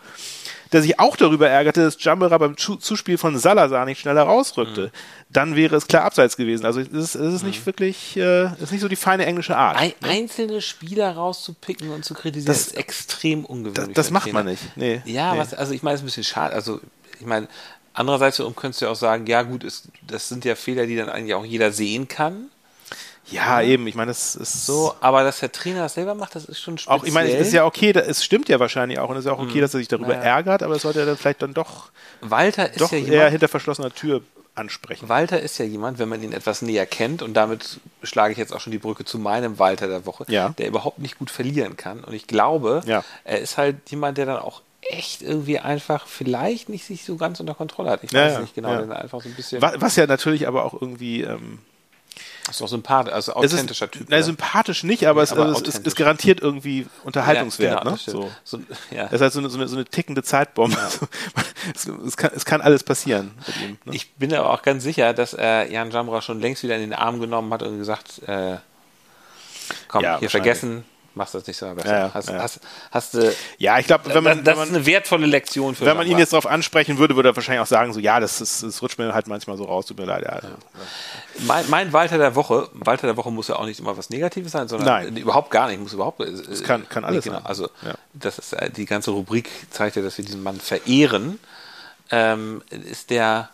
der 0.72 0.82
sich 0.84 1.00
auch 1.00 1.16
darüber 1.16 1.50
ärgerte, 1.50 1.82
dass 1.84 2.02
Jambera 2.04 2.38
beim 2.38 2.56
Zu- 2.56 2.76
Zuspiel 2.76 3.18
von 3.18 3.38
Salazar 3.38 3.86
nicht 3.86 4.00
schneller 4.00 4.24
rausrückte. 4.24 4.92
Dann 5.30 5.56
wäre 5.56 5.76
es 5.76 5.88
klar 5.88 6.04
abseits 6.04 6.38
gewesen. 6.38 6.66
Also 6.66 6.80
es 6.82 6.88
ist, 6.90 7.16
es 7.16 7.34
ist 7.34 7.44
nicht 7.44 7.66
wirklich, 7.66 8.16
äh, 8.18 8.44
es 8.46 8.62
ist 8.62 8.72
nicht 8.72 8.82
so 8.82 8.88
die 8.88 8.96
feine 8.96 9.26
englische 9.26 9.58
Art. 9.58 9.78
Ein, 9.78 9.94
einzelne 10.04 10.62
Spieler 10.62 11.16
rauszupicken 11.16 11.90
und 11.90 12.06
zu 12.06 12.14
kritisieren, 12.14 12.48
Das- 12.54 12.68
ist 12.68 12.78
extrem 12.78 13.42
das 13.42 13.50
ungewöhnlich. 13.50 13.96
das 13.96 14.08
einen 14.08 14.14
macht 14.14 14.34
man 14.34 14.46
Trainer. 14.46 14.52
nicht. 14.52 14.78
Nee, 14.78 15.02
Ja, 15.06 15.34
nee. 15.34 15.40
was, 15.40 15.54
also 15.56 15.74
ich 15.74 15.82
meine, 15.82 15.96
es 15.96 16.02
ist 16.02 16.04
ein 16.04 16.08
bisschen 16.08 16.24
schade. 16.26 16.54
Also 16.54 16.80
ich 17.20 17.26
meine, 17.26 17.48
andererseits 17.94 18.38
könntest 18.56 18.82
du 18.82 18.86
ja 18.86 18.92
auch 18.92 18.96
sagen, 18.96 19.26
ja 19.26 19.42
gut, 19.42 19.64
ist, 19.64 19.88
das 20.06 20.30
sind 20.30 20.46
ja 20.46 20.56
Fehler, 20.56 20.86
die 20.86 20.96
dann 20.96 21.10
eigentlich 21.10 21.34
auch 21.34 21.46
jeder 21.46 21.72
sehen 21.72 22.08
kann. 22.08 22.50
Ja, 23.32 23.62
eben. 23.62 23.88
Ich 23.88 23.96
meine, 23.96 24.10
das 24.12 24.36
ist 24.36 24.66
So, 24.66 24.94
aber 25.02 25.24
dass 25.24 25.40
der 25.40 25.52
Trainer 25.52 25.82
das 25.82 25.96
selber 25.96 26.14
macht, 26.16 26.36
das 26.36 26.46
ist 26.46 26.60
schon 26.60 26.78
speziell. 26.78 27.00
auch. 27.00 27.04
Ich 27.06 27.14
meine, 27.14 27.30
es 27.32 27.48
ist 27.48 27.54
ja 27.54 27.66
okay. 27.66 27.92
Es 27.92 28.24
stimmt 28.24 28.50
ja 28.50 28.60
wahrscheinlich 28.60 29.00
auch 29.00 29.10
und 29.10 29.16
es 29.18 29.22
ist 29.26 29.26
ja 29.28 29.34
auch 29.34 29.40
okay, 29.42 29.62
dass 29.62 29.74
er 29.74 29.80
sich 29.80 29.88
darüber 29.88 30.14
Ja. 30.14 30.22
ärgert, 30.22 30.62
aber 30.64 30.76
es 30.76 30.84
sollte 30.84 31.00
er 31.00 31.06
dann 31.06 31.18
vielleicht 31.18 31.42
dann 31.42 31.54
doch, 31.54 31.90
Walter 32.22 32.70
ist 32.72 32.82
doch 32.82 32.92
ja 32.92 33.00
eher 33.00 33.06
jemand, 33.06 33.32
hinter 33.32 33.48
verschlossener 33.48 33.92
Tür 33.94 34.22
ansprechen. 34.54 35.10
Walter 35.10 35.40
ist 35.42 35.58
ja 35.58 35.66
jemand, 35.66 36.00
wenn 36.00 36.08
man 36.08 36.22
ihn 36.24 36.32
etwas 36.34 36.62
näher 36.62 36.86
kennt, 36.86 37.22
und 37.22 37.34
damit 37.34 37.80
schlage 38.04 38.32
ich 38.32 38.38
jetzt 38.38 38.54
auch 38.54 38.62
schon 38.62 38.72
die 38.72 38.78
Brücke 38.78 39.04
zu 39.06 39.18
meinem 39.20 39.60
Walter 39.60 39.88
der 39.88 40.06
Woche, 40.06 40.26
Ja. 40.30 40.50
der 40.58 40.68
überhaupt 40.68 41.00
nicht 41.00 41.18
gut 41.20 41.30
verlieren 41.32 41.76
kann. 41.78 42.04
Und 42.04 42.14
ich 42.14 42.28
glaube, 42.28 42.82
Ja. 42.86 43.04
er 43.26 43.40
ist 43.40 43.58
halt 43.58 43.78
jemand, 43.90 44.18
der 44.18 44.28
dann 44.28 44.38
auch 44.38 44.62
echt 44.82 45.24
irgendwie 45.24 45.60
einfach 45.60 46.06
vielleicht 46.08 46.70
nicht 46.70 46.86
sich 46.86 47.04
so 47.04 47.16
ganz 47.18 47.40
unter 47.40 47.56
Kontrolle 47.56 47.90
hat. 47.90 48.04
Ich 48.04 48.14
weiß 48.14 48.34
ja, 48.34 48.40
nicht 48.42 48.54
genau, 48.54 48.72
ja. 48.72 48.88
einfach 48.92 49.20
so 49.22 49.28
ein 49.28 49.34
bisschen. 49.36 49.62
Was, 49.62 49.74
was 49.82 49.96
ja 49.96 50.06
natürlich 50.06 50.48
aber 50.48 50.64
auch 50.64 50.80
irgendwie 50.80 51.24
ähm, 51.24 51.60
Ist 52.48 52.62
doch 52.62 52.68
sympathisch, 52.68 53.14
also 53.14 53.32
es 53.38 53.46
ist, 53.46 53.54
authentischer 53.54 53.90
Typ. 53.90 54.08
Na, 54.10 54.18
ne? 54.18 54.24
sympathisch 54.24 54.84
nicht, 54.84 55.08
aber, 55.08 55.24
es, 55.24 55.32
aber 55.32 55.46
also 55.46 55.66
es, 55.66 55.82
es 55.84 55.96
garantiert 55.96 56.42
irgendwie 56.42 56.86
Unterhaltungswert. 57.04 57.74
Ja, 57.74 57.80
genau, 57.80 57.92
ne? 57.92 57.98
so. 57.98 58.32
So, 58.44 58.60
ja. 58.92 59.06
Das 59.06 59.14
ist 59.14 59.22
halt 59.22 59.34
so 59.34 59.40
eine, 59.40 59.50
so 59.50 59.58
eine, 59.58 59.68
so 59.68 59.76
eine 59.76 59.86
tickende 59.86 60.22
Zeitbombe. 60.22 60.78
es, 61.76 61.88
es, 61.88 62.18
kann, 62.18 62.32
es 62.36 62.46
kann 62.46 62.62
alles 62.62 62.84
passieren 62.84 63.32
ihm. 63.64 63.78
Ne? 63.86 63.96
Ich 63.96 64.14
bin 64.14 64.34
aber 64.34 64.52
auch 64.52 64.62
ganz 64.62 64.84
sicher, 64.84 65.14
dass 65.14 65.34
er 65.34 65.72
Jan 65.72 65.92
Jamra 65.92 66.22
schon 66.22 66.40
längst 66.40 66.64
wieder 66.64 66.76
in 66.76 66.82
den 66.82 66.94
Arm 66.94 67.20
genommen 67.20 67.52
hat 67.54 67.64
und 67.64 67.78
gesagt, 67.78 68.22
äh, 68.28 68.58
komm, 69.88 70.04
Ja, 70.04 70.20
hier 70.20 70.30
vergessen, 70.30 70.86
machst 71.16 71.34
das 71.34 71.46
nicht 71.48 71.58
so 71.58 71.66
besser. 71.74 71.88
Ja, 71.90 72.00
ja, 72.08 72.12
hast, 72.14 72.30
ja. 72.30 72.42
Hast, 72.42 72.60
hast, 72.92 73.14
du 73.14 73.34
ja, 73.58 73.80
ich 73.80 73.88
glaube, 73.88 74.14
wenn 74.14 74.24
man, 74.24 74.44
das 74.44 74.58
wenn 74.58 74.64
ist 74.64 74.76
eine 74.76 74.86
wertvolle 74.86 75.26
Lektion 75.26 75.76
für 75.76 75.86
wenn 75.86 75.98
man 75.98 76.08
ihn 76.08 76.18
jetzt 76.18 76.34
darauf 76.34 76.46
ansprechen 76.46 76.98
würde, 76.98 77.16
würde 77.16 77.30
er 77.30 77.36
wahrscheinlich 77.36 77.62
auch 77.62 77.68
sagen, 77.68 77.94
so 77.94 78.00
ja, 78.00 78.20
das, 78.20 78.42
ist, 78.42 78.64
das 78.64 78.82
rutscht 78.82 78.98
mir 79.00 79.14
halt 79.14 79.28
manchmal 79.28 79.58
so 79.58 79.64
raus, 79.66 79.86
tut 79.86 79.98
mir 79.98 80.06
leid. 80.06 80.24
Ja, 80.24 80.42
Mein, 81.46 81.70
mein 81.70 81.94
Walter 81.94 82.18
der 82.18 82.36
Woche, 82.36 82.70
Walter 82.74 83.08
der 83.08 83.18
Woche 83.18 83.32
muss 83.32 83.48
ja 83.48 83.56
auch 83.56 83.66
nicht 83.66 83.80
immer 83.80 83.98
was 83.98 84.10
Negatives 84.10 84.52
sein, 84.52 84.68
sondern 84.68 84.88
Nein. 84.88 85.18
äh, 85.18 85.20
überhaupt 85.22 85.52
gar 85.52 85.68
nicht, 85.68 85.80
muss 85.80 85.94
überhaupt. 85.94 86.20
Es 86.22 86.64
kann- 86.64 86.88
kann 86.90 87.06
alles 87.06 87.24
genau, 87.24 87.38
sein. 87.38 87.46
Also 87.46 87.70
das 88.14 88.38
ist 88.40 88.54
äh, 88.54 88.70
die 88.70 88.86
ganze 88.86 89.12
Rubrik 89.12 89.50
zeigt 89.70 89.96
ja, 89.96 90.02
dass 90.02 90.18
wir 90.18 90.26
diesen 90.26 90.44
Mann 90.44 90.60
verehren. 90.60 91.40
Ähm, 92.12 92.62
ist 92.70 93.10
der 93.10 93.50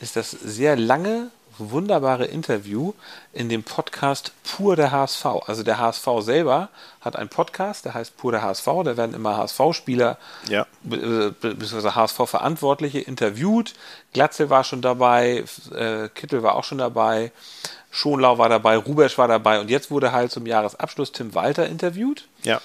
ist 0.00 0.16
das 0.16 0.30
sehr 0.30 0.76
lange 0.76 1.30
wunderbare 1.60 2.24
Interview 2.24 2.92
in 3.32 3.48
dem 3.48 3.62
Podcast 3.62 4.32
Pur 4.44 4.76
der 4.76 4.90
HSV. 4.90 5.26
Also 5.46 5.62
der 5.62 5.78
HSV 5.78 6.06
selber 6.20 6.68
hat 7.00 7.16
einen 7.16 7.28
Podcast, 7.28 7.84
der 7.84 7.94
heißt 7.94 8.16
Pur 8.16 8.32
der 8.32 8.42
HSV. 8.42 8.64
Da 8.84 8.96
werden 8.96 9.14
immer 9.14 9.36
HSV-Spieler 9.36 10.16
Ja. 10.48 10.66
be- 10.82 11.34
be- 11.40 11.54
beziehungsweise 11.54 11.94
HSV-Verantwortliche 11.94 13.00
interviewt. 13.00 13.74
Glatzel 14.12 14.48
war 14.50 14.64
schon 14.64 14.80
dabei, 14.82 15.44
äh, 15.74 16.08
Kittel 16.14 16.42
war 16.42 16.54
auch 16.54 16.64
schon 16.64 16.78
dabei, 16.78 17.32
Schonlau 17.90 18.38
war 18.38 18.48
dabei, 18.48 18.76
Rubesch 18.76 19.18
war 19.18 19.28
dabei 19.28 19.60
und 19.60 19.68
jetzt 19.68 19.90
wurde 19.90 20.12
halt 20.12 20.30
zum 20.30 20.46
Jahresabschluss 20.46 21.12
Tim 21.12 21.34
Walter 21.34 21.66
interviewt. 21.66 22.26
ja. 22.42 22.60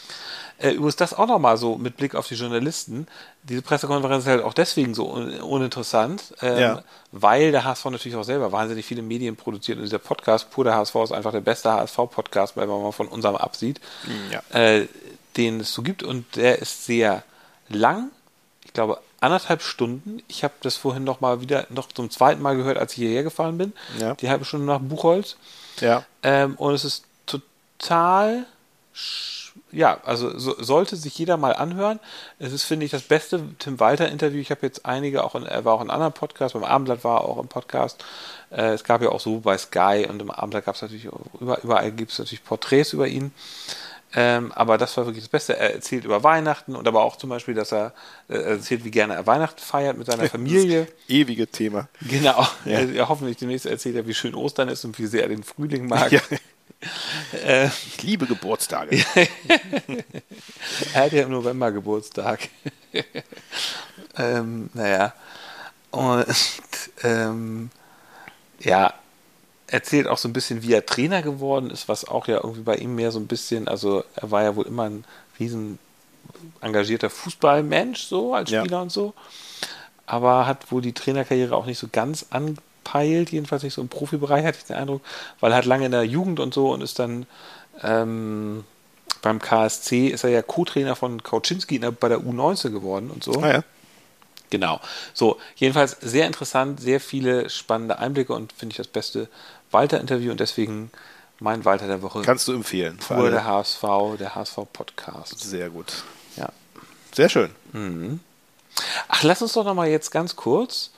Äh, 0.58 0.72
übrigens 0.72 0.96
das 0.96 1.13
auch 1.13 1.28
nochmal 1.28 1.58
so 1.58 1.78
mit 1.78 1.98
Blick 1.98 2.15
auf 2.15 2.28
die 2.28 2.36
Journalisten. 2.36 3.08
Diese 3.44 3.62
Pressekonferenz 3.62 4.24
ist 4.24 4.30
halt 4.30 4.44
auch 4.44 4.54
deswegen 4.54 4.94
so 4.94 5.12
un 5.12 5.39
uninteressant, 5.41 6.34
ähm, 6.41 6.58
Ja. 6.60 6.84
weil 7.12 7.52
der 7.52 7.65
HSV 7.65 7.86
natürlich 7.86 8.15
auch 8.15 8.24
selber 8.24 8.52
wahnsinnig 8.52 8.86
viele 8.86 9.02
Medien 9.02 9.36
produziert 9.36 9.78
und 9.78 9.84
dieser 9.84 10.00
Podcast, 10.00 10.50
pur 10.52 10.63
der 10.63 10.76
HSV, 10.76 10.96
ist 11.04 11.12
einfach 11.12 11.32
der 11.34 11.41
beste 11.41 11.72
HSV-Podcast, 11.72 12.56
wenn 12.56 12.70
man 12.70 12.82
mal 12.82 12.91
von 12.94 13.08
unserem 13.10 13.36
absieht, 13.36 13.82
Ja. 14.32 14.41
äh, 14.58 14.88
den 15.36 15.60
es 15.60 15.74
so 15.74 15.82
gibt 15.82 16.04
und 16.04 16.26
der 16.38 16.60
ist 16.60 16.86
sehr 16.86 17.24
lang. 17.68 18.10
Ich 18.63 18.72
glaube 18.74 19.00
anderthalb 19.20 19.62
Stunden. 19.62 20.22
Ich 20.28 20.44
habe 20.44 20.54
das 20.62 20.78
vorhin 20.78 21.04
noch 21.04 21.20
mal 21.20 21.41
wieder, 21.41 21.65
noch 21.70 21.88
zum 21.91 22.10
zweiten 22.10 22.41
Mal 22.41 22.56
gehört, 22.56 22.78
als 22.78 22.94
ich 22.94 23.00
hierher 23.00 23.24
gefahren 23.24 23.58
bin. 23.58 23.74
Ja. 24.00 24.13
Die 24.15 24.30
halbe 24.30 24.46
Stunde 24.46 24.65
nach 24.68 24.80
Buchholz. 24.80 25.36
Ja. 25.82 26.06
Ähm, 26.24 26.56
und 26.56 26.74
es 26.74 26.86
ist 26.86 27.04
total, 27.26 28.46
ja, 29.75 29.99
also 30.05 30.38
so, 30.38 30.55
sollte 30.61 30.95
sich 30.95 31.17
jeder 31.17 31.38
mal 31.38 31.53
anhören. 31.53 31.99
Es 32.39 32.53
ist, 32.53 32.63
finde 32.63 32.85
ich, 32.85 32.91
das 32.91 33.03
beste 33.03 33.41
Tim 33.59 33.79
Walter-Interview. 33.79 34.39
Ich 34.39 34.51
habe 34.51 34.61
jetzt 34.65 34.85
einige, 34.85 35.23
auch 35.23 35.35
in, 35.35 35.45
er 35.45 35.65
war 35.65 35.73
auch 35.73 35.81
in 35.81 35.89
anderen 35.89 36.13
Podcasts, 36.13 36.53
beim 36.53 36.63
Abendblatt 36.63 37.03
war 37.03 37.21
er 37.21 37.25
auch 37.25 37.38
im 37.38 37.47
Podcast. 37.47 38.03
Äh, 38.51 38.73
es 38.73 38.83
gab 38.83 39.01
ja 39.01 39.09
auch 39.09 39.19
so 39.19 39.39
bei 39.39 39.57
Sky 39.57 40.07
und 40.09 40.21
im 40.21 40.31
Abendblatt 40.31 40.65
gab 40.65 40.75
es 40.75 40.81
natürlich, 40.81 41.07
über, 41.39 41.61
überall 41.63 41.91
gibt 41.91 42.11
es 42.11 42.19
natürlich 42.19 42.43
Porträts 42.43 42.93
über 42.93 43.07
ihn. 43.07 43.33
Ähm, 44.17 44.53
aber 44.53 44.77
das 44.77 44.95
war 44.95 45.05
wirklich 45.05 45.25
das 45.25 45.29
Beste. 45.29 45.57
Er 45.57 45.73
erzählt 45.73 46.05
über 46.05 46.23
Weihnachten 46.23 46.75
und 46.75 46.88
aber 46.88 47.03
auch 47.03 47.17
zum 47.17 47.29
Beispiel, 47.29 47.53
dass 47.53 47.73
er, 47.73 47.93
äh, 48.29 48.35
er 48.35 48.43
erzählt, 48.45 48.85
wie 48.85 48.91
gerne 48.91 49.13
er 49.13 49.27
Weihnachten 49.27 49.59
feiert 49.59 49.97
mit 49.97 50.07
seiner 50.07 50.29
Familie. 50.29 50.88
Ewige 51.09 51.47
Thema. 51.47 51.89
Genau. 52.01 52.47
Ja. 52.63 52.79
Ja, 52.79 53.09
hoffentlich 53.09 53.35
demnächst 53.38 53.65
erzählt 53.65 53.97
er, 53.97 54.07
wie 54.07 54.13
schön 54.13 54.33
Ostern 54.33 54.69
ist 54.69 54.85
und 54.85 54.97
wie 54.99 55.05
sehr 55.05 55.23
er 55.23 55.29
den 55.29 55.43
Frühling 55.43 55.88
mag. 55.88 56.11
Ja. 56.13 56.21
Äh, 57.45 57.67
Ich 57.67 58.03
liebe 58.03 58.25
Geburtstage. 58.27 59.03
er 60.93 61.03
hat 61.03 61.11
ja 61.13 61.23
im 61.23 61.31
November 61.31 61.71
Geburtstag. 61.71 62.49
ähm, 64.17 64.69
naja. 64.73 65.13
Und 65.91 66.25
ähm, 67.03 67.69
ja, 68.59 68.93
erzählt 69.67 70.07
auch 70.07 70.17
so 70.17 70.27
ein 70.27 70.33
bisschen, 70.33 70.61
wie 70.63 70.73
er 70.73 70.85
Trainer 70.85 71.21
geworden 71.21 71.69
ist, 71.71 71.88
was 71.88 72.05
auch 72.05 72.27
ja 72.27 72.35
irgendwie 72.38 72.61
bei 72.61 72.75
ihm 72.75 72.95
mehr 72.95 73.11
so 73.11 73.19
ein 73.19 73.27
bisschen, 73.27 73.67
also 73.67 74.03
er 74.15 74.31
war 74.31 74.43
ja 74.43 74.55
wohl 74.55 74.65
immer 74.67 74.83
ein 74.83 75.05
riesen 75.39 75.79
engagierter 76.61 77.09
Fußballmensch, 77.09 78.03
so 78.03 78.33
als 78.33 78.49
Ja. 78.51 78.61
Spieler 78.61 78.81
und 78.81 78.91
so. 78.91 79.13
Aber 80.05 80.45
hat 80.45 80.71
wohl 80.71 80.81
die 80.81 80.93
Trainerkarriere 80.93 81.55
auch 81.55 81.65
nicht 81.65 81.79
so 81.79 81.88
ganz 81.91 82.27
angepeilt, 82.86 83.32
jedenfalls 83.32 83.63
nicht 83.63 83.74
so 83.74 83.82
im 83.82 83.89
Profibereich, 83.89 84.45
hatte 84.45 84.58
ich 84.60 84.65
den 84.65 84.76
Eindruck, 84.76 85.02
weil 85.39 85.52
er 85.52 85.58
hat 85.58 85.65
lange 85.65 85.86
in 85.86 85.91
der 85.91 86.04
Jugend 86.04 86.39
und 86.39 86.54
so 86.54 86.71
und 86.71 86.82
ist 86.82 87.00
dann 87.00 87.26
ähm, 87.82 88.63
beim 89.21 89.39
KSC 89.39 90.08
ist 90.08 90.24
er 90.24 90.30
ja 90.30 90.41
Co-Trainer 90.41 90.95
von 90.95 91.24
Kauczynski 91.24 91.80
bei 91.80 92.10
der 92.10 92.19
U19 92.19 92.69
geworden 92.69 93.10
und 93.10 93.24
so. 93.24 93.41
Ah, 93.41 93.54
ja. 93.54 93.63
Genau. 94.52 94.80
So, 95.13 95.39
jedenfalls 95.56 95.98
sehr 96.02 96.28
interessant, 96.28 96.80
sehr 96.80 97.00
viele 97.00 97.50
spannende 97.50 97.98
Einblicke 97.98 98.34
und 98.34 98.54
finde 98.54 98.74
ich 98.74 98.78
das 98.78 98.88
beste 98.88 99.28
Walter-Interview 99.71 100.32
und 100.32 100.39
deswegen 100.39 100.91
mein 101.39 101.65
Walter 101.65 101.88
der 101.88 102.02
Woche. 102.02 102.21
Kannst 102.21 102.48
du 102.48 102.54
empfehlen. 102.54 102.98
Pur 102.98 103.32
der 103.32 103.45
HSV, 103.45 103.84
der 104.19 104.36
HSV-Podcast. 104.36 105.39
Sehr 105.39 105.69
gut. 105.69 106.04
Ja. 106.38 106.50
Sehr 107.13 107.30
schön. 107.30 107.50
Ach, 109.08 109.24
lass 109.24 109.41
uns 109.41 109.54
doch 109.54 109.65
noch 109.65 109.74
mal 109.74 109.88
jetzt 109.89 110.12
ganz 110.12 110.36
kurz 110.36 110.91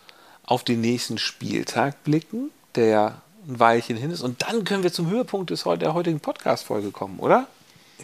auf 0.48 0.64
den 0.64 0.82
nächsten 0.82 1.20
Spieltag 1.20 2.04
blicken, 2.04 2.50
der 2.74 3.22
ein 3.48 3.60
Weilchen 3.60 3.98
hin 3.98 4.10
ist. 4.12 4.22
Und 4.22 4.42
dann 4.42 4.64
können 4.64 4.82
wir 4.82 4.92
zum 4.92 5.10
Höhepunkt 5.10 5.52
des, 5.52 5.64
der 5.64 5.94
heutigen 5.94 6.20
Podcast-Folge 6.20 6.90
kommen, 6.92 7.20
oder? 7.20 7.48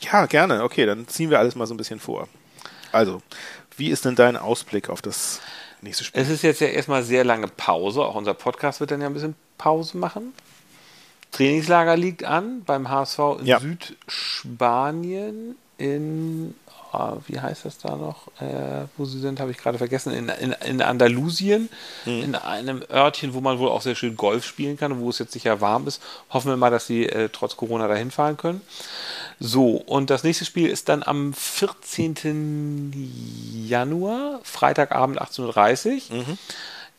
Ja, 0.01 0.25
gerne. 0.27 0.63
Okay, 0.63 0.85
dann 0.85 1.07
ziehen 1.07 1.29
wir 1.31 1.39
alles 1.39 1.55
mal 1.55 1.65
so 1.65 1.73
ein 1.73 1.77
bisschen 1.77 1.99
vor. 1.99 2.27
Also, 2.91 3.21
wie 3.77 3.89
ist 3.89 4.05
denn 4.05 4.15
dein 4.15 4.37
Ausblick 4.37 4.89
auf 4.89 5.01
das 5.01 5.39
nächste 5.81 6.03
Spiel? 6.03 6.21
Es 6.21 6.29
ist 6.29 6.43
jetzt 6.43 6.61
ja 6.61 6.67
erstmal 6.67 7.03
sehr 7.03 7.23
lange 7.23 7.47
Pause. 7.47 8.01
Auch 8.01 8.15
unser 8.15 8.33
Podcast 8.33 8.79
wird 8.79 8.91
dann 8.91 9.01
ja 9.01 9.07
ein 9.07 9.13
bisschen 9.13 9.35
Pause 9.57 9.97
machen. 9.97 10.33
Trainingslager 11.31 11.97
liegt 11.97 12.23
an 12.23 12.63
beim 12.63 12.89
HSV 12.89 13.19
in 13.39 13.45
Ja. 13.45 13.59
Südspanien 13.59 15.55
in, 15.77 16.53
wie 17.27 17.39
heißt 17.39 17.65
das 17.65 17.77
da 17.77 17.95
noch, 17.95 18.27
äh, 18.39 18.85
wo 18.97 19.05
sie 19.05 19.19
sind, 19.19 19.39
habe 19.39 19.51
ich 19.51 19.57
gerade 19.57 19.77
vergessen, 19.77 20.13
in, 20.13 20.29
in, 20.29 20.51
in 20.65 20.81
Andalusien, 20.81 21.69
in 22.05 22.35
einem 22.35 22.83
Örtchen, 22.91 23.33
wo 23.33 23.41
man 23.41 23.59
wohl 23.59 23.69
auch 23.69 23.81
sehr 23.81 23.95
schön 23.95 24.15
Golf 24.15 24.45
spielen 24.45 24.77
kann 24.77 24.91
und 24.91 24.99
wo 24.99 25.09
es 25.09 25.19
jetzt 25.19 25.33
sicher 25.33 25.61
warm 25.61 25.87
ist. 25.87 26.01
Hoffen 26.29 26.49
wir 26.49 26.57
mal, 26.57 26.69
dass 26.69 26.87
sie 26.87 27.07
äh, 27.07 27.29
trotz 27.31 27.55
Corona 27.57 27.87
dahin 27.87 28.11
fahren 28.11 28.37
können. 28.37 28.61
So, 29.39 29.71
und 29.77 30.09
das 30.09 30.23
nächste 30.23 30.45
Spiel 30.45 30.69
ist 30.69 30.89
dann 30.89 31.03
am 31.03 31.33
14. 31.33 32.93
Januar, 33.67 34.39
Freitagabend 34.43 35.21
18.30 35.21 36.11
Uhr, 36.11 36.37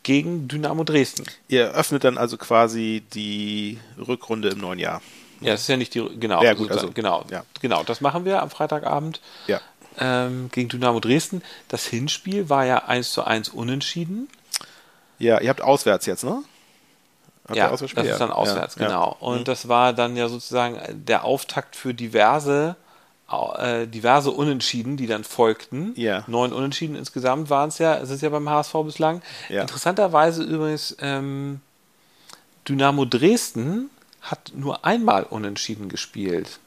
gegen 0.03 0.47
Dynamo 0.47 0.83
Dresden. 0.83 1.25
Ihr 1.47 1.71
öffnet 1.71 2.03
dann 2.03 2.17
also 2.17 2.37
quasi 2.37 3.03
die 3.13 3.79
Rückrunde 3.97 4.49
im 4.49 4.59
neuen 4.59 4.79
Jahr. 4.79 5.01
Ja, 5.41 5.51
das 5.51 5.61
ist 5.61 5.67
ja 5.67 5.77
nicht 5.77 5.93
die, 5.93 6.07
genau, 6.19 6.41
Ja, 6.43 6.53
gut, 6.53 6.71
also, 6.71 6.91
genau, 6.91 7.25
ja. 7.29 7.43
genau, 7.61 7.83
das 7.83 8.01
machen 8.01 8.25
wir 8.25 8.41
am 8.41 8.49
Freitagabend 8.49 9.19
Ja. 9.47 9.59
Ähm, 9.99 10.49
gegen 10.51 10.69
Dynamo 10.69 10.99
Dresden. 10.99 11.41
Das 11.67 11.85
Hinspiel 11.85 12.49
war 12.49 12.65
ja 12.65 12.85
1 12.85 13.11
zu 13.11 13.23
1 13.23 13.49
unentschieden. 13.49 14.29
Ja, 15.19 15.39
ihr 15.39 15.49
habt 15.49 15.61
auswärts 15.61 16.05
jetzt, 16.05 16.23
ne? 16.23 16.43
Habt 17.47 17.57
ja, 17.57 17.69
das 17.69 17.81
ist 17.81 17.95
dann 17.95 18.05
Ja. 18.05 18.29
auswärts, 18.31 18.75
Ja. 18.75 18.81
Mhm. 18.81 18.87
genau. 18.87 19.17
Und 19.19 19.47
das 19.47 19.67
war 19.67 19.93
dann 19.93 20.15
ja 20.17 20.27
sozusagen 20.27 20.79
der 21.05 21.23
Auftakt 21.23 21.75
für 21.75 21.93
diverse, 21.93 22.75
äh, 23.57 23.85
diverse 23.87 24.31
Unentschieden, 24.31 24.97
die 24.97 25.07
dann 25.07 25.23
folgten. 25.23 25.93
Ja. 25.95 26.23
Neun 26.27 26.51
Unentschieden 26.53 26.95
insgesamt 26.95 27.49
waren 27.49 27.69
es 27.69 27.77
ja, 27.77 27.95
es 27.97 28.09
ist 28.09 28.21
ja 28.21 28.29
beim 28.29 28.49
HSV 28.49 28.73
bislang. 28.83 29.21
Ja. 29.49 29.61
Interessanterweise 29.61 30.43
übrigens, 30.43 30.95
ähm, 30.99 31.61
Dynamo 32.67 33.05
Dresden 33.05 33.89
hat 34.21 34.51
nur 34.55 34.83
einmal 34.85 35.23
unentschieden 35.23 35.87
gespielt. 35.87 36.59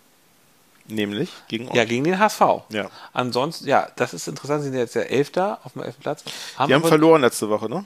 Nämlich 0.88 1.28
gegen. 1.48 1.72
Ja, 1.74 1.84
gegen 1.84 2.04
den 2.04 2.18
HSV. 2.18 2.40
Ja. 2.70 2.90
Ansonsten, 3.12 3.68
ja, 3.68 3.88
das 3.96 4.14
ist 4.14 4.26
interessant, 4.26 4.62
sie 4.62 4.70
sind 4.70 4.78
jetzt 4.78 4.94
der 4.94 5.10
Elfter 5.10 5.60
auf 5.64 5.72
dem 5.74 5.82
elften 5.82 6.02
Platz. 6.02 6.24
Die 6.66 6.74
haben 6.74 6.82
verloren 6.84 7.20
letzte 7.20 7.48
Woche, 7.50 7.68
ne? 7.68 7.84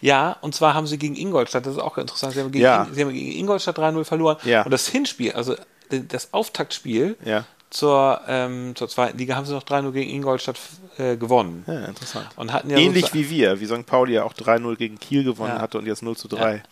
Ja, 0.00 0.36
und 0.42 0.54
zwar 0.54 0.74
haben 0.74 0.86
sie 0.86 0.98
gegen 0.98 1.16
Ingolstadt, 1.16 1.66
das 1.66 1.74
ist 1.74 1.80
auch 1.82 1.98
interessant, 1.98 2.34
sie 2.34 2.40
haben 2.40 2.52
gegen, 2.52 2.62
Ja. 2.64 2.84
In, 2.84 2.94
sie 2.94 3.02
haben 3.02 3.12
gegen 3.12 3.32
Ingolstadt 3.38 3.78
3-0 3.78 4.04
verloren. 4.04 4.36
Ja. 4.44 4.62
Und 4.62 4.70
das 4.70 4.86
Hinspiel, 4.88 5.32
also 5.32 5.56
das 5.90 6.32
Auftaktspiel 6.32 7.16
Ja. 7.24 7.44
zur, 7.70 8.20
ähm, 8.28 8.76
zur 8.76 8.88
zweiten 8.88 9.18
Liga 9.18 9.34
haben 9.34 9.46
sie 9.46 9.52
noch 9.54 9.64
3-0 9.64 9.90
gegen 9.92 10.10
Ingolstadt 10.10 10.58
äh, 10.98 11.16
gewonnen. 11.16 11.64
Ja, 11.66 11.86
interessant. 11.86 12.28
Und 12.36 12.52
hatten 12.52 12.70
ja 12.70 12.76
Ähnlich 12.76 13.06
sozusagen- 13.06 13.30
wie 13.30 13.30
wir, 13.30 13.60
wie 13.60 13.66
St. 13.66 13.86
Pauli 13.86 14.14
ja 14.14 14.24
auch 14.24 14.34
3-0 14.34 14.76
gegen 14.76 14.98
Kiel 15.00 15.24
gewonnen 15.24 15.54
Ja. 15.56 15.60
hatte 15.62 15.78
und 15.78 15.86
jetzt 15.86 16.02
0 16.02 16.16
zu 16.16 16.28
3. 16.28 16.62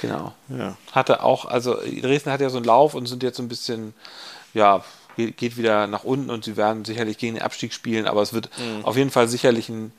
Genau. 0.00 0.32
Ja. 0.48 0.76
Hatte 0.92 1.22
auch, 1.24 1.44
also 1.44 1.74
Dresden 2.00 2.30
hat 2.30 2.40
ja 2.40 2.50
so 2.50 2.58
einen 2.58 2.66
Lauf 2.66 2.94
und 2.94 3.06
sind 3.06 3.22
jetzt 3.22 3.36
so 3.36 3.42
ein 3.42 3.48
bisschen, 3.48 3.94
ja, 4.54 4.84
geht, 5.16 5.56
wieder 5.56 5.86
nach 5.88 6.04
unten 6.04 6.30
und 6.30 6.44
sie 6.44 6.56
werden 6.56 6.84
sicherlich 6.84 7.18
gegen 7.18 7.34
den 7.34 7.42
Abstieg 7.42 7.72
spielen, 7.72 8.06
aber 8.06 8.22
es 8.22 8.32
wird 8.32 8.50
Mhm. 8.58 8.84
auf 8.84 8.96
jeden 8.96 9.10
Fall 9.10 9.28
sicherlich 9.28 9.68
ein, 9.68 9.92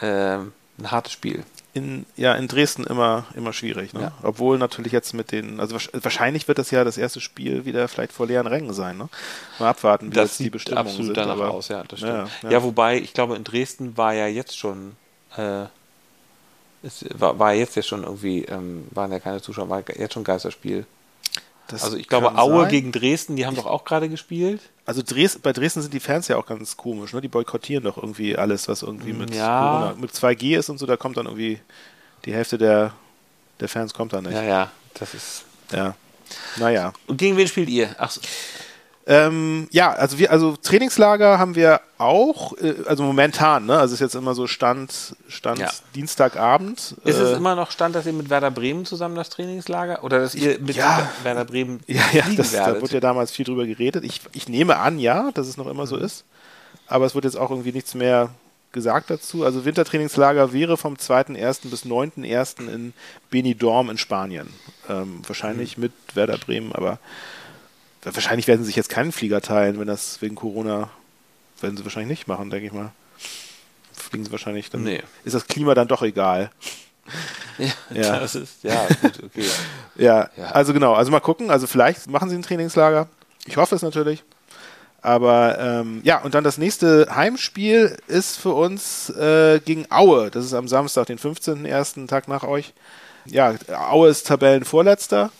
ähm, 0.00 0.52
ein 0.78 0.90
hartes 0.90 1.12
Spiel. 1.12 1.42
In, 1.72 2.04
ja, 2.16 2.34
in 2.34 2.48
Dresden 2.48 2.82
immer, 2.84 3.26
immer 3.36 3.52
schwierig. 3.52 3.92
Ne? 3.92 4.00
Ja. 4.00 4.12
Obwohl 4.22 4.58
natürlich 4.58 4.92
jetzt 4.92 5.12
mit 5.14 5.30
den, 5.30 5.60
also 5.60 5.76
wahrsch- 5.76 5.90
wahrscheinlich 5.92 6.48
wird 6.48 6.58
das 6.58 6.70
ja 6.72 6.82
das 6.82 6.98
erste 6.98 7.20
Spiel 7.20 7.64
wieder 7.64 7.86
vielleicht 7.86 8.12
vor 8.12 8.26
leeren 8.26 8.46
Rängen 8.48 8.72
sein. 8.72 8.96
Ne? 8.98 9.08
Mal 9.60 9.68
abwarten, 9.70 10.06
wie 10.10 10.14
Das 10.14 10.30
jetzt 10.30 10.38
die 10.40 10.50
Bestimmungen 10.50 10.86
absolut 10.86 11.06
sind. 11.06 11.16
danach 11.16 11.34
aber- 11.34 11.50
aus, 11.52 11.68
ja, 11.68 11.84
das 11.84 12.00
stimmt. 12.00 12.12
Ja, 12.14 12.28
Ja, 12.42 12.50
ja. 12.50 12.62
wobei, 12.64 12.98
ich 12.98 13.12
glaube, 13.12 13.36
in 13.36 13.44
Dresden 13.44 13.96
war 13.96 14.14
ja 14.14 14.26
jetzt 14.26 14.58
schon, 14.58 14.96
äh, 15.36 15.64
es 16.82 17.04
war, 17.14 17.38
war 17.38 17.52
jetzt 17.54 17.76
ja 17.76 17.82
schon 17.82 18.02
irgendwie, 18.04 18.44
ähm, 18.46 18.86
waren 18.90 19.12
ja 19.12 19.20
keine 19.20 19.40
Zuschauer, 19.42 19.68
war 19.68 19.82
jetzt 19.96 20.14
schon 20.14 20.24
Geisterspiel. 20.24 20.86
Das 21.70 21.84
Also 21.84 21.96
ich 21.96 22.08
glaube, 22.08 22.36
Aue 22.36 22.62
sein. 22.62 22.70
gegen 22.70 22.92
Dresden, 22.92 23.36
die 23.36 23.46
haben 23.46 23.56
doch 23.56 23.66
auch 23.66 23.84
gerade 23.84 24.08
gespielt. 24.08 24.60
Also 24.86 25.02
Dres 25.02 25.38
bei 25.38 25.52
Dresden 25.52 25.82
sind 25.82 25.94
die 25.94 26.00
Fans 26.00 26.28
ja 26.28 26.36
auch 26.36 26.46
ganz 26.46 26.76
komisch, 26.76 27.12
ne? 27.12 27.20
Die 27.20 27.28
boykottieren 27.28 27.84
doch 27.84 27.96
irgendwie 27.96 28.36
alles, 28.36 28.68
was 28.68 28.82
irgendwie 28.82 29.12
mit, 29.12 29.34
Ja. 29.34 29.60
Corona, 29.80 29.94
mit 30.00 30.10
2G 30.12 30.58
ist 30.58 30.68
und 30.68 30.78
so, 30.78 30.86
da 30.86 30.96
kommt 30.96 31.16
dann 31.16 31.26
irgendwie 31.26 31.60
die 32.24 32.32
Hälfte 32.34 32.58
der, 32.58 32.92
der 33.60 33.68
Fans 33.68 33.94
kommt 33.94 34.12
da 34.12 34.20
nicht. 34.20 34.32
Ja, 34.34 34.42
ja, 34.42 34.70
das 34.94 35.14
ist. 35.14 35.44
Ja. 35.72 35.94
Naja. 36.56 36.92
Und 37.06 37.16
gegen 37.18 37.36
wen 37.36 37.46
spielt 37.48 37.68
ihr? 37.68 37.94
Ach, 37.98 38.10
so. 38.10 38.20
Ähm, 39.06 39.66
ja, 39.72 39.92
also 39.92 40.18
wir, 40.18 40.30
also 40.30 40.56
Trainingslager 40.60 41.38
haben 41.38 41.54
wir 41.56 41.80
auch, 41.98 42.56
äh, 42.58 42.74
also 42.86 43.02
momentan, 43.02 43.66
ne? 43.66 43.72
Also 43.78 43.94
es 43.94 44.00
ist 44.00 44.00
jetzt 44.00 44.14
immer 44.14 44.34
so 44.34 44.46
Stand, 44.46 45.16
Stand 45.28 45.58
Ja. 45.58 45.70
Dienstagabend. 45.94 46.94
Ist 47.04 47.18
äh, 47.18 47.22
es 47.22 47.36
immer 47.38 47.54
noch 47.56 47.70
Stand, 47.70 47.94
dass 47.96 48.06
ihr 48.06 48.12
mit 48.12 48.30
Werder 48.30 48.50
Bremen 48.50 48.84
zusammen 48.84 49.16
das 49.16 49.30
Trainingslager 49.30 50.04
oder 50.04 50.20
dass 50.20 50.34
ihr 50.34 50.58
mit 50.60 50.76
Ja. 50.76 51.08
Werder 51.22 51.44
Bremen 51.44 51.80
Ja, 51.86 52.02
ja, 52.12 52.24
das, 52.36 52.52
da 52.52 52.80
wurde 52.80 52.94
ja 52.94 53.00
damals 53.00 53.30
viel 53.32 53.46
drüber 53.46 53.66
geredet. 53.66 54.04
Ich, 54.04 54.20
ich 54.32 54.48
nehme 54.48 54.76
an, 54.76 54.98
ja, 54.98 55.30
dass 55.32 55.48
es 55.48 55.56
noch 55.56 55.66
immer 55.66 55.86
so 55.86 55.96
Mhm. 55.96 56.04
ist. 56.04 56.24
Aber 56.86 57.06
es 57.06 57.14
wird 57.14 57.24
jetzt 57.24 57.36
auch 57.38 57.50
irgendwie 57.50 57.72
nichts 57.72 57.94
mehr 57.94 58.30
gesagt 58.72 59.10
dazu. 59.10 59.44
Also 59.44 59.64
Wintertrainingslager 59.64 60.52
wäre 60.52 60.76
vom 60.76 60.94
2.1. 60.94 61.68
bis 61.70 61.84
9.1. 61.84 62.68
in 62.72 62.92
Benidorm 63.30 63.90
in 63.90 63.98
Spanien. 63.98 64.48
Ähm, 64.88 65.22
wahrscheinlich 65.26 65.76
Mhm. 65.78 65.84
mit 65.84 65.92
Werder 66.14 66.38
Bremen, 66.38 66.72
aber 66.72 66.98
wahrscheinlich 68.02 68.46
werden 68.48 68.60
sie 68.60 68.66
sich 68.66 68.76
jetzt 68.76 68.88
keinen 68.88 69.12
Flieger 69.12 69.40
teilen, 69.40 69.78
wenn 69.78 69.86
das 69.86 70.20
wegen 70.22 70.34
Corona, 70.34 70.90
werden 71.60 71.76
sie 71.76 71.84
wahrscheinlich 71.84 72.10
nicht 72.10 72.28
machen, 72.28 72.50
denke 72.50 72.66
ich 72.66 72.72
mal. 72.72 72.92
Fliegen 73.92 74.24
sie 74.24 74.32
wahrscheinlich 74.32 74.70
dann. 74.70 74.82
Nee. 74.82 75.02
Ist 75.24 75.34
das 75.34 75.46
Klima 75.46 75.74
dann 75.74 75.88
doch 75.88 76.02
egal. 76.02 76.50
ja, 77.58 77.68
Ja. 77.90 78.18
das 78.20 78.34
ist 78.34 78.62
ja 78.64 78.86
gut, 79.02 79.22
okay. 79.24 79.44
Ja, 79.96 80.30
Ja. 80.36 80.46
also 80.52 80.72
genau, 80.72 80.94
also 80.94 81.10
mal 81.10 81.20
gucken. 81.20 81.50
Also 81.50 81.66
vielleicht 81.66 82.08
machen 82.08 82.30
sie 82.30 82.36
ein 82.36 82.42
Trainingslager. 82.42 83.08
Ich 83.46 83.56
hoffe 83.56 83.74
es 83.74 83.82
natürlich. 83.82 84.22
Aber 85.02 85.58
ähm, 85.58 86.00
ja, 86.04 86.20
und 86.22 86.34
dann 86.34 86.44
das 86.44 86.58
nächste 86.58 87.14
Heimspiel 87.14 87.96
ist 88.06 88.36
für 88.36 88.50
uns 88.52 89.08
äh, 89.10 89.58
gegen 89.64 89.86
Aue. 89.90 90.30
Das 90.30 90.44
ist 90.44 90.52
am 90.54 90.68
Samstag, 90.68 91.06
den 91.06 91.18
15.01. 91.18 92.06
Tag 92.06 92.28
nach 92.28 92.42
euch. 92.44 92.72
Ja, 93.26 93.54
Aue 93.90 94.08
ist 94.10 94.26
Tabellenvorletzter. 94.26 95.30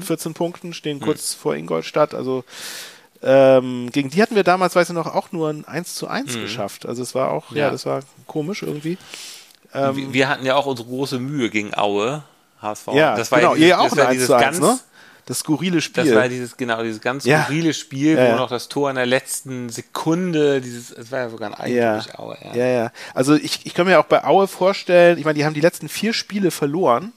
14 0.00 0.34
Punkten, 0.34 0.74
stehen 0.74 1.00
kurz 1.00 1.34
vor 1.34 1.54
Ingolstadt. 1.54 2.14
Also 2.14 2.44
ähm, 3.22 3.90
gegen 3.92 4.10
die 4.10 4.20
hatten 4.22 4.34
wir 4.34 4.42
damals, 4.44 4.74
weiß 4.74 4.88
ich 4.90 4.94
noch, 4.94 5.06
auch 5.14 5.32
nur 5.32 5.48
ein 5.50 5.64
1 5.64 5.94
zu 5.94 6.08
1 6.08 6.34
geschafft. 6.34 6.86
Also 6.86 7.02
es 7.02 7.14
war 7.14 7.30
auch, 7.30 7.52
ja, 7.52 7.58
Ja. 7.66 7.70
das 7.70 7.86
war 7.86 8.00
komisch 8.26 8.62
irgendwie. 8.62 8.98
wir, 9.72 10.12
wir 10.12 10.28
hatten 10.28 10.44
ja 10.44 10.56
auch 10.56 10.66
unsere 10.66 10.88
große 10.88 11.18
Mühe 11.18 11.48
gegen 11.48 11.74
Aue, 11.74 12.24
HSV. 12.60 12.88
Ja, 12.94 13.16
das 13.16 13.30
war 13.32 13.38
genau, 13.40 13.54
dieses, 13.54 13.68
ihr 13.68 13.80
auch 13.80 13.84
das 13.84 13.92
ein 13.92 13.98
war 13.98 14.06
1 14.08 14.12
dieses 14.14 14.26
zu 14.26 14.34
1, 14.34 14.42
ganz, 14.44 14.60
ne? 14.60 14.78
Das 15.24 15.38
skurrile 15.38 15.80
Spiel. 15.80 16.04
Das 16.04 16.14
war 16.16 16.28
dieses, 16.28 16.56
genau, 16.56 16.82
dieses 16.82 17.00
ganz 17.00 17.24
Ja. 17.24 17.44
skurrile 17.44 17.72
Spiel, 17.74 18.16
Ja, 18.16 18.24
wo 18.24 18.28
ja. 18.30 18.36
noch 18.36 18.50
das 18.50 18.68
Tor 18.68 18.90
in 18.90 18.96
der 18.96 19.06
letzten 19.06 19.68
Sekunde, 19.68 20.60
dieses, 20.60 20.90
es 20.90 21.12
war 21.12 21.20
ja 21.20 21.30
sogar 21.30 21.48
ein 21.60 21.72
Ja. 21.72 21.92
Eigentor 21.94 22.02
durch 22.02 22.18
Aue, 22.18 22.38
ja. 22.42 22.54
ja, 22.56 22.66
ja. 22.66 22.92
Also 23.14 23.34
ich, 23.36 23.64
ich 23.64 23.72
kann 23.72 23.86
mir 23.86 24.00
auch 24.00 24.04
bei 24.06 24.24
Aue 24.24 24.48
vorstellen, 24.48 25.18
ich 25.18 25.24
meine, 25.24 25.38
die 25.38 25.44
haben 25.44 25.54
die 25.54 25.60
letzten 25.60 25.88
vier 25.88 26.12
Spiele 26.12 26.50
verloren. 26.50 27.12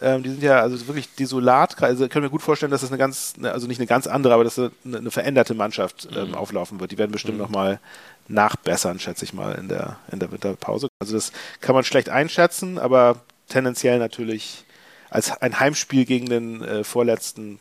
Ähm, 0.00 0.22
die 0.22 0.30
sind 0.30 0.42
ja 0.42 0.60
also 0.60 0.86
wirklich 0.86 1.14
desolat. 1.14 1.82
Also 1.82 2.08
kann 2.08 2.22
mir 2.22 2.30
gut 2.30 2.42
vorstellen, 2.42 2.70
dass 2.70 2.82
das 2.82 2.90
eine 2.90 2.98
ganz, 2.98 3.36
ne, 3.36 3.52
also 3.52 3.66
nicht 3.66 3.78
eine 3.78 3.86
ganz 3.86 4.06
andere, 4.06 4.34
aber 4.34 4.44
dass 4.44 4.58
eine, 4.58 4.70
eine 4.84 5.10
veränderte 5.10 5.54
Mannschaft 5.54 6.08
ähm, 6.14 6.34
auflaufen 6.34 6.80
wird. 6.80 6.90
Die 6.92 6.98
werden 6.98 7.12
bestimmt 7.12 7.38
noch 7.38 7.48
mal 7.48 7.80
nachbessern, 8.28 8.98
schätze 8.98 9.24
ich 9.24 9.32
mal, 9.32 9.54
in 9.54 9.68
der, 9.68 9.98
in 10.10 10.18
der 10.18 10.30
Winterpause. 10.32 10.88
Also 10.98 11.14
das 11.14 11.32
kann 11.60 11.74
man 11.74 11.84
schlecht 11.84 12.08
einschätzen, 12.08 12.78
aber 12.78 13.20
tendenziell 13.48 13.98
natürlich 13.98 14.64
als 15.10 15.30
ein 15.40 15.60
Heimspiel 15.60 16.04
gegen 16.04 16.26
den 16.26 16.62
äh, 16.62 16.84
Vorletzten 16.84 17.60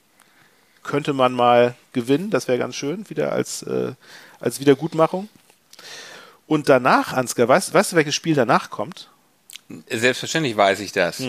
könnte 0.84 1.14
man 1.14 1.34
mal 1.34 1.76
gewinnen. 1.94 2.30
Das 2.30 2.48
wäre 2.48 2.58
ganz 2.58 2.76
schön, 2.76 3.10
wieder 3.10 3.32
als, 3.32 3.64
äh, 3.64 3.94
als 4.40 4.60
Wiedergutmachung. 4.60 5.30
Und 6.48 6.70
danach, 6.70 7.14
Ansgar, 7.14 7.48
weißt, 7.48 7.74
weißt 7.74 7.92
du, 7.94 7.96
welches 7.96 8.16
Spiel 8.16 8.36
danach 8.36 8.70
kommt? 8.70 9.10
Selbstverständlich 9.90 10.56
weiß 10.56 10.80
ich 10.80 10.92
das. 10.92 11.20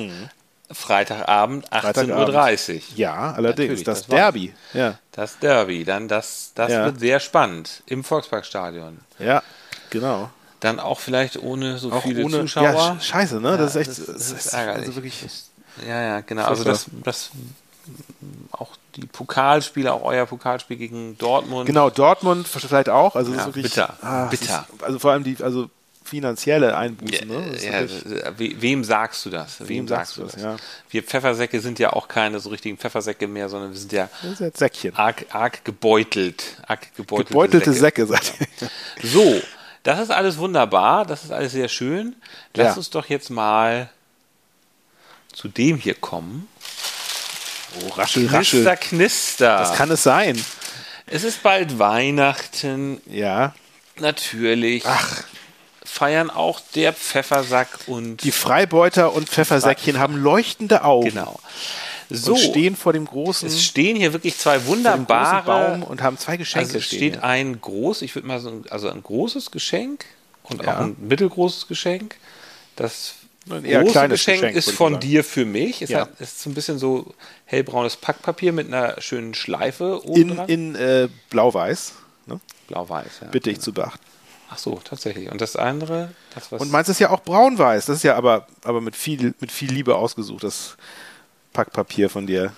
Freitagabend, 0.73 1.71
18.30 1.73 2.75
Uhr. 2.75 2.81
Ja, 2.97 3.15
allerdings. 3.33 3.59
Natürlich, 3.69 3.85
das, 3.85 4.01
das 4.01 4.07
Derby. 4.09 4.55
Ja, 4.73 4.99
Das 5.13 5.39
Derby, 5.39 5.85
dann 5.85 6.09
das, 6.09 6.53
das 6.55 6.73
Ja. 6.73 6.85
wird 6.87 6.99
sehr 7.01 7.21
spannend 7.21 7.83
im 7.87 8.03
Volksparkstadion. 8.05 8.99
ja, 9.19 9.43
genau. 9.91 10.31
Dann 10.61 10.81
auch 10.81 11.01
vielleicht 11.01 11.41
ohne 11.43 11.77
so 11.79 11.93
Auch 11.93 12.03
viele 12.03 12.25
ohne 12.25 12.41
Zuschauer. 12.41 12.65
Ja, 12.65 12.93
sch- 12.93 13.01
scheiße, 13.03 13.41
ne? 13.41 13.51
Ja, 13.51 13.57
das 13.59 13.77
ist 13.77 13.89
echt. 13.89 13.91
das, 13.91 14.07
das 14.07 14.31
ist 14.33 14.53
ärgerlich. 14.55 14.87
Also 14.87 14.95
wirklich, 14.97 15.25
ja, 15.87 16.03
ja, 16.03 16.21
genau. 16.23 16.45
Also 16.47 16.65
das, 16.65 16.87
das 17.05 17.31
auch 18.53 18.71
die 18.97 19.07
Pokalspiele, 19.07 19.93
auch 19.93 20.03
euer 20.03 20.27
Pokalspiel 20.27 20.77
gegen 20.77 21.17
Dortmund. 21.19 21.67
genau, 21.67 21.91
Dortmund 21.91 22.49
vielleicht 22.49 22.89
auch. 22.89 23.15
Also 23.15 23.33
Ja, 23.35 23.47
wirklich. 23.47 23.65
bitter, 23.65 23.97
ah, 24.03 24.25
bitter. 24.27 24.67
Ist, 24.75 24.83
also 24.83 24.99
vor 24.99 25.13
allem 25.13 25.23
die, 25.25 25.37
also 25.43 25.69
finanzielle 26.07 26.77
Einbußen. 26.77 27.31
Ja, 27.31 27.39
ne? 27.41 27.51
Das 27.53 27.63
ja, 27.65 28.39
we- 28.39 28.55
wem 28.61 28.85
sagst 28.85 29.25
du 29.27 29.31
das? 29.31 29.57
Wem 29.69 29.87
sagst 29.89 30.17
du 30.17 30.23
das, 30.23 30.37
ja. 30.41 30.57
Wir 30.91 31.03
Pfeffersäcke 31.03 31.61
sind 31.61 31.79
ja 31.79 31.93
auch 31.93 32.09
keine 32.09 32.41
so 32.41 32.51
richtigen 32.51 32.79
Pfeffersäcke 32.79 33.27
mehr, 33.27 33.49
sondern 33.49 33.73
wir 33.73 33.79
sind 33.79 33.93
ja 33.93 34.09
das 34.23 34.39
Säckchen. 34.59 34.95
arg, 34.97 35.27
arg 35.31 35.65
gebeutelt. 35.65 36.57
Arg 36.67 36.95
gebeutelte, 36.97 37.29
Gebeutelte 37.31 37.73
Säcke. 37.73 38.07
Säcke, 38.07 38.27
seid 38.29 38.33
ihr. 39.03 39.09
So, 39.11 39.43
das 39.83 40.01
ist 40.01 40.11
alles 40.11 40.39
wunderbar, 40.39 41.05
das 41.05 41.25
ist 41.25 41.33
alles 41.33 41.53
sehr 41.53 41.69
schön. 41.69 42.17
Lass 42.55 42.77
uns 42.77 42.91
doch 42.91 43.07
jetzt 43.07 43.31
mal 43.31 43.91
zu 45.33 45.49
dem 45.49 45.77
hier 45.77 45.95
kommen. 45.95 46.49
Oh, 47.85 47.89
raschel, 47.91 48.27
raschel. 48.29 48.61
Knister, 48.65 48.77
knister. 48.77 49.59
Das 49.59 49.75
kann 49.75 49.91
es 49.91 50.03
sein. 50.03 50.43
es 51.07 51.25
ist 51.25 51.43
bald 51.43 51.79
Weihnachten, 51.79 53.01
Ja. 53.07 53.55
natürlich. 54.01 54.85
Ach. 54.87 55.23
Feiern 55.97 56.29
auch 56.31 56.61
der 56.75 56.93
Pfeffersack 56.93 57.69
und 57.87 58.23
Die 58.23 58.31
Freibeuter 58.33 59.15
und 59.15 59.29
Pfeffersäckchen 59.31 59.99
haben 59.99 60.17
leuchtende 60.17 60.85
Augen. 60.85 61.09
genau. 61.09 61.41
So, 62.11 62.33
Und 62.35 62.39
stehen 62.39 62.77
vor 62.77 62.93
dem 62.93 63.05
großen, 63.07 63.49
es 63.49 63.65
stehen 63.65 63.97
hier 63.97 64.13
wirklich 64.13 64.37
zwei 64.39 64.65
wunderbare 64.67 65.43
Baum 65.45 65.83
und 65.83 66.03
haben 66.03 66.19
zwei 66.19 66.37
Geschenke 66.37 66.67
Also 66.67 66.79
es 66.79 66.85
steht 66.85 67.15
hier. 67.15 67.25
ein 67.25 67.61
groß, 67.61 68.03
ich 68.03 68.15
würde 68.15 68.29
mal 68.29 68.39
sagen, 68.41 68.65
also 68.71 68.89
ein 68.91 69.03
großes 69.03 69.51
Geschenk 69.51 70.05
und 70.45 70.63
Ja. 70.63 70.77
auch 70.77 70.81
ein 70.83 70.97
mittelgroßes 71.01 71.67
Geschenk. 71.67 72.17
Das 72.77 73.15
Ein 73.51 73.65
eher 73.65 73.81
große 73.81 73.93
kleines 73.93 74.21
Geschenk, 74.21 74.41
Geschenk, 74.43 74.57
ist 74.57 74.71
von 74.71 75.01
dir 75.01 75.25
für 75.25 75.45
mich. 75.47 75.81
Es 75.83 75.91
Ja. 75.91 76.03
hat, 76.03 76.21
ist 76.21 76.43
so 76.43 76.51
ein 76.51 76.55
bisschen 76.55 76.79
so 76.79 77.13
hellbraunes 77.47 77.97
Packpapier 77.97 78.53
mit 78.53 78.67
einer 78.69 79.01
schönen 79.01 79.35
Schleife 79.35 80.05
oben 80.07 80.21
in, 80.21 80.37
dran. 80.37 80.49
in 80.49 80.75
äh, 80.77 81.09
blau-weiß. 81.31 81.93
Ne? 82.27 82.39
Blau-weiß, 82.69 83.11
ja. 83.23 83.29
Bitte 83.29 83.51
ich 83.51 83.61
zu 83.61 83.73
beachten. 83.73 84.05
Ach 84.51 84.59
so, 84.59 84.81
tatsächlich. 84.85 85.31
Und 85.31 85.41
das 85.41 85.57
andere, 85.57 86.13
das 86.35 86.53
was 86.53 86.61
Und 86.61 86.71
meins 86.71 86.89
ist 86.89 87.01
ja 87.01 87.11
auch 87.11 87.21
braun-weiß. 87.23 87.87
Das 87.87 87.97
ist 87.97 88.03
ja 88.05 88.17
aber, 88.17 88.47
aber 88.65 88.81
mit, 88.81 88.95
viel, 88.97 89.35
mit 89.41 89.51
viel 89.51 89.73
Liebe 89.73 89.97
ausgesucht, 89.97 90.45
das 90.45 90.77
Packpapier 91.53 92.09
von 92.11 92.27
dir. 92.27 92.53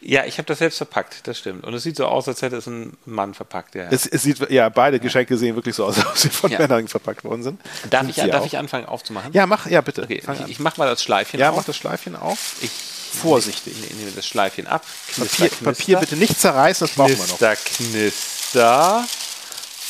Ja, 0.00 0.24
ich 0.24 0.38
habe 0.38 0.46
das 0.46 0.58
selbst 0.58 0.78
verpackt, 0.78 1.26
das 1.26 1.38
stimmt. 1.38 1.64
Und 1.64 1.74
es 1.74 1.82
sieht 1.82 1.96
so 1.96 2.06
aus, 2.06 2.26
als 2.28 2.40
hätte 2.42 2.56
es 2.56 2.66
ein 2.66 2.96
Mann 3.04 3.34
verpackt. 3.34 3.74
Ja. 3.74 3.88
Es, 3.90 4.06
es 4.06 4.22
sieht, 4.22 4.50
ja, 4.50 4.68
beide 4.68 4.98
Geschenke 5.00 5.36
sehen 5.36 5.54
wirklich 5.54 5.74
so 5.74 5.84
aus, 5.84 5.96
als 5.98 6.06
ob 6.06 6.16
sie 6.16 6.30
von 6.30 6.50
Ja. 6.50 6.58
Männern 6.58 6.88
verpackt 6.88 7.24
worden 7.24 7.42
sind. 7.42 7.60
darf 7.90 8.02
Sind 8.02 8.10
ich, 8.16 8.30
darf 8.30 8.42
auch. 8.42 8.46
ich 8.46 8.56
anfangen 8.56 8.86
aufzumachen? 8.86 9.32
Ja, 9.32 9.46
mach, 9.46 9.66
ja, 9.66 9.80
bitte. 9.82 10.04
Okay, 10.04 10.22
ich, 10.44 10.48
ich 10.50 10.58
mach 10.60 10.76
mal 10.76 10.88
das 10.88 11.02
Schleifchen 11.02 11.38
ja, 11.40 11.50
auf. 11.50 11.56
mach 11.56 11.64
das 11.64 11.76
Schleifchen 11.76 12.16
auf. 12.16 12.56
Ich 12.62 12.70
Vorsichtig. 12.70 13.74
ne- 13.78 13.96
nehme 13.96 14.10
das 14.12 14.26
Schleifchen 14.26 14.66
ab. 14.66 14.82
Papier, 15.08 15.26
Knister, 15.26 15.64
Papier 15.64 15.74
knister. 15.96 16.00
bitte 16.00 16.16
nicht 16.16 16.40
zerreißen, 16.40 16.86
das 16.86 16.96
brauchen 16.96 17.10
wir 17.10 17.16
noch. 17.18 17.38
Knister, 17.38 17.56
knister. 17.56 19.04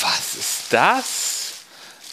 Was 0.00 0.34
ist 0.38 0.64
das? 0.70 1.25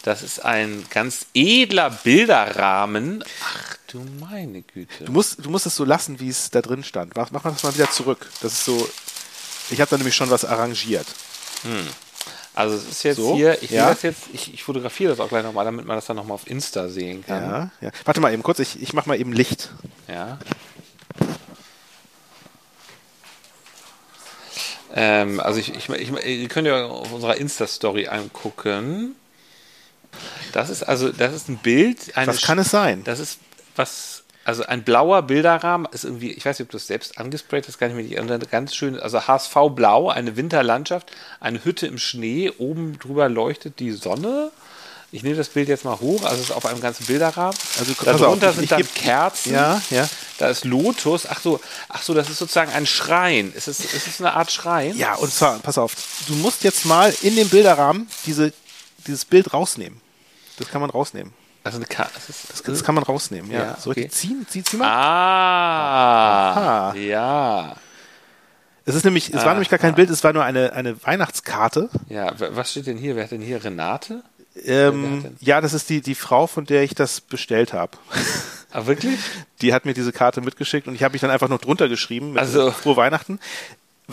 Das 0.04 0.22
ist 0.22 0.44
ein 0.44 0.86
ganz 0.90 1.28
edler 1.34 1.90
Bilderrahmen. 1.90 3.24
Ach, 3.42 3.78
du 3.88 4.06
meine 4.20 4.62
Güte. 4.62 5.06
Du 5.06 5.12
musst, 5.14 5.44
du 5.44 5.50
musst 5.50 5.66
es 5.66 5.78
so 5.78 5.86
lassen, 5.86 6.20
wie 6.20 6.28
es 6.28 6.52
da 6.52 6.62
drin 6.62 6.84
stand. 6.84 7.16
Mach, 7.16 7.32
mach 7.32 7.44
das 7.44 7.64
mal 7.64 7.74
wieder 7.74 7.90
zurück. 7.90 8.30
Das 8.42 8.52
ist 8.52 8.66
so. 8.66 8.90
Ich 9.70 9.80
habe 9.80 9.90
da 9.90 9.98
nämlich 9.98 10.16
schon 10.16 10.30
was 10.30 10.44
arrangiert. 10.44 11.08
Also 12.54 12.76
es 12.76 12.88
ist 12.88 13.04
jetzt 13.04 13.16
So, 13.16 13.34
hier, 13.36 13.64
ich 13.64 13.72
ja. 13.72 13.86
sehe 13.86 13.94
das 13.94 14.02
jetzt, 14.04 14.22
ich, 14.34 14.54
ich 14.54 14.64
fotografiere 14.64 15.12
das 15.12 15.20
auch 15.22 15.30
gleich 15.30 15.44
nochmal, 15.44 15.66
damit 15.66 15.86
man 15.86 15.96
das 15.96 16.06
dann 16.06 16.18
nochmal 16.18 16.36
auf 16.36 16.48
Insta 16.48 16.90
sehen 16.90 17.26
kann. 17.26 17.44
Ja, 17.44 17.72
ja. 17.82 17.92
Warte 18.06 18.20
mal 18.20 18.34
eben 18.34 18.44
kurz, 18.44 18.60
ich, 18.60 18.82
ich 18.82 18.94
mach 18.94 19.06
mal 19.06 19.20
eben 19.20 19.32
Licht. 19.32 19.70
Ja. 20.10 20.38
Ähm, 24.94 25.40
also 25.40 25.60
ich, 25.60 25.74
ich, 25.74 25.90
ich, 25.90 26.12
ihr 26.12 26.48
könnt 26.50 26.68
ja 26.68 26.86
auf 26.86 27.12
unserer 27.12 27.38
Insta-Story 27.38 28.08
angucken. 28.08 29.16
Das 30.52 30.70
ist 30.70 30.84
also, 30.84 31.10
das 31.12 31.34
ist 31.34 31.50
ein 31.50 31.58
Bild. 31.58 32.16
Eine 32.16 32.28
Was 32.28 32.42
kann 32.42 32.60
es 32.60 32.70
sein? 32.70 33.04
Das 33.04 33.20
ist 33.20 33.40
was, 33.76 34.24
also 34.46 34.64
ein 34.66 34.84
blauer 34.84 35.22
Bilderrahmen 35.24 35.88
ist 35.92 36.04
irgendwie, 36.04 36.32
ich 36.32 36.46
weiß 36.46 36.60
nicht, 36.60 36.68
ob 36.68 36.72
du 36.72 36.78
das 36.78 36.88
selbst 36.88 37.18
angesprayt 37.18 37.68
hast, 37.68 37.80
kann 37.80 37.90
ich 37.90 37.96
mir 37.96 38.04
nicht 38.04 38.16
erinnern, 38.16 38.42
ganz 38.52 38.76
schön, 38.76 39.00
also 39.00 39.26
HSV 39.28 39.56
blau, 39.74 40.10
eine 40.10 40.36
Winterlandschaft, 40.36 41.12
eine 41.40 41.64
Hütte 41.64 41.88
im 41.88 41.98
Schnee, 41.98 42.52
oben 42.58 43.00
drüber 43.00 43.30
leuchtet 43.30 43.80
die 43.80 43.92
Sonne. 43.92 44.52
Ich 45.12 45.22
nehme 45.22 45.36
das 45.36 45.50
Bild 45.50 45.68
jetzt 45.70 45.86
mal 45.86 46.00
hoch, 46.00 46.24
also 46.24 46.38
es 46.38 46.50
ist 46.50 46.52
auf 46.52 46.66
einem 46.66 46.82
ganzen 46.82 47.06
Bilderrahmen. 47.06 47.56
Also, 47.78 47.94
Darunter 48.04 48.50
auf, 48.50 48.56
sind 48.56 48.72
dann 48.72 48.82
geb- 48.82 48.96
Kerzen. 48.96 49.54
Ja, 49.54 49.80
ja. 49.92 50.10
Da 50.40 50.50
ist 50.50 50.66
Lotus. 50.66 51.28
Ach 51.30 51.40
so, 51.40 51.60
ach 51.88 52.02
so, 52.02 52.16
das 52.16 52.32
ist 52.32 52.40
sozusagen 52.40 52.72
ein 52.72 52.88
Schrein. 52.88 53.54
Ist 53.56 53.68
es, 53.68 53.80
ist 53.82 54.08
es 54.08 54.20
eine 54.20 54.34
Art 54.34 54.52
Schrein? 54.52 54.98
Ja, 54.98 55.14
und 55.14 55.32
zwar, 55.32 55.60
pass 55.60 55.78
auf, 55.78 55.94
du 56.28 56.34
musst 56.34 56.64
jetzt 56.64 56.86
mal 56.88 57.14
in 57.22 57.36
dem 57.36 57.48
Bilderrahmen 57.48 58.10
diese, 58.26 58.54
dieses 59.08 59.26
Bild 59.26 59.54
rausnehmen. 59.54 60.00
Das 60.58 60.70
kann 60.70 60.82
man 60.82 60.90
rausnehmen. 60.90 61.34
Also 61.64 61.78
eine 61.78 61.86
Ka 61.86 62.10
das 62.14 62.28
Das, 62.50 62.62
das 62.64 62.84
kann 62.84 62.94
man 62.96 63.04
rausnehmen, 63.04 63.50
ja. 63.50 63.60
Ja, 63.64 63.78
Soll 63.80 63.94
ich 63.94 64.00
okay. 64.00 64.02
die 64.04 64.10
ziehen? 64.10 64.46
Zieh, 64.50 64.64
zieh 64.64 64.78
mal. 64.78 64.88
Ah, 64.88 66.52
Aha. 66.90 66.96
ja. 66.96 67.76
Es 68.86 68.96
ist 68.96 69.06
nämlich, 69.06 69.34
es 69.34 69.46
war 69.46 69.54
nämlich 69.54 69.70
gar 69.70 69.80
kein 69.80 69.96
Bild, 69.96 70.10
es 70.10 70.24
war 70.26 70.34
nur 70.34 70.44
eine, 70.44 70.74
eine 70.74 71.02
Weihnachtskarte. 71.06 71.90
Ja, 72.10 72.34
was 72.38 72.72
steht 72.72 72.86
denn 72.88 72.98
hier? 72.98 73.16
Wer 73.16 73.24
hat 73.24 73.32
denn 73.32 73.42
hier? 73.42 73.64
Renate? 73.64 74.24
Ähm, 74.66 75.24
denn? 75.24 75.38
ja, 75.40 75.62
das 75.62 75.74
ist 75.74 75.90
die, 75.90 76.02
die 76.02 76.16
Frau, 76.16 76.48
von 76.48 76.66
der 76.66 76.84
ich 76.84 76.94
das 76.94 77.22
bestellt 77.22 77.72
habe. 77.74 77.98
Ah, 78.72 78.86
wirklich? 78.86 79.18
Die 79.62 79.74
hat 79.74 79.86
mir 79.86 79.94
diese 79.94 80.12
Karte 80.12 80.42
mitgeschickt 80.42 80.88
und 80.88 80.96
ich 80.96 81.04
habe 81.04 81.14
mich 81.14 81.22
dann 81.22 81.30
einfach 81.32 81.48
noch 81.48 81.60
drunter 81.62 81.88
geschrieben 81.90 82.32
mit 82.34 82.40
Also- 82.40 82.72
Frohe 82.72 82.98
Weihnachten. 82.98 83.40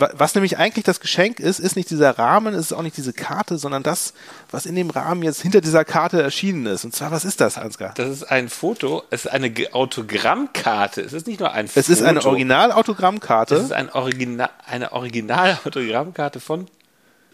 Wa- 0.01 0.09
Was 0.13 0.35
nämlich 0.35 0.57
eigentlich 0.57 0.83
das 0.83 0.99
Geschenk 0.99 1.39
ist, 1.39 1.59
ist 1.59 1.75
nicht 1.77 1.89
dieser 1.89 2.17
Rahmen, 2.17 2.53
ist 2.53 2.73
auch 2.73 2.81
nicht 2.81 2.97
diese 2.97 3.13
Karte, 3.13 3.57
sondern 3.57 3.83
das, 3.83 4.13
was 4.51 4.65
in 4.65 4.75
dem 4.75 4.89
Rahmen 4.89 5.23
jetzt 5.23 5.41
hinter 5.41 5.61
dieser 5.61 5.85
Karte 5.85 6.21
erschienen 6.21 6.65
ist. 6.65 6.83
Und 6.83 6.93
zwar, 6.95 7.11
was 7.11 7.23
ist 7.23 7.39
das, 7.39 7.57
Ansgar? 7.57 7.93
Das 7.95 8.09
ist 8.09 8.23
ein 8.23 8.49
Foto, 8.49 9.03
es 9.09 9.25
ist 9.25 9.31
eine 9.31 9.53
Autogrammkarte. 9.71 11.01
Es 11.01 11.13
ist 11.13 11.27
nicht 11.27 11.39
nur 11.39 11.51
ein 11.53 11.67
Foto. 11.67 11.79
Es 11.79 11.89
ist 11.89 12.01
eine 12.01 12.19
Es 12.19 12.25
Original-Autogrammkarte. 12.25 13.55
ist 13.55 13.71
ein 13.71 13.91
Original, 13.91 14.49
eine 14.67 14.91
Original-Autogrammkarte 14.91 16.39
von 16.39 16.67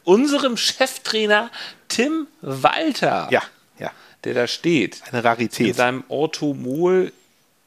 unserem 0.04 0.58
Cheftrainer 0.58 1.50
Tim 1.88 2.28
Walter. 2.42 3.28
Ja, 3.32 3.42
ja, 3.80 3.92
Der 4.24 4.34
da 4.34 4.48
steht. 4.48 5.02
eine 5.10 5.20
in 5.20 5.26
Rarität. 5.26 5.76
seinem 5.76 6.04
Orthomol 6.08 7.12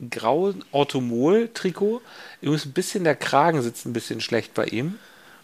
grauen 0.09 0.65
Orthomol-Trikot. 0.73 2.01
Übrigens 2.41 2.67
ein 2.67 2.73
bisschen 2.73 3.05
der 3.05 3.17
Kragen 3.17 3.61
sitzt 3.63 3.87
ein 3.87 3.93
bisschen 3.93 4.21
schlecht 4.21 4.55
bei 4.55 4.67
ihm. 4.67 4.99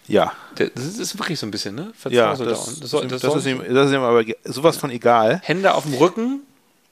Ja, 0.07 0.31
das 0.55 0.69
ist, 0.85 0.99
ist 0.99 1.19
wirklich 1.19 1.37
so 1.37 1.45
ein 1.45 1.51
bisschen, 1.51 1.75
ne? 1.75 1.91
ja, 2.09 2.33
das, 2.33 2.39
das, 2.39 2.79
das, 2.79 2.89
soll- 2.91 3.05
ist 3.39 3.45
ihm, 3.45 3.61
das 3.73 3.87
ist 3.87 3.93
ihm 3.93 4.01
aber 4.01 4.23
sowas 4.45 4.77
von 4.77 4.89
egal. 4.89 5.41
Hände 5.43 5.73
auf 5.73 5.83
dem 5.83 5.95
Rücken, 5.95 6.41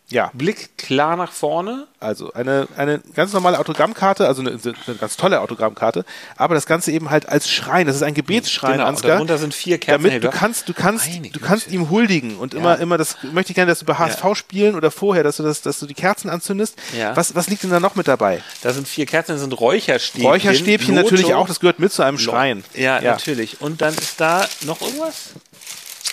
Ja, 0.07 0.29
Blick 0.33 0.77
klar 0.77 1.15
nach 1.17 1.31
vorne. 1.31 1.87
also 1.99 2.31
eine, 2.33 2.67
eine 2.77 2.99
ganz 3.15 3.33
normale 3.33 3.57
Autogrammkarte, 3.57 4.27
also 4.27 4.41
eine, 4.41 4.51
eine 4.51 4.95
ganz 4.97 5.17
tolle 5.17 5.41
Autogrammkarte, 5.41 6.05
aber 6.37 6.53
das 6.53 6.67
Ganze 6.67 6.91
eben 6.91 7.09
halt 7.09 7.27
als 7.27 7.49
Schrein. 7.49 7.87
Das 7.87 7.95
ist 7.95 8.03
ein 8.03 8.13
Gebetsschrein, 8.13 8.73
Genau, 8.73 8.83
und 8.83 8.89
Ansgar. 8.89 9.13
darunter 9.13 9.39
sind 9.39 9.55
vier 9.55 9.79
Kerzen. 9.79 10.03
damit 10.03 10.23
du 10.23 10.29
kannst, 10.29 10.69
du 10.69 10.73
kannst, 10.73 11.07
du 11.07 11.39
kannst 11.39 11.71
ihm 11.71 11.89
huldigen 11.89 12.37
und 12.37 12.53
immer, 12.53 12.77
immer 12.77 12.99
das 12.99 13.17
möchte 13.23 13.51
ich 13.51 13.55
gerne, 13.55 13.71
dass 13.71 13.79
du 13.79 13.85
bei 13.85 13.95
HSV 13.95 14.23
spielen 14.35 14.75
oder 14.75 14.91
vorher, 14.91 15.23
dass 15.23 15.37
du 15.37 15.43
das, 15.43 15.63
dass 15.63 15.79
du 15.79 15.87
die 15.87 15.95
Kerzen 15.95 16.29
anzündest. 16.29 16.75
Ja. 16.95 17.15
Was, 17.15 17.33
was 17.33 17.47
liegt 17.49 17.63
denn 17.63 17.71
da 17.71 17.79
noch 17.79 17.95
mit 17.95 18.07
dabei? 18.07 18.43
Da 18.61 18.73
sind 18.73 18.87
vier 18.87 19.07
Kerzen, 19.07 19.31
das 19.31 19.41
sind 19.41 19.59
Räucherstäbchen. 19.59 20.29
Räucherstäbchen 20.29 20.95
Loto. 20.95 21.09
natürlich 21.09 21.33
auch, 21.33 21.47
das 21.47 21.59
gehört 21.59 21.79
mit 21.79 21.91
zu 21.91 22.03
einem 22.03 22.19
Schrein. 22.19 22.63
Ja, 22.75 23.01
ja. 23.01 23.13
natürlich. 23.13 23.59
Und 23.59 23.81
dann 23.81 23.95
ist 23.95 24.21
da 24.21 24.47
noch 24.65 24.81
irgendwas? 24.81 25.31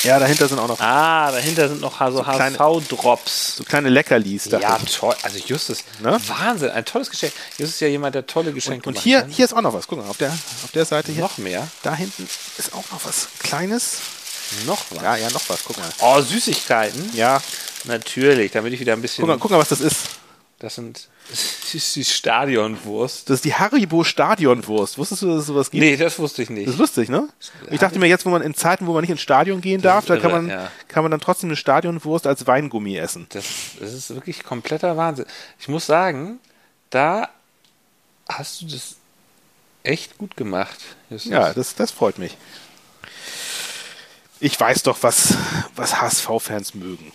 Ja, 0.02 0.18
dahinter 0.18 0.48
sind 0.48 0.58
auch 0.58 0.68
noch 0.68 0.80
Ah, 0.80 1.30
dahinter 1.30 1.68
sind 1.68 1.80
noch 1.80 1.98
so, 2.12 2.22
kleine- 2.22 2.58
HSV-Drops. 2.58 3.56
so 3.56 3.64
kleine 3.64 3.88
Leckerlis. 3.88 4.44
dachte 4.44 4.62
Ja, 4.62 4.78
ich. 4.84 4.96
toll. 4.96 5.14
Also 5.22 5.38
Justus, 5.38 5.78
Ne? 6.00 6.18
Wahnsinn, 6.26 6.70
ein 6.70 6.84
tolles 6.84 7.08
Geschenk. 7.10 7.32
Justus 7.58 7.74
ist 7.76 7.80
ja 7.80 7.88
jemand, 7.88 8.14
der 8.14 8.26
tolle 8.26 8.52
Geschenke 8.52 8.88
Und 8.88 8.94
macht, 8.96 9.04
hier, 9.04 9.24
ne? 9.24 9.32
hier 9.32 9.44
ist 9.44 9.52
auch 9.54 9.60
noch 9.62 9.72
was. 9.74 9.86
Guck 9.86 9.98
mal, 9.98 10.08
auf 10.08 10.16
der, 10.18 10.30
auf 10.30 10.70
der 10.74 10.84
Seite 10.84 11.12
hier. 11.12 11.22
noch 11.22 11.38
mehr. 11.38 11.68
Da 11.82 11.94
hinten 11.94 12.28
ist 12.58 12.72
auch 12.74 12.84
noch 12.90 13.04
was 13.04 13.28
Kleines. 13.40 13.98
Noch 14.66 14.82
was. 14.90 15.02
Ja, 15.02 15.16
ja, 15.16 15.30
noch 15.30 15.42
was. 15.48 15.60
Guck 15.64 15.78
mal. 15.78 15.88
Oh, 16.00 16.20
Süßigkeiten. 16.20 17.10
Ja, 17.14 17.40
Natürlich, 17.84 18.52
damit 18.52 18.72
ich 18.72 18.78
wieder 18.80 18.92
ein 18.92 19.02
bisschen. 19.02 19.22
guck 19.22 19.28
mal, 19.28 19.38
guck 19.38 19.50
mal, 19.50 19.58
was 19.58 19.68
das 19.70 19.80
ist. 19.80 19.96
Das 20.62 20.76
sind 20.76 21.08
das 21.28 21.74
ist 21.74 21.96
die 21.96 22.04
Stadionwurst. 22.04 23.28
Das 23.28 23.36
ist 23.36 23.44
die 23.44 23.54
Haribo 23.54 24.04
Stadionwurst. 24.04 24.96
Wusstest 24.96 25.22
du, 25.22 25.26
dass 25.28 25.40
es 25.40 25.46
sowas 25.46 25.70
gibt? 25.70 25.82
Nee, 25.82 25.96
das 25.96 26.18
wusste 26.18 26.42
ich 26.42 26.48
Das 26.48 26.56
nicht. 26.56 26.68
ist 26.68 26.78
lustig, 26.78 27.08
ne? 27.08 27.28
Ich 27.70 27.80
dachte 27.80 27.98
mir 27.98 28.06
jetzt, 28.06 28.24
wo 28.24 28.30
man 28.30 28.42
in 28.42 28.54
Zeiten, 28.54 28.86
wo 28.86 28.92
man 28.92 29.02
nicht 29.02 29.10
ins 29.10 29.20
Stadion 29.20 29.60
gehen 29.60 29.82
darf, 29.82 30.06
da 30.06 30.16
kann 30.16 30.30
man, 30.30 30.48
ja. 30.48 30.70
kann 30.86 31.02
man 31.02 31.10
dann 31.10 31.20
trotzdem 31.20 31.48
eine 31.50 31.56
Stadionwurst 31.56 32.26
als 32.28 32.46
Weingummi 32.46 32.96
essen. 32.96 33.26
Das, 33.30 33.44
das 33.80 33.92
ist 33.92 34.14
wirklich 34.14 34.44
kompletter 34.44 34.96
Wahnsinn. 34.96 35.26
Ich 35.58 35.66
muss 35.68 35.86
sagen, 35.86 36.38
da 36.90 37.28
hast 38.28 38.62
du 38.62 38.66
das 38.66 38.96
echt 39.82 40.16
gut 40.16 40.36
gemacht. 40.36 40.78
Justus. 41.10 41.32
Ja, 41.32 41.52
das, 41.52 41.74
das 41.74 41.90
freut 41.90 42.18
mich. 42.18 42.36
Ich 44.38 44.58
weiß 44.58 44.84
doch, 44.84 45.02
was, 45.02 45.34
was 45.74 46.00
HSV-Fans 46.00 46.74
mögen. 46.74 47.12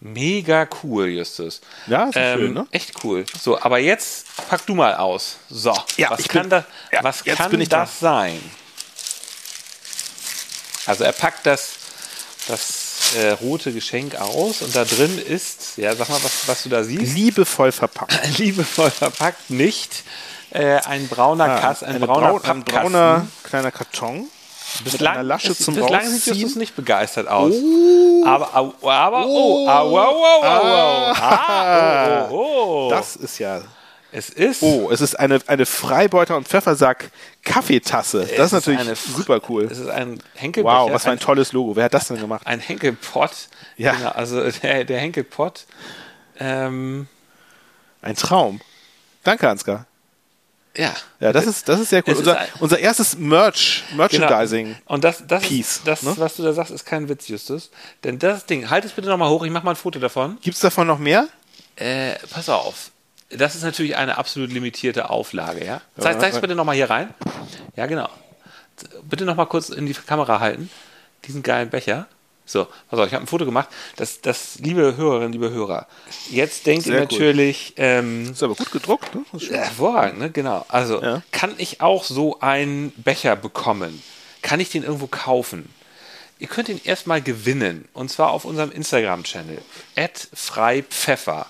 Mega 0.00 0.68
cool, 0.82 1.06
Justus. 1.08 1.60
Ja, 1.86 2.04
ist 2.08 2.16
ähm, 2.16 2.38
schön, 2.38 2.52
ne? 2.54 2.66
Echt 2.70 3.02
cool. 3.02 3.24
So, 3.40 3.60
aber 3.60 3.78
jetzt 3.78 4.26
pack 4.48 4.64
du 4.66 4.74
mal 4.74 4.94
aus. 4.96 5.36
So, 5.48 5.72
Ja, 5.96 6.10
was 6.10 6.28
kann, 6.28 6.42
bin- 6.42 6.50
das, 6.50 6.64
ja, 6.92 7.02
was 7.02 7.24
kann 7.24 7.64
das 7.68 7.98
sein? 7.98 8.40
Also 10.86 11.04
er 11.04 11.12
packt 11.12 11.46
das, 11.46 11.70
das 12.46 13.14
äh, 13.16 13.30
rote 13.30 13.72
Geschenk 13.72 14.14
aus 14.16 14.62
und 14.62 14.74
da 14.76 14.84
drin 14.84 15.18
ist, 15.18 15.76
ja, 15.78 15.94
sag 15.96 16.08
mal, 16.08 16.22
was, 16.22 16.46
was 16.46 16.62
du 16.62 16.68
da 16.68 16.84
siehst. 16.84 17.14
Liebevoll 17.14 17.72
verpackt. 17.72 18.14
Liebevoll 18.38 18.90
verpackt, 18.90 19.50
nicht 19.50 20.04
äh, 20.50 20.76
ein 20.82 21.08
brauner 21.08 21.58
Kass, 21.60 21.82
ein 21.82 22.00
brauner 22.00 22.38
braun, 22.38 22.42
ein 22.44 22.64
brauner 22.64 23.26
kleiner 23.42 23.72
Karton. 23.72 24.28
Bislang, 24.84 25.14
einer 25.14 25.22
Lasche 25.22 25.52
ist- 25.52 25.62
zum 25.64 25.74
bislang 25.74 26.00
sieht 26.02 26.12
Rausziehen. 26.12 26.36
Justus 26.36 26.56
nicht 26.56 26.76
begeistert 26.76 27.28
aus. 27.28 27.54
Aber, 28.24 28.56
au- 28.56 28.88
aber, 28.88 29.26
oh, 29.26 29.68
au, 29.68 29.98
au, 29.98 29.98
au, 29.98 30.42
au, 30.42 30.62
au. 30.62 31.12
Ah, 31.18 32.28
oh, 32.30 32.34
oh, 32.34 32.86
oh. 32.86 32.90
Das 32.90 33.16
ist 33.16 33.38
ja. 33.38 33.62
es 34.12 34.30
ist 34.30 34.62
Oh, 34.62 34.90
es 34.90 35.00
ist 35.00 35.14
eine, 35.18 35.40
eine 35.46 35.66
Freibeuter- 35.66 36.36
und 36.36 36.48
Pfeffersack 36.48 37.10
Kaffeetasse. 37.44 38.26
Das 38.36 38.46
ist 38.46 38.52
natürlich 38.52 38.80
eine- 38.80 38.96
super 38.96 39.40
cool. 39.48 39.64
Es 39.70 39.78
ist 39.78 39.88
ein 39.88 40.18
Henkelbecher. 40.34 40.74
Wow, 40.84 40.92
was 40.92 41.02
für 41.04 41.10
ein 41.10 41.18
ein, 41.18 41.20
tolles 41.20 41.52
Logo. 41.52 41.76
Wer 41.76 41.84
hat 41.84 41.94
das 41.94 42.08
denn 42.08 42.18
gemacht? 42.20 42.46
ein 42.46 42.60
Henkelpott. 42.60 43.32
Ja. 43.76 43.92
Genau, 43.92 44.10
also 44.10 44.42
der, 44.62 44.84
der 44.84 44.98
Henkelpott. 45.00 45.64
Ähm, 46.38 47.06
Ein 48.02 48.16
Traum. 48.16 48.60
Danke, 49.24 49.48
Ansgar. 49.48 49.86
Ja. 50.76 50.94
Ja, 51.20 51.32
das 51.32 51.46
ist, 51.46 51.68
das 51.68 51.80
ist 51.80 51.90
sehr 51.90 52.02
cool. 52.06 52.12
Es 52.12 52.18
Unser, 52.18 52.40
unser 52.60 52.78
erstes 52.78 53.16
Merch, 53.16 53.84
Merchandising. 53.94 54.66
Genau. 54.66 54.78
Und 54.86 55.04
das, 55.04 55.26
das, 55.26 55.42
Piece, 55.42 55.82
das 55.84 56.02
ne? 56.02 56.14
was 56.16 56.36
du 56.36 56.42
da 56.42 56.52
sagst, 56.52 56.72
ist 56.72 56.84
kein 56.84 57.08
Witz, 57.08 57.28
Justus. 57.28 57.70
Denn 58.04 58.18
das 58.18 58.46
Ding, 58.46 58.70
halt 58.70 58.84
es 58.84 58.92
bitte 58.92 59.08
nochmal 59.08 59.30
hoch, 59.30 59.44
ich 59.44 59.50
mache 59.50 59.64
mal 59.64 59.72
ein 59.72 59.76
Foto 59.76 59.98
davon. 59.98 60.38
Gibt 60.42 60.54
es 60.54 60.60
davon 60.60 60.86
noch 60.86 60.98
mehr? 60.98 61.28
Äh, 61.76 62.14
pass 62.30 62.48
auf. 62.48 62.90
Das 63.30 63.54
ist 63.54 63.62
natürlich 63.62 63.96
eine 63.96 64.18
absolut 64.18 64.52
limitierte 64.52 65.10
Auflage, 65.10 65.64
ja? 65.64 65.80
Zeig, 65.98 66.20
zeig's 66.20 66.36
ja. 66.36 66.40
bitte 66.40 66.54
nochmal 66.54 66.76
hier 66.76 66.88
rein. 66.88 67.12
Ja, 67.74 67.86
genau. 67.86 68.08
Bitte 69.02 69.24
nochmal 69.24 69.46
kurz 69.46 69.70
in 69.70 69.86
die 69.86 69.94
Kamera 69.94 70.38
halten. 70.40 70.70
Diesen 71.24 71.42
geilen 71.42 71.70
Becher. 71.70 72.06
So, 72.46 72.66
pass 72.88 72.98
auf, 73.00 73.06
ich 73.08 73.12
habe 73.12 73.24
ein 73.24 73.26
Foto 73.26 73.44
gemacht. 73.44 73.68
Das, 73.96 74.20
das, 74.20 74.58
liebe 74.60 74.96
Hörerinnen, 74.96 75.32
liebe 75.32 75.50
Hörer, 75.50 75.86
jetzt 76.30 76.64
denkt 76.66 76.86
ihr 76.86 76.92
Sehr 76.92 77.00
gut. 77.02 77.12
natürlich, 77.12 77.74
ähm, 77.76 78.30
Ist 78.30 78.42
aber 78.42 78.54
gut 78.54 78.70
gedruckt, 78.70 79.14
ne? 79.14 79.24
Hervorragend, 79.50 80.20
ne? 80.20 80.30
Genau. 80.30 80.64
Also, 80.68 81.02
Ja. 81.02 81.22
kann 81.32 81.54
ich 81.58 81.80
auch 81.80 82.04
so 82.04 82.38
einen 82.40 82.92
Becher 82.96 83.34
bekommen? 83.34 84.00
Kann 84.42 84.60
ich 84.60 84.70
den 84.70 84.84
irgendwo 84.84 85.08
kaufen? 85.08 85.68
Ihr 86.38 86.46
könnt 86.46 86.68
ihn 86.68 86.80
erstmal 86.84 87.20
gewinnen. 87.20 87.88
Und 87.94 88.10
zwar 88.10 88.30
auf 88.30 88.44
unserem 88.44 88.70
Instagram-Channel. 88.70 89.58
freipfeffer. 90.34 91.46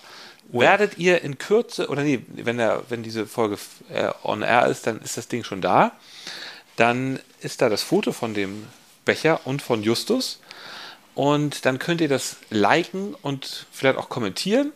Werdet 0.49 0.97
ihr 0.97 1.23
in 1.23 1.39
Kürze, 1.39 1.89
oder 1.89 2.03
nee, 2.03 2.21
wenn, 2.29 2.59
der, 2.59 2.85
wenn 2.89 3.03
diese 3.03 3.27
Folge 3.27 3.59
äh, 3.91 4.11
on 4.23 4.43
air 4.43 4.67
ist, 4.67 4.87
dann 4.87 5.01
ist 5.03 5.17
das 5.17 5.27
Ding 5.29 5.43
schon 5.45 5.61
da. 5.61 5.93
Dann 6.77 7.19
ist 7.41 7.61
da 7.63 7.69
das 7.69 7.83
Foto 7.83 8.13
von 8.13 8.33
dem 8.33 8.67
Becher 9.05 9.41
und 9.45 9.61
von 9.61 9.83
Justus. 9.83 10.39
Und 11.17 11.64
dann 11.64 11.79
könnt 11.79 12.01
ihr 12.03 12.09
das 12.09 12.37
liken 12.51 13.14
und 13.23 13.67
vielleicht 13.73 13.99
auch 13.99 14.09
kommentieren. 14.11 14.71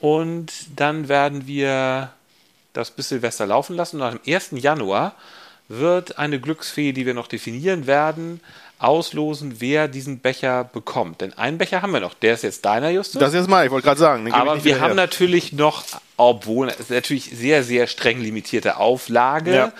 Und 0.00 0.52
dann 0.76 1.08
werden 1.08 1.46
wir 1.46 2.10
das 2.72 2.92
bis 2.92 3.08
Silvester 3.10 3.44
laufen 3.44 3.76
lassen. 3.76 4.00
Und 4.00 4.06
am 4.06 4.20
1. 4.26 4.50
Januar 4.52 5.14
wird 5.68 6.16
eine 6.18 6.40
Glücksfee, 6.40 6.92
die 6.92 7.06
wir 7.06 7.14
noch 7.14 7.26
definieren 7.26 7.86
werden, 7.88 8.40
auslosen, 8.78 9.56
wer 9.60 9.88
diesen 9.88 10.20
Becher 10.20 10.64
bekommt. 10.64 11.20
Denn 11.20 11.32
einen 11.36 11.58
Becher 11.58 11.82
haben 11.82 11.92
wir 11.92 12.00
noch. 12.00 12.14
Der 12.14 12.34
ist 12.34 12.42
jetzt 12.44 12.64
deiner, 12.64 12.90
Justus. 12.90 13.18
Das 13.20 13.30
ist 13.30 13.40
jetzt 13.40 13.48
mal, 13.48 13.64
ich 13.64 13.70
wollte 13.72 13.84
gerade 13.86 14.00
sagen. 14.00 14.32
Aber 14.32 14.64
wir 14.64 14.80
haben 14.80 14.90
her. 14.90 14.94
natürlich 14.94 15.52
noch, 15.52 15.84
obwohl 16.16 16.68
es 16.68 16.88
natürlich 16.88 17.30
sehr, 17.32 17.64
sehr 17.64 17.88
streng 17.88 18.20
limitierte 18.20 18.76
Auflage, 18.76 19.54
Ja. 19.54 19.72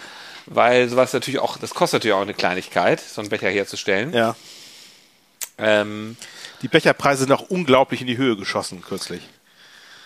weil 0.47 0.89
sowas 0.89 1.13
natürlich 1.13 1.39
auch, 1.41 1.57
das 1.57 1.73
kostet 1.75 2.01
natürlich 2.01 2.15
auch 2.17 2.23
eine 2.23 2.35
Kleinigkeit, 2.35 3.01
so 3.01 3.21
einen 3.21 3.31
Becher 3.31 3.49
herzustellen. 3.49 4.13
Ja. 4.13 4.35
Ähm, 5.63 6.17
Die 6.63 6.69
Becherpreise 6.69 7.21
sind 7.25 7.33
auch 7.33 7.49
unglaublich 7.51 8.01
in 8.01 8.07
die 8.07 8.17
Höhe 8.17 8.37
geschossen 8.37 8.83
kürzlich. 8.83 9.23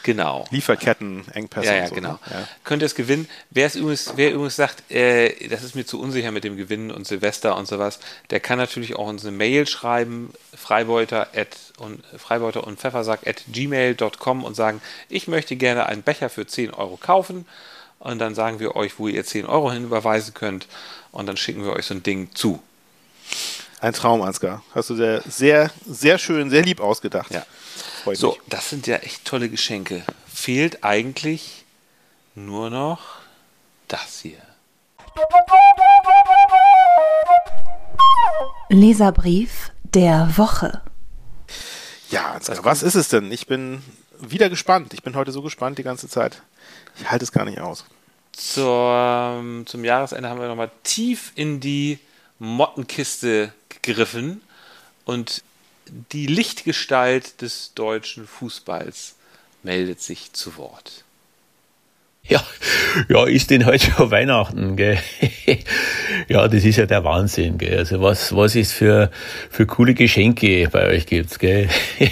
genau. 0.03 0.45
Lieferketten, 0.51 1.25
Engpässe 1.33 1.67
Ja, 1.67 1.73
und 1.73 1.79
ja, 1.81 1.89
so. 1.89 1.95
genau. 1.97 2.13
ne? 2.13 2.19
Ja. 2.31 2.49
Könnt 2.63 2.83
ihr 2.83 2.87
es 2.87 2.95
gewinnen? 2.95 3.29
Wer, 3.51 3.67
es 3.67 3.75
übrigens, 3.75 4.13
wer 4.15 4.33
übrigens 4.33 4.55
sagt, 4.57 4.89
äh, 4.91 5.49
das 5.49 5.65
ist 5.65 5.75
mir 5.75 5.85
zu 5.85 6.01
unsicher 6.01 6.31
mit 6.31 6.45
dem 6.45 6.57
Gewinnen 6.57 6.91
und 6.93 7.07
Silvester 7.09 7.57
und 7.57 7.67
sowas, 7.67 7.99
der 8.31 8.39
kann 8.39 8.59
natürlich 8.59 8.95
auch 8.95 9.09
uns 9.09 9.25
eine 9.27 9.37
Mail 9.37 9.67
schreiben, 9.67 10.33
freibeuter, 10.57 11.29
at, 11.35 11.57
und, 11.79 12.05
freibeuter 12.17 12.65
und 12.65 12.79
Pfeffersack 12.79 13.27
at 13.27 13.43
gmail.com 13.49 14.45
und 14.45 14.55
sagen, 14.55 14.81
ich 15.09 15.27
möchte 15.27 15.57
gerne 15.57 15.87
einen 15.87 16.03
Becher 16.03 16.29
für 16.31 16.47
10 16.47 16.73
Euro 16.73 16.97
kaufen. 16.97 17.45
Und 17.99 18.19
dann 18.21 18.35
sagen 18.37 18.61
wir 18.61 18.77
euch, 18.77 18.99
wo 19.01 19.09
ihr 19.09 19.25
10 19.25 19.47
Euro 19.47 19.73
hinüberweisen 19.73 20.35
könnt. 20.35 20.69
Und 21.11 21.27
dann 21.27 21.37
schicken 21.37 21.65
wir 21.65 21.73
euch 21.73 21.87
so 21.87 21.95
ein 21.95 22.03
Ding 22.05 22.29
zu. 22.35 22.63
Ein 23.81 23.93
Traum, 23.93 24.23
Ansgar. 24.23 24.63
Hast 24.75 24.91
du 24.91 24.95
sehr, 24.97 25.23
sehr, 25.29 25.71
sehr 25.87 26.19
schön, 26.19 26.49
sehr 26.51 26.63
lieb 26.63 26.81
ausgedacht. 26.81 27.31
Ja. 27.31 27.45
Freut 28.05 28.17
So, 28.17 28.31
mich. 28.33 28.41
das 28.49 28.71
sind 28.71 28.87
ja 28.87 28.97
echt 28.97 29.25
tolle 29.25 29.49
Geschenke. 29.49 30.03
Fehlt 30.33 30.83
eigentlich 30.85 31.65
nur 32.35 32.71
noch 32.71 33.01
das 33.89 34.21
hier. 34.21 34.39
Leserbrief 38.69 39.71
der 39.85 40.37
Woche. 40.37 40.83
Ja, 42.11 42.33
Ansgar, 42.33 42.65
was 42.65 42.83
ist 42.83 42.95
es 42.95 43.09
denn? 43.09 43.31
Ich 43.33 43.47
bin 43.47 43.83
wieder 44.21 44.49
gespannt. 44.49 44.95
Ich 44.95 45.03
bin 45.03 45.17
heute 45.17 45.33
so 45.33 45.43
gespannt 45.43 45.79
die 45.79 45.83
ganze 45.83 46.09
Zeit. 46.09 46.43
Ich 46.99 47.11
halte 47.11 47.25
es 47.25 47.33
gar 47.33 47.45
nicht 47.45 47.61
aus. 47.61 47.85
Zur, 48.33 49.63
zum 49.67 49.85
Jahresende 49.85 50.29
haben 50.29 50.41
wir 50.41 50.49
nochmal 50.49 50.71
tief 50.83 51.33
in 51.37 51.61
die 51.61 51.99
Mottenkiste 52.39 53.53
gegriffen 53.69 54.43
und 55.05 55.43
die 56.13 56.27
Lichtgestalt 56.27 57.41
des 57.43 57.73
deutschen 57.75 58.27
Fußballs 58.27 59.15
meldet 59.63 60.01
sich 60.01 60.33
zu 60.33 60.57
Wort. 60.57 61.05
Ja, 62.29 62.43
ja, 63.09 63.25
ist 63.27 63.51
denn 63.51 63.67
heute 63.67 63.93
schon 63.93 64.11
Weihnachten, 64.11 64.75
gell? 64.75 64.99
ja, 66.29 66.49
das 66.49 66.65
ist 66.65 66.77
ja 66.77 66.87
der 66.87 67.05
Wahnsinn, 67.05 67.57
gell? 67.57 67.79
Also 67.79 68.03
was, 68.03 68.35
was 68.35 68.57
es 68.57 68.73
für, 68.73 69.13
für 69.49 69.67
coole 69.67 69.95
Geschenke 69.95 70.69
bei 70.69 70.89
euch 70.89 71.07
gibt, 71.07 71.39
gell? 71.39 71.69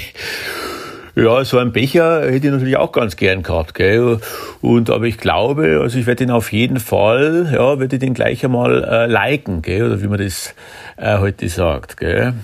ja, 1.16 1.44
so 1.44 1.58
einen 1.58 1.72
Becher 1.72 2.22
hätte 2.22 2.46
ich 2.46 2.52
natürlich 2.52 2.76
auch 2.76 2.92
ganz 2.92 3.16
gern 3.16 3.42
gehabt, 3.42 3.74
gell? 3.74 4.18
Und, 4.60 4.90
aber 4.90 5.04
ich 5.04 5.18
glaube, 5.18 5.80
also 5.80 5.98
ich 5.98 6.06
werde 6.06 6.26
den 6.26 6.30
auf 6.30 6.52
jeden 6.52 6.80
Fall, 6.80 7.50
ja, 7.52 7.78
werde 7.78 7.96
ich 7.96 8.00
den 8.00 8.14
gleich 8.14 8.44
einmal 8.44 8.84
äh, 8.84 9.06
liken, 9.06 9.62
gell? 9.62 9.86
Oder 9.86 10.02
wie 10.02 10.08
man 10.08 10.18
das 10.18 10.54
äh, 10.96 11.18
heute 11.18 11.48
sagt, 11.48 11.96
gell? 11.96 12.34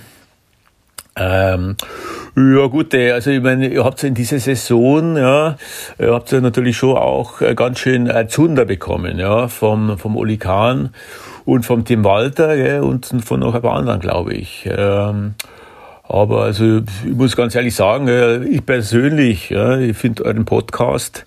Ähm, 1.16 1.76
ja 2.36 2.66
gut, 2.66 2.94
äh, 2.94 3.10
also 3.10 3.30
ich 3.30 3.42
meine, 3.42 3.68
ihr 3.68 3.84
habt 3.84 4.02
in 4.04 4.14
dieser 4.14 4.38
Saison, 4.38 5.16
ja, 5.16 5.56
ihr 5.98 6.14
habt 6.14 6.30
natürlich 6.32 6.76
schon 6.76 6.96
auch 6.96 7.40
äh, 7.40 7.54
ganz 7.56 7.80
schön 7.80 8.06
äh, 8.06 8.28
Zunder 8.28 8.64
bekommen, 8.64 9.18
ja, 9.18 9.48
vom, 9.48 9.98
vom 9.98 10.16
Oli 10.16 10.38
Kahn 10.38 10.94
und 11.44 11.66
vom 11.66 11.84
Tim 11.84 12.04
Walter, 12.04 12.56
gell, 12.56 12.80
und 12.80 13.06
von 13.24 13.40
noch 13.40 13.54
ein 13.54 13.62
paar 13.62 13.74
anderen, 13.74 14.00
glaube 14.00 14.34
ich. 14.34 14.68
Ähm, 14.70 15.34
aber 16.10 16.42
also 16.42 16.78
ich 17.04 17.14
muss 17.14 17.36
ganz 17.36 17.54
ehrlich 17.54 17.74
sagen, 17.74 18.46
ich 18.50 18.64
persönlich, 18.66 19.50
ja, 19.50 19.78
ich 19.78 19.96
finde 19.96 20.24
euren 20.24 20.44
Podcast 20.44 21.24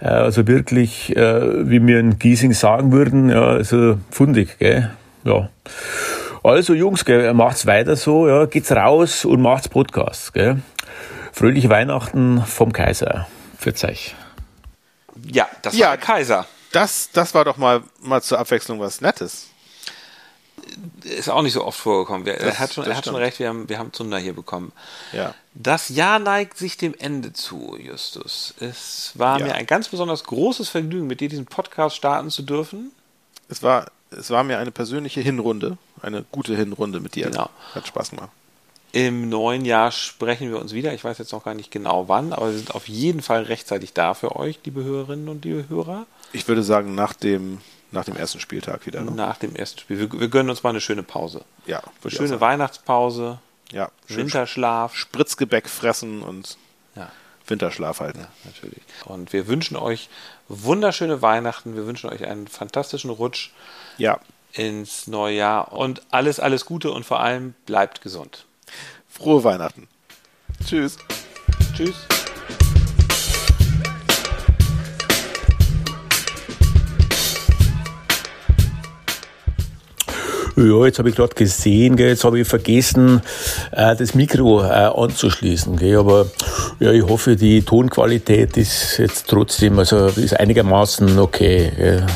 äh, 0.00 0.08
also 0.08 0.46
wirklich, 0.46 1.16
äh, 1.16 1.68
wie 1.68 1.80
mir 1.80 2.00
in 2.00 2.18
Giesing 2.18 2.52
sagen 2.52 2.92
würden, 2.92 3.30
ja, 3.30 3.42
also 3.44 3.98
fundig, 4.10 4.58
gell? 4.58 4.90
Ja. 5.24 5.48
Also 6.42 6.74
Jungs, 6.74 7.04
gell, 7.04 7.32
macht's 7.34 7.66
weiter 7.66 7.94
so, 7.94 8.28
ja, 8.28 8.46
geht's 8.46 8.72
raus 8.72 9.24
und 9.24 9.40
macht's 9.40 9.68
Podcast, 9.68 10.34
gell? 10.34 10.60
Fröhliche 11.32 11.68
Weihnachten 11.70 12.42
vom 12.44 12.72
Kaiser. 12.72 13.28
Für 13.56 13.72
euch. 13.86 14.14
Ja, 15.24 15.46
das 15.62 15.76
Ja. 15.78 15.86
war 15.90 15.96
der 15.96 16.04
Kaiser. 16.04 16.46
Das, 16.72 17.10
das 17.12 17.34
war 17.34 17.44
doch 17.44 17.58
mal, 17.58 17.82
mal 18.02 18.22
zur 18.22 18.38
Abwechslung 18.38 18.80
was 18.80 19.00
Nettes. 19.00 19.51
Ist 21.04 21.28
auch 21.28 21.42
nicht 21.42 21.52
so 21.52 21.64
oft 21.64 21.78
vorgekommen. 21.78 22.24
Wir, 22.26 22.34
er 22.34 22.46
Das- 22.50 22.58
hat 22.58 22.72
schon, 22.74 22.84
er 22.84 22.96
hat 22.96 23.04
schon 23.04 23.14
recht, 23.16 23.38
wir 23.38 23.48
haben, 23.48 23.68
wir 23.68 23.78
haben 23.78 23.92
Zunder 23.92 24.18
hier 24.18 24.32
bekommen. 24.32 24.72
Ja. 25.12 25.34
Das 25.54 25.88
Jahr 25.88 26.18
neigt 26.18 26.56
sich 26.56 26.76
dem 26.76 26.94
Ende 26.98 27.32
zu, 27.32 27.76
Justus. 27.78 28.54
Es 28.60 29.12
war 29.14 29.38
Ja. 29.40 29.46
mir 29.46 29.54
ein 29.54 29.66
ganz 29.66 29.88
besonders 29.88 30.24
großes 30.24 30.68
Vergnügen, 30.68 31.06
mit 31.06 31.20
dir 31.20 31.28
diesen 31.28 31.46
Podcast 31.46 31.96
starten 31.96 32.30
zu 32.30 32.42
dürfen. 32.42 32.92
Es 33.48 33.62
war, 33.62 33.86
es 34.10 34.30
war 34.30 34.44
mir 34.44 34.58
eine 34.58 34.70
persönliche 34.70 35.20
Hinrunde, 35.20 35.76
eine 36.00 36.24
gute 36.32 36.56
Hinrunde 36.56 37.00
mit 37.00 37.14
dir. 37.16 37.26
Genau. 37.30 37.50
Hat 37.74 37.86
Spaß 37.86 38.10
gemacht. 38.10 38.30
Im 38.92 39.28
neuen 39.30 39.64
Jahr 39.64 39.90
sprechen 39.90 40.50
wir 40.50 40.58
uns 40.60 40.72
wieder. 40.74 40.92
Ich 40.92 41.02
weiß 41.02 41.16
jetzt 41.18 41.32
noch 41.32 41.44
gar 41.44 41.54
nicht 41.54 41.70
genau 41.70 42.08
wann, 42.08 42.32
aber 42.34 42.50
wir 42.50 42.56
sind 42.58 42.74
auf 42.74 42.88
jeden 42.88 43.22
Fall 43.22 43.42
rechtzeitig 43.44 43.94
da 43.94 44.12
für 44.14 44.36
euch, 44.36 44.58
liebe 44.64 44.84
Hörerinnen 44.84 45.28
und 45.30 45.44
liebe 45.44 45.66
Hörer, 45.70 46.06
Ich 46.34 46.46
würde 46.46 46.62
sagen, 46.62 46.94
nach 46.94 47.12
dem, 47.14 47.60
nach 47.92 48.04
dem 48.04 48.16
ersten 48.16 48.40
Spieltag 48.40 48.86
wieder. 48.86 49.00
Ne? 49.02 49.10
nach 49.12 49.36
dem 49.38 49.54
ersten 49.54 49.80
Spiel. 49.80 49.98
Wir, 49.98 50.20
wir 50.20 50.28
gönnen 50.28 50.50
uns 50.50 50.62
mal 50.62 50.70
eine 50.70 50.80
schöne 50.80 51.02
Pause. 51.02 51.44
Ja, 51.66 51.82
Eine 52.02 52.10
schöne. 52.10 52.40
Weihnachtspause, 52.40 53.38
Ja, 53.70 53.90
Winterschlaf. 54.08 54.94
Spritzgebäck 54.96 55.68
fressen 55.68 56.22
und 56.22 56.56
Ja, 56.96 57.10
Winterschlaf 57.46 58.00
halten. 58.00 58.20
ja, 58.20 58.28
natürlich. 58.44 58.82
Und 59.04 59.32
wir 59.32 59.46
wünschen 59.46 59.76
euch 59.76 60.08
wunderschöne 60.48 61.22
Weihnachten. 61.22 61.76
Wir 61.76 61.86
wünschen 61.86 62.10
euch 62.10 62.24
einen 62.26 62.48
fantastischen 62.48 63.10
Rutsch 63.10 63.50
Ja. 63.98 64.18
ins 64.52 65.06
neue 65.06 65.36
Jahr 65.36 65.72
und 65.72 66.02
alles, 66.10 66.40
alles 66.40 66.64
Gute 66.66 66.90
und 66.90 67.04
vor 67.04 67.20
allem 67.20 67.54
bleibt 67.66 68.00
gesund. 68.02 68.46
Frohe 69.08 69.44
Weihnachten. 69.44 69.88
Tschüss. 70.66 70.96
Tschüss. 71.76 71.96
Ja, 80.56 80.84
jetzt 80.84 80.98
habe 80.98 81.08
ich 81.08 81.16
gerade 81.16 81.34
gesehen, 81.34 81.96
gell, 81.96 82.10
jetzt 82.10 82.24
habe 82.24 82.38
ich 82.38 82.46
vergessen, 82.46 83.22
äh, 83.70 83.96
das 83.96 84.14
Mikro 84.14 84.62
äh, 84.62 84.66
anzuschließen. 84.66 85.76
Gell, 85.76 85.96
aber 85.96 86.26
ja, 86.78 86.92
ich 86.92 87.02
hoffe, 87.02 87.36
die 87.36 87.62
Tonqualität 87.62 88.56
ist 88.56 88.98
jetzt 88.98 89.28
trotzdem, 89.28 89.78
also 89.78 90.06
ist 90.06 90.38
einigermaßen 90.38 91.18
okay. 91.18 91.72
Gell. 91.76 92.06